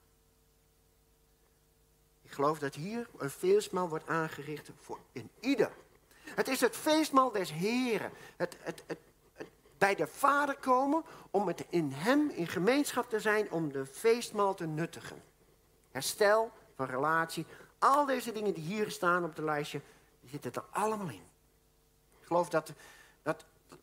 Ik 2.23 2.31
geloof 2.31 2.59
dat 2.59 2.75
hier 2.75 3.09
een 3.19 3.31
feestmaal 3.31 3.89
wordt 3.89 4.09
aangericht 4.09 4.71
voor 4.81 4.99
een 5.13 5.31
ieder. 5.41 5.71
Het 6.25 6.49
is 6.49 6.61
het 6.61 6.77
feestmaal 6.77 7.31
des 7.31 7.53
Heren. 7.53 8.11
Het, 8.37 8.57
het, 8.61 8.83
het, 8.87 8.99
het, 9.33 9.49
bij 9.79 9.95
de 9.95 10.07
Vader 10.07 10.57
komen 10.57 11.05
om 11.31 11.47
het 11.47 11.65
in 11.69 11.93
Hem 11.93 12.31
in 12.31 12.47
gemeenschap 12.47 13.11
te 13.11 13.21
zijn 13.21 13.51
om 13.51 13.73
de 13.73 13.87
feestmaal 13.87 14.55
te 14.55 14.67
nuttigen. 14.67 15.23
Herstel 15.91 16.51
van 16.77 16.87
relatie. 16.87 17.47
Al 17.79 18.07
deze 18.07 18.33
dingen 18.33 18.55
die 18.55 18.65
hier 18.65 18.91
staan 18.91 19.25
op 19.25 19.37
de 19.37 19.43
lijstje, 19.43 19.81
die 20.21 20.31
zitten 20.31 20.53
er 20.53 20.65
allemaal 20.71 21.09
in. 21.09 21.27
Ik 22.21 22.27
geloof 22.27 22.49
dat, 22.49 22.73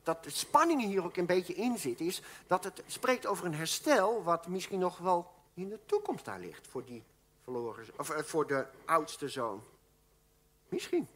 dat 0.03 0.23
de 0.23 0.29
spanning 0.29 0.81
hier 0.81 1.03
ook 1.03 1.17
een 1.17 1.25
beetje 1.25 1.53
in 1.53 1.77
zit, 1.77 1.99
is 1.99 2.21
dat 2.47 2.63
het 2.63 2.83
spreekt 2.85 3.25
over 3.25 3.45
een 3.45 3.55
herstel 3.55 4.23
wat 4.23 4.47
misschien 4.47 4.79
nog 4.79 4.97
wel 4.97 5.31
in 5.53 5.69
de 5.69 5.79
toekomst 5.85 6.25
daar 6.25 6.39
ligt 6.39 6.67
voor 6.67 6.85
die 6.85 7.03
verloren, 7.43 7.85
of 7.97 8.09
eh, 8.09 8.23
voor 8.23 8.47
de 8.47 8.65
oudste 8.85 9.29
zoon. 9.29 9.63
Misschien. 10.69 11.07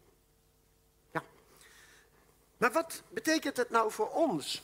Ja. 1.11 1.23
Maar 2.57 2.71
wat 2.71 3.03
betekent 3.09 3.57
het 3.57 3.69
nou 3.69 3.91
voor 3.91 4.09
ons? 4.09 4.63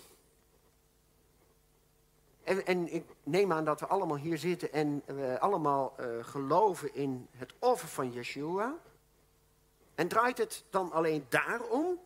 En, 2.44 2.66
en, 2.66 2.94
ik 2.94 3.06
neem 3.24 3.52
aan 3.52 3.66
dat 3.66 3.80
we 3.80 3.86
allemaal 3.86 4.18
hier 4.18 4.38
zitten 4.38 4.74
en 4.74 5.02
we 5.06 5.40
allemaal 5.40 5.96
uh, 6.00 6.24
geloven 6.26 6.96
in 6.96 7.28
het 7.32 7.54
offer 7.60 7.88
van 7.88 8.12
Yeshua. 8.12 8.76
En 9.96 10.08
draait 10.08 10.38
het 10.38 10.64
dan 10.70 10.92
alleen 10.92 11.26
daarom? 11.30 12.00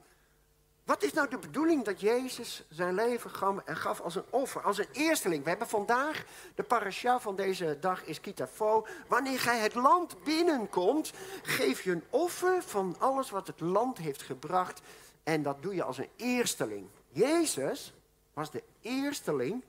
Wat 0.86 1.04
is 1.04 1.14
nou 1.14 1.30
de 1.30 1.38
bedoeling 1.38 1.84
dat 1.84 2.02
Jezus 2.02 2.64
zijn 2.70 2.94
leven 2.94 3.32
gaf 3.66 4.00
als 4.02 4.16
een 4.16 4.26
offer, 4.30 4.62
als 4.62 4.78
een 4.78 4.88
eersteling? 4.92 5.44
We 5.44 5.50
hebben 5.50 5.68
vandaag, 5.68 6.26
de 6.56 6.64
parasha 6.64 7.20
van 7.20 7.36
deze 7.36 7.78
dag 7.80 8.04
is 8.04 8.22
Kitafo. 8.22 8.88
Wanneer 9.08 9.40
gij 9.40 9.60
het 9.60 9.74
land 9.74 10.24
binnenkomt, 10.24 11.14
geef 11.42 11.82
je 11.82 11.92
een 11.92 12.04
offer 12.10 12.64
van 12.64 12.96
alles 13.00 13.30
wat 13.30 13.48
het 13.48 13.60
land 13.60 13.98
heeft 13.98 14.22
gebracht. 14.22 14.82
En 15.24 15.44
dat 15.44 15.62
doe 15.62 15.76
je 15.76 15.84
als 15.84 15.98
een 15.98 16.10
eersteling. 16.16 16.88
Jezus 17.10 17.94
was 18.34 18.52
de 18.52 18.64
eersteling, 18.82 19.64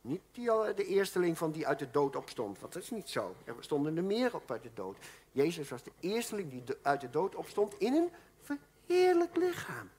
niet 0.00 0.22
die, 0.32 0.74
de 0.74 0.86
eersteling 0.86 1.38
van 1.38 1.52
die 1.52 1.66
uit 1.66 1.78
de 1.78 1.90
dood 1.90 2.16
opstond. 2.16 2.60
Want 2.60 2.72
dat 2.72 2.82
is 2.82 2.90
niet 2.90 3.08
zo. 3.08 3.34
Er 3.44 3.54
stonden 3.60 3.96
er 3.96 4.04
meer 4.04 4.34
op 4.34 4.50
uit 4.50 4.62
de 4.62 4.74
dood. 4.74 4.96
Jezus 5.32 5.68
was 5.68 5.82
de 5.82 5.92
eersteling 6.00 6.50
die 6.50 6.76
uit 6.82 7.00
de 7.00 7.10
dood 7.10 7.34
opstond 7.34 7.78
in 7.78 7.94
een 7.94 8.10
verheerlijk 8.42 9.36
lichaam. 9.36 9.90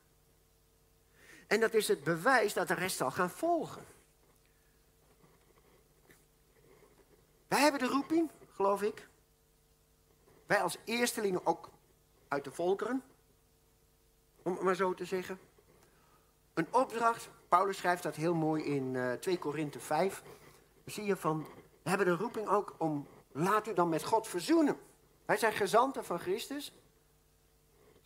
En 1.48 1.60
dat 1.60 1.74
is 1.74 1.88
het 1.88 2.04
bewijs 2.04 2.54
dat 2.54 2.68
de 2.68 2.74
rest 2.74 2.98
zal 2.98 3.12
gaan 3.12 3.30
volgen. 3.30 3.86
Wij 7.48 7.60
hebben 7.60 7.80
de 7.80 7.88
roeping, 7.88 8.32
geloof 8.56 8.82
ik. 8.82 9.08
Wij 10.45 10.62
als 10.62 10.78
eerstelingen 10.84 11.45
ook 11.45 11.70
uit 12.28 12.43
de 12.43 12.52
volkeren. 12.52 13.04
Om 14.41 14.52
het 14.52 14.62
maar 14.62 14.76
zo 14.76 14.93
te 14.93 15.06
zeggen. 15.06 15.39
Een 16.54 16.68
opdracht, 16.72 17.30
Paulus 17.48 17.78
schrijft 17.78 18.04
dat 18.04 18.16
heel 18.16 18.34
mooi 18.34 18.64
in 18.64 18.93
uh, 18.93 19.14
eh, 19.14 19.20
2 19.20 19.38
Korinthe 19.38 19.80
5. 19.80 20.22
Dan 20.84 20.93
zie 20.93 21.04
je 21.04 21.16
van, 21.16 21.48
we 21.84 21.89
hebben 21.89 22.08
de 22.08 22.16
roeping 22.16 22.48
ook 22.48 22.76
om, 22.78 23.08
laat 23.32 23.68
u 23.68 23.74
dan 23.74 23.89
met 23.89 24.04
God 24.04 24.28
verzoenen. 24.28 24.78
Wij 25.26 25.38
zijn 25.38 25.54
gezanten 25.54 26.06
van 26.06 26.20
Christus 26.20 26.74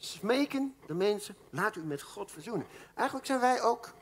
smeken 0.04 0.76
de 0.86 0.94
mensen, 0.94 1.36
laat 1.50 1.76
u 1.76 1.84
met 1.84 2.02
God 2.02 2.32
verzoenen. 2.32 2.68
Eigenlijk 2.96 3.28
zijn 3.28 3.40
wij 3.40 3.62
ook, 3.62 3.94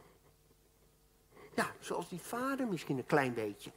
ja, 1.56 1.72
zoals 1.80 2.10
die 2.10 2.22
vader 2.22 2.68
misschien 2.68 2.98
een 2.98 3.06
klein 3.06 3.34
beetje. 3.34 3.72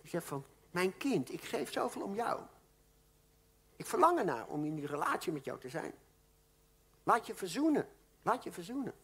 Die 0.00 0.10
zegt 0.10 0.26
van, 0.26 0.44
mijn 0.70 0.96
kind, 0.96 1.32
ik 1.32 1.42
geef 1.42 1.72
zoveel 1.72 2.02
om 2.02 2.14
jou. 2.14 2.40
Ik 3.76 3.86
verlang 3.86 4.18
ernaar 4.18 4.46
om 4.46 4.64
in 4.64 4.74
die 4.74 4.86
relatie 4.86 5.32
met 5.32 5.44
jou 5.44 5.60
te 5.60 5.68
zijn. 5.68 5.92
Laat 7.02 7.26
je 7.26 7.34
verzoenen. 7.34 7.88
Laat 8.22 8.44
je 8.44 8.52
verzoenen. 8.52 8.94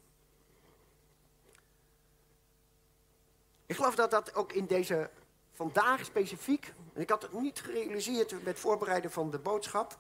Ik 3.66 3.76
geloof 3.76 3.95
dat 3.95 4.11
dat 4.11 4.34
ook 4.34 4.53
in 4.53 4.66
deze 4.66 5.11
vandaag 5.53 6.05
specifiek, 6.05 6.74
en 6.93 7.01
ik 7.01 7.11
had 7.11 7.22
het 7.22 7.32
niet 7.32 7.61
gerealiseerd 7.61 8.32
met 8.32 8.45
het 8.45 8.59
voorbereiden 8.59 9.11
van 9.11 9.30
de 9.30 9.39
boodschap, 9.39 9.99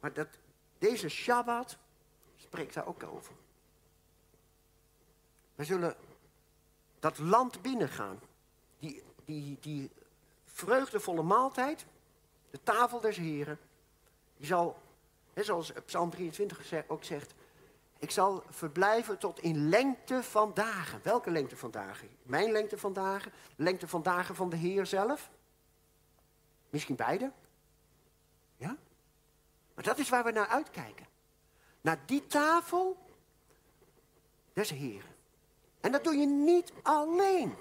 maar 0.00 0.12
dat 0.12 0.28
deze 0.84 1.08
Shabbat 1.08 1.76
spreekt 2.36 2.74
daar 2.74 2.86
ook 2.86 3.02
over. 3.02 3.34
We 5.54 5.64
zullen 5.64 5.96
dat 6.98 7.18
land 7.18 7.62
binnengaan, 7.62 8.20
die, 8.78 9.02
die, 9.24 9.56
die 9.60 9.90
vreugdevolle 10.44 11.22
maaltijd, 11.22 11.86
de 12.50 12.62
tafel 12.62 13.00
des 13.00 13.16
Heren, 13.16 13.58
die 14.36 14.46
zal, 14.46 14.78
hè, 15.32 15.42
zoals 15.42 15.72
Psalm 15.84 16.10
23 16.10 16.84
ook 16.86 17.04
zegt, 17.04 17.34
ik 17.98 18.10
zal 18.10 18.42
verblijven 18.48 19.18
tot 19.18 19.40
in 19.40 19.68
lengte 19.68 20.22
van 20.22 20.54
dagen. 20.54 21.00
Welke 21.02 21.30
lengte 21.30 21.56
van 21.56 21.70
dagen? 21.70 22.08
Mijn 22.22 22.52
lengte 22.52 22.78
van 22.78 22.92
dagen? 22.92 23.32
Lengte 23.56 23.88
van 23.88 24.02
dagen 24.02 24.34
van 24.34 24.48
de 24.48 24.56
Heer 24.56 24.86
zelf? 24.86 25.30
Misschien 26.70 26.96
beide? 26.96 27.32
Maar 29.74 29.84
dat 29.84 29.98
is 29.98 30.08
waar 30.08 30.24
we 30.24 30.30
naar 30.30 30.46
uitkijken. 30.46 31.06
Naar 31.80 31.98
die 32.06 32.26
tafel 32.26 32.96
des 34.52 34.70
Heren. 34.70 35.14
En 35.80 35.92
dat 35.92 36.04
doe 36.04 36.14
je 36.14 36.26
niet 36.26 36.72
alleen. 36.82 37.54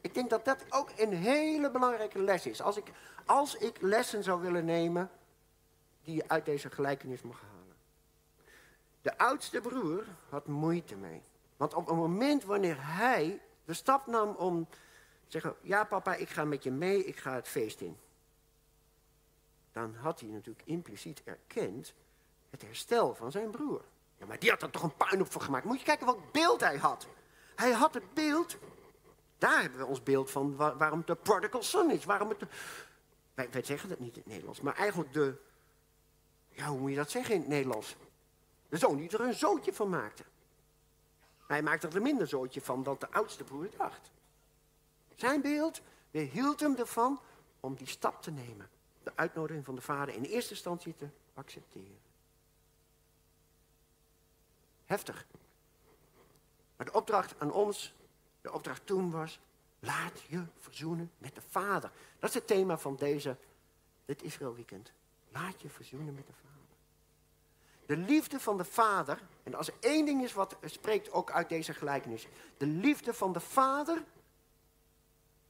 Ik 0.00 0.14
denk 0.14 0.30
dat 0.30 0.44
dat 0.44 0.64
ook 0.68 0.90
een 0.96 1.12
hele 1.12 1.70
belangrijke 1.70 2.18
les 2.18 2.46
is. 2.46 2.62
Als 2.62 2.76
ik, 2.76 2.92
als 3.24 3.56
ik 3.56 3.80
lessen 3.80 4.22
zou 4.22 4.40
willen 4.40 4.64
nemen 4.64 5.10
die 6.02 6.14
je 6.14 6.28
uit 6.28 6.44
deze 6.44 6.70
gelijkenis 6.70 7.22
mag 7.22 7.40
halen. 7.40 7.76
De 9.02 9.18
oudste 9.18 9.60
broer 9.60 10.04
had 10.28 10.46
moeite 10.46 10.96
mee. 10.96 11.22
Want 11.56 11.74
op 11.74 11.86
het 11.86 11.96
moment 11.96 12.44
wanneer 12.44 12.76
hij 12.78 13.40
de 13.64 13.74
stap 13.74 14.06
nam 14.06 14.28
om 14.28 14.68
te 14.68 14.76
zeggen: 15.28 15.54
Ja, 15.60 15.84
papa, 15.84 16.14
ik 16.14 16.28
ga 16.28 16.44
met 16.44 16.62
je 16.62 16.70
mee, 16.70 17.04
ik 17.04 17.16
ga 17.16 17.34
het 17.34 17.48
feest 17.48 17.80
in. 17.80 17.96
Dan 19.74 19.94
had 19.94 20.20
hij 20.20 20.28
natuurlijk 20.28 20.66
impliciet 20.66 21.22
erkend 21.24 21.94
het 22.50 22.62
herstel 22.62 23.14
van 23.14 23.30
zijn 23.30 23.50
broer. 23.50 23.84
Ja, 24.18 24.26
maar 24.26 24.38
die 24.38 24.50
had 24.50 24.62
er 24.62 24.70
toch 24.70 24.82
een 24.82 24.96
puin 24.96 25.20
op 25.20 25.32
voor 25.32 25.40
gemaakt. 25.40 25.64
Moet 25.64 25.78
je 25.78 25.84
kijken 25.84 26.06
wat 26.06 26.32
beeld 26.32 26.60
hij 26.60 26.76
had. 26.76 27.06
Hij 27.54 27.72
had 27.72 27.94
het 27.94 28.14
beeld. 28.14 28.56
Daar 29.38 29.60
hebben 29.60 29.78
we 29.78 29.86
ons 29.86 30.02
beeld 30.02 30.30
van 30.30 30.56
waarom 30.56 31.02
de 31.06 31.14
prodigal 31.14 31.62
son 31.62 31.90
is. 31.90 32.04
Waarom 32.04 32.28
het 32.28 32.40
de, 32.40 32.46
wij, 33.34 33.50
wij 33.50 33.62
zeggen 33.62 33.88
dat 33.88 33.98
niet 33.98 34.14
in 34.14 34.20
het 34.20 34.30
Nederlands, 34.30 34.60
maar 34.60 34.74
eigenlijk 34.74 35.12
de. 35.12 35.36
Ja, 36.48 36.66
hoe 36.66 36.78
moet 36.78 36.90
je 36.90 36.96
dat 36.96 37.10
zeggen 37.10 37.34
in 37.34 37.40
het 37.40 37.48
Nederlands? 37.48 37.96
De 38.68 38.76
zoon 38.76 38.96
die 38.96 39.10
er 39.10 39.20
een 39.20 39.34
zootje 39.34 39.72
van 39.72 39.88
maakte. 39.88 40.24
Hij 41.46 41.62
maakte 41.62 41.88
er 41.88 42.02
minder 42.02 42.28
zootje 42.28 42.60
van 42.60 42.82
dan 42.82 42.96
de 42.98 43.10
oudste 43.10 43.44
broer 43.44 43.68
dacht. 43.76 44.10
Zijn 45.14 45.40
beeld 45.40 45.80
weerhield 46.10 46.60
hem 46.60 46.76
ervan 46.76 47.20
om 47.60 47.74
die 47.74 47.86
stap 47.86 48.22
te 48.22 48.30
nemen. 48.30 48.68
De 49.04 49.12
uitnodiging 49.14 49.64
van 49.64 49.74
de 49.74 49.80
vader 49.80 50.14
in 50.14 50.22
eerste 50.22 50.50
instantie 50.50 50.96
te 50.96 51.08
accepteren. 51.34 51.98
Heftig. 54.84 55.26
Maar 56.76 56.86
de 56.86 56.92
opdracht 56.92 57.34
aan 57.38 57.52
ons, 57.52 57.94
de 58.40 58.52
opdracht 58.52 58.86
toen 58.86 59.10
was, 59.10 59.40
laat 59.80 60.20
je 60.28 60.44
verzoenen 60.58 61.10
met 61.18 61.34
de 61.34 61.42
vader. 61.48 61.90
Dat 62.18 62.28
is 62.28 62.34
het 62.34 62.46
thema 62.46 62.78
van 62.78 62.96
deze, 62.96 63.36
dit 64.04 64.22
Israël 64.22 64.54
weekend. 64.54 64.92
Laat 65.32 65.62
je 65.62 65.68
verzoenen 65.68 66.14
met 66.14 66.26
de 66.26 66.32
vader. 66.32 66.44
De 67.86 67.96
liefde 67.96 68.40
van 68.40 68.56
de 68.56 68.64
vader, 68.64 69.20
en 69.42 69.54
als 69.54 69.68
er 69.68 69.74
één 69.80 70.04
ding 70.04 70.22
is 70.22 70.32
wat 70.32 70.56
spreekt 70.64 71.12
ook 71.12 71.30
uit 71.30 71.48
deze 71.48 71.74
gelijkenis. 71.74 72.26
De 72.56 72.66
liefde 72.66 73.14
van 73.14 73.32
de 73.32 73.40
vader 73.40 74.04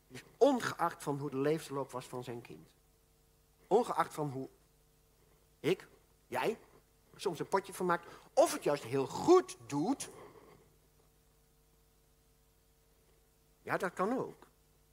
is 0.09 0.23
ongeacht 0.37 1.03
van 1.03 1.19
hoe 1.19 1.31
de 1.31 1.37
levensloop 1.37 1.91
was 1.91 2.07
van 2.07 2.25
zijn 2.25 2.41
kind. 2.41 2.69
Ongeacht 3.75 4.15
van 4.15 4.31
hoe 4.31 4.49
ik, 5.61 5.89
jij, 6.27 6.59
soms 7.17 7.39
een 7.39 7.49
potje 7.49 7.75
van 7.75 7.87
maakt. 7.87 8.07
Of 8.33 8.53
het 8.53 8.65
juist 8.65 8.83
heel 8.83 9.07
goed 9.07 9.57
doet. 9.67 10.11
Ja, 13.63 13.77
dat 13.77 13.93
kan 13.93 14.19
ook. 14.19 14.47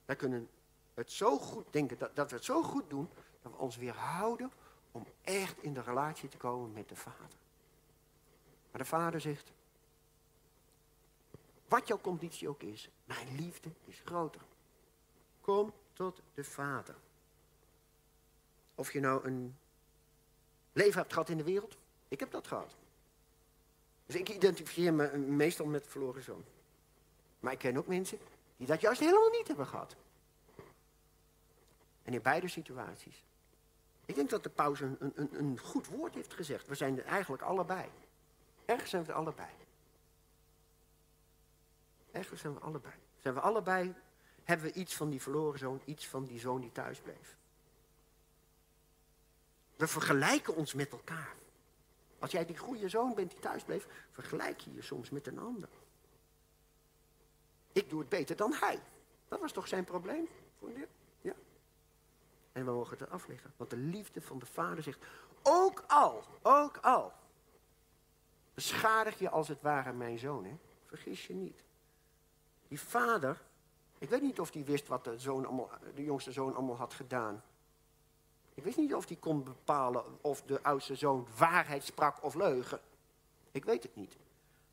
Wij 0.04 0.16
kunnen 0.16 0.48
het 0.94 1.12
zo 1.12 1.38
goed 1.38 1.66
denken, 1.70 1.98
dat, 1.98 2.16
dat 2.16 2.30
we 2.30 2.36
het 2.36 2.44
zo 2.44 2.62
goed 2.62 2.90
doen, 2.90 3.08
dat 3.42 3.52
we 3.52 3.58
ons 3.58 3.76
weer 3.76 3.94
houden 3.94 4.52
om 4.92 5.06
echt 5.20 5.62
in 5.62 5.74
de 5.74 5.82
relatie 5.82 6.28
te 6.28 6.36
komen 6.36 6.72
met 6.72 6.88
de 6.88 6.96
Vader. 6.96 7.38
Maar 8.70 8.80
de 8.80 8.88
Vader 8.88 9.20
zegt, 9.20 9.52
wat 11.68 11.88
jouw 11.88 12.00
conditie 12.00 12.48
ook 12.48 12.62
is, 12.62 12.90
mijn 13.04 13.36
liefde 13.36 13.72
is 13.84 14.00
groter. 14.04 14.42
Kom 15.40 15.72
tot 15.92 16.22
de 16.34 16.44
Vader. 16.44 16.96
Of 18.74 18.92
je 18.92 19.00
nou 19.00 19.26
een 19.26 19.56
leven 20.72 21.00
hebt 21.00 21.12
gehad 21.12 21.28
in 21.28 21.36
de 21.36 21.44
wereld, 21.44 21.76
ik 22.08 22.20
heb 22.20 22.30
dat 22.30 22.46
gehad. 22.46 22.76
Dus 24.06 24.14
ik 24.14 24.28
identificeer 24.28 24.94
me 24.94 25.16
meestal 25.16 25.66
met 25.66 25.86
verloren 25.86 26.22
zoon. 26.22 26.44
Maar 27.40 27.52
ik 27.52 27.58
ken 27.58 27.76
ook 27.76 27.86
mensen 27.86 28.18
die 28.56 28.66
dat 28.66 28.80
juist 28.80 29.00
helemaal 29.00 29.30
niet 29.30 29.48
hebben 29.48 29.66
gehad. 29.66 29.96
En 32.02 32.14
in 32.14 32.22
beide 32.22 32.48
situaties 32.48 33.22
ik 34.04 34.14
denk 34.14 34.30
dat 34.30 34.42
de 34.42 34.50
paus 34.50 34.80
een, 34.80 34.96
een, 34.98 35.38
een 35.38 35.58
goed 35.58 35.86
woord 35.86 36.14
heeft 36.14 36.34
gezegd. 36.34 36.66
We 36.66 36.74
zijn 36.74 36.98
er 36.98 37.04
eigenlijk 37.04 37.42
allebei. 37.42 37.88
Ergens 38.64 38.90
zijn 38.90 39.04
we 39.04 39.12
allebei. 39.12 39.48
Ergens 42.10 42.40
zijn 42.40 42.54
we 42.54 42.60
allebei. 42.60 42.94
Zijn 43.18 43.34
we 43.34 43.40
allebei, 43.40 43.94
hebben 44.44 44.66
we 44.66 44.72
iets 44.72 44.96
van 44.96 45.10
die 45.10 45.22
verloren 45.22 45.58
zoon, 45.58 45.80
iets 45.84 46.08
van 46.08 46.24
die 46.24 46.38
zoon 46.38 46.60
die 46.60 46.72
thuis 46.72 46.98
bleef. 46.98 47.36
We 49.76 49.86
vergelijken 49.86 50.56
ons 50.56 50.74
met 50.74 50.90
elkaar. 50.90 51.34
Als 52.18 52.30
jij 52.30 52.46
die 52.46 52.58
goede 52.58 52.88
zoon 52.88 53.14
bent 53.14 53.30
die 53.30 53.40
thuis 53.40 53.64
bleef, 53.64 53.86
vergelijk 54.10 54.60
je 54.60 54.72
je 54.72 54.82
soms 54.82 55.10
met 55.10 55.26
een 55.26 55.38
ander. 55.38 55.68
Ik 57.72 57.90
doe 57.90 58.00
het 58.00 58.08
beter 58.08 58.36
dan 58.36 58.52
hij. 58.52 58.82
Dat 59.28 59.40
was 59.40 59.52
toch 59.52 59.68
zijn 59.68 59.84
probleem? 59.84 60.28
Ja. 61.20 61.34
En 62.52 62.64
we 62.64 62.70
mogen 62.70 62.98
het 62.98 63.10
afleggen. 63.10 63.52
Want 63.56 63.70
de 63.70 63.76
liefde 63.76 64.20
van 64.20 64.38
de 64.38 64.46
vader 64.46 64.82
zegt, 64.82 65.04
ook 65.42 65.84
al, 65.86 66.24
ook 66.42 66.76
al, 66.76 67.12
beschadig 68.54 69.18
je 69.18 69.30
als 69.30 69.48
het 69.48 69.62
ware 69.62 69.92
mijn 69.92 70.18
zoon. 70.18 70.44
Hè? 70.44 70.56
Vergis 70.86 71.26
je 71.26 71.34
niet. 71.34 71.62
Die 72.68 72.80
vader, 72.80 73.42
ik 73.98 74.08
weet 74.08 74.22
niet 74.22 74.40
of 74.40 74.50
die 74.50 74.64
wist 74.64 74.88
wat 74.88 75.04
de, 75.04 75.18
zoon 75.18 75.46
allemaal, 75.46 75.70
de 75.94 76.04
jongste 76.04 76.32
zoon 76.32 76.54
allemaal 76.54 76.76
had 76.76 76.94
gedaan. 76.94 77.42
Ik 78.62 78.68
wist 78.68 78.80
niet 78.80 78.94
of 78.94 79.08
hij 79.08 79.16
kon 79.16 79.44
bepalen 79.44 80.18
of 80.20 80.42
de 80.42 80.62
oudste 80.62 80.94
zoon 80.94 81.26
waarheid 81.36 81.84
sprak 81.84 82.22
of 82.22 82.34
leugen. 82.34 82.80
Ik 83.50 83.64
weet 83.64 83.82
het 83.82 83.96
niet. 83.96 84.16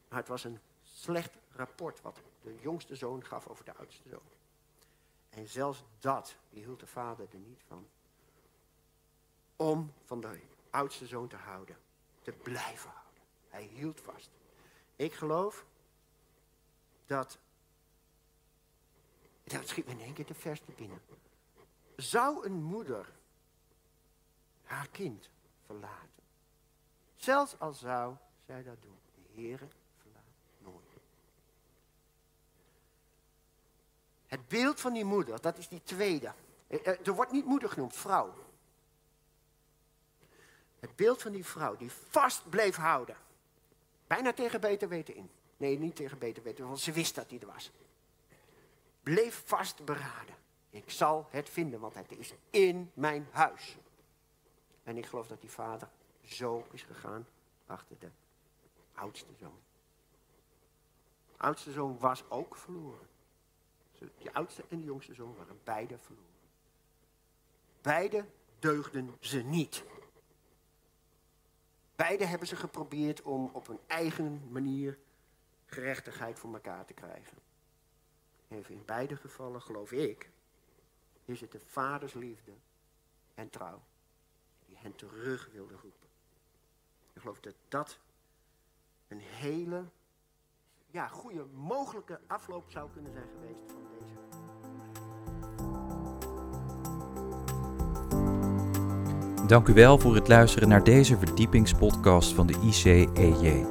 Maar 0.08 0.20
het 0.20 0.28
was 0.28 0.44
een 0.44 0.60
slecht 0.84 1.38
rapport 1.52 2.02
wat 2.02 2.22
de 2.42 2.58
jongste 2.62 2.96
zoon 2.96 3.26
gaf 3.26 3.48
over 3.48 3.66
de 3.66 3.76
oudste 3.76 4.10
zoon. 4.10 4.22
En 5.30 5.48
zelfs 5.48 5.84
dat 6.00 6.36
hield 6.50 6.80
de 6.80 6.88
vader 6.88 7.28
er 7.32 7.40
niet 7.40 7.62
van. 7.68 7.88
Om 9.56 9.94
van 10.06 10.22
de 10.22 10.40
oudste 10.70 11.08
zoon 11.08 11.28
te 11.28 11.36
houden. 11.36 11.78
Te 12.22 12.32
blijven 12.32 12.90
houden. 12.90 13.24
Hij 13.48 13.64
hield 13.64 14.02
vast. 14.02 14.30
Ik 14.96 15.14
geloof 15.14 15.66
dat. 17.06 17.40
Dat 19.44 19.68
schiet 19.68 19.86
me 19.86 19.92
in 19.92 20.02
één 20.02 20.14
keer 20.14 20.26
de 20.26 20.34
verste 20.34 20.72
binnen. 20.72 21.02
Zou 21.96 22.46
een 22.46 22.64
moeder 22.64 23.18
haar 24.70 24.90
kind 24.90 25.30
verlaten? 25.66 26.24
Zelfs 27.16 27.60
al 27.60 27.74
zou 27.74 28.16
zij 28.46 28.64
dat 28.64 28.82
doen. 28.82 28.98
De 29.14 29.42
Heere 29.42 29.68
Het 34.30 34.48
beeld 34.48 34.80
van 34.80 34.94
die 34.94 35.06
moeder, 35.06 35.42
dat 35.42 35.58
is 35.58 35.68
die 35.68 35.84
tweede. 35.84 36.34
Eh, 36.68 36.88
eh, 36.88 37.08
er 37.08 37.14
wordt 37.14 37.32
niet 37.32 37.46
moeder 37.46 37.70
genoemd, 37.70 37.96
vrouw. 37.96 38.34
Het 40.80 40.96
beeld 40.96 41.22
van 41.22 41.32
die 41.32 41.46
vrouw 41.46 41.76
die 41.76 41.92
vast 41.92 42.50
bleef 42.50 42.76
houden. 42.76 43.16
Bijna 44.08 44.34
tegen 44.34 44.62
beter 44.62 44.90
weten 44.90 45.16
in. 45.16 45.30
Nee, 45.58 45.80
niet 45.80 45.96
tegen 45.96 46.18
beter 46.18 46.44
weten, 46.44 46.68
want 46.68 46.80
ze 46.80 46.92
wist 46.92 47.16
dat 47.16 47.30
hij 47.30 47.40
er 47.40 47.48
was. 47.48 47.72
Bleef 49.04 49.44
vast 49.46 49.86
beraden. 49.86 50.36
Ik 50.70 50.92
zal 50.92 51.28
het 51.30 51.50
vinden, 51.50 51.80
want 51.80 51.94
het 51.94 52.12
is 52.12 52.34
in 52.50 52.92
mijn 52.94 53.28
huis. 53.32 53.78
En 54.90 54.98
ik 54.98 55.06
geloof 55.06 55.28
dat 55.28 55.42
die 55.42 55.50
vader 55.50 55.90
zo 56.22 56.68
is 56.72 56.84
gegaan 56.84 57.28
achter 57.66 58.00
de 58.00 58.10
oudste 58.94 59.34
zoon. 59.40 59.60
De 61.32 61.38
oudste 61.38 61.72
zoon 61.72 62.00
was 62.00 62.30
ook 62.30 62.56
verloren. 62.56 63.08
De 63.98 64.34
oudste 64.34 64.64
en 64.70 64.80
de 64.80 64.86
jongste 64.86 65.14
zoon 65.14 65.36
waren 65.36 65.60
beide 65.64 65.98
verloren. 65.98 66.30
Beide 67.82 68.26
deugden 68.60 69.16
ze 69.20 69.42
niet. 69.42 69.84
Beide 71.96 72.26
hebben 72.26 72.48
ze 72.48 72.56
geprobeerd 72.56 73.22
om 73.22 73.50
op 73.54 73.68
hun 73.68 73.80
eigen 73.88 74.52
manier 74.52 74.98
gerechtigheid 75.66 76.40
voor 76.40 76.54
elkaar 76.54 76.86
te 76.86 76.94
krijgen. 76.94 77.38
Even 78.48 78.76
in 78.76 78.86
beide 78.86 79.16
gevallen 79.16 79.62
geloof 79.62 79.92
ik 79.92 80.30
is 81.26 81.42
het 81.42 81.52
de 81.52 81.60
vaders 81.60 82.14
liefde 82.14 82.54
en 83.34 83.50
trouw 83.50 83.82
hen 84.82 84.96
terug 84.96 85.50
wilde 85.54 85.74
roepen. 85.82 86.08
Ik 87.14 87.22
geloof 87.22 87.40
dat 87.40 87.56
dat 87.68 88.00
een 89.08 89.20
hele 89.20 89.84
ja, 90.92 91.08
goede 91.08 91.46
mogelijke 91.54 92.20
afloop 92.28 92.64
zou 92.68 92.90
kunnen 92.94 93.12
zijn 93.12 93.28
geweest 93.34 93.72
van 93.72 93.82
deze. 94.00 94.18
Dank 99.48 99.68
u 99.68 99.74
wel 99.74 99.98
voor 100.00 100.16
het 100.16 100.28
luisteren 100.28 100.70
naar 100.70 100.84
deze 100.84 101.18
verdiepingspodcast 101.18 102.34
van 102.34 102.48
de 102.48 102.60
ICEJ. 102.64 103.66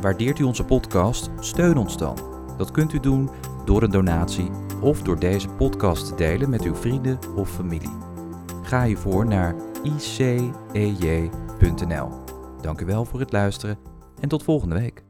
Waardeert 0.00 0.38
u 0.38 0.42
onze 0.42 0.64
podcast? 0.64 1.30
Steun 1.38 1.76
ons 1.76 1.96
dan. 1.96 2.16
Dat 2.56 2.70
kunt 2.70 2.92
u 2.92 3.00
doen 3.00 3.30
door 3.64 3.82
een 3.82 3.90
donatie 3.90 4.50
of 4.80 5.02
door 5.02 5.18
deze 5.18 5.48
podcast 5.48 6.06
te 6.06 6.14
delen 6.14 6.50
met 6.50 6.62
uw 6.62 6.74
vrienden 6.74 7.18
of 7.36 7.50
familie. 7.50 7.98
Ga 8.62 8.84
hiervoor 8.84 9.26
naar 9.26 9.54
icej.nl. 10.74 11.28
Dank 12.60 12.80
u 12.80 12.84
wel 12.84 13.04
voor 13.04 13.20
het 13.20 13.32
luisteren 13.32 13.78
en 14.20 14.28
tot 14.28 14.42
volgende 14.42 14.74
week. 14.74 15.03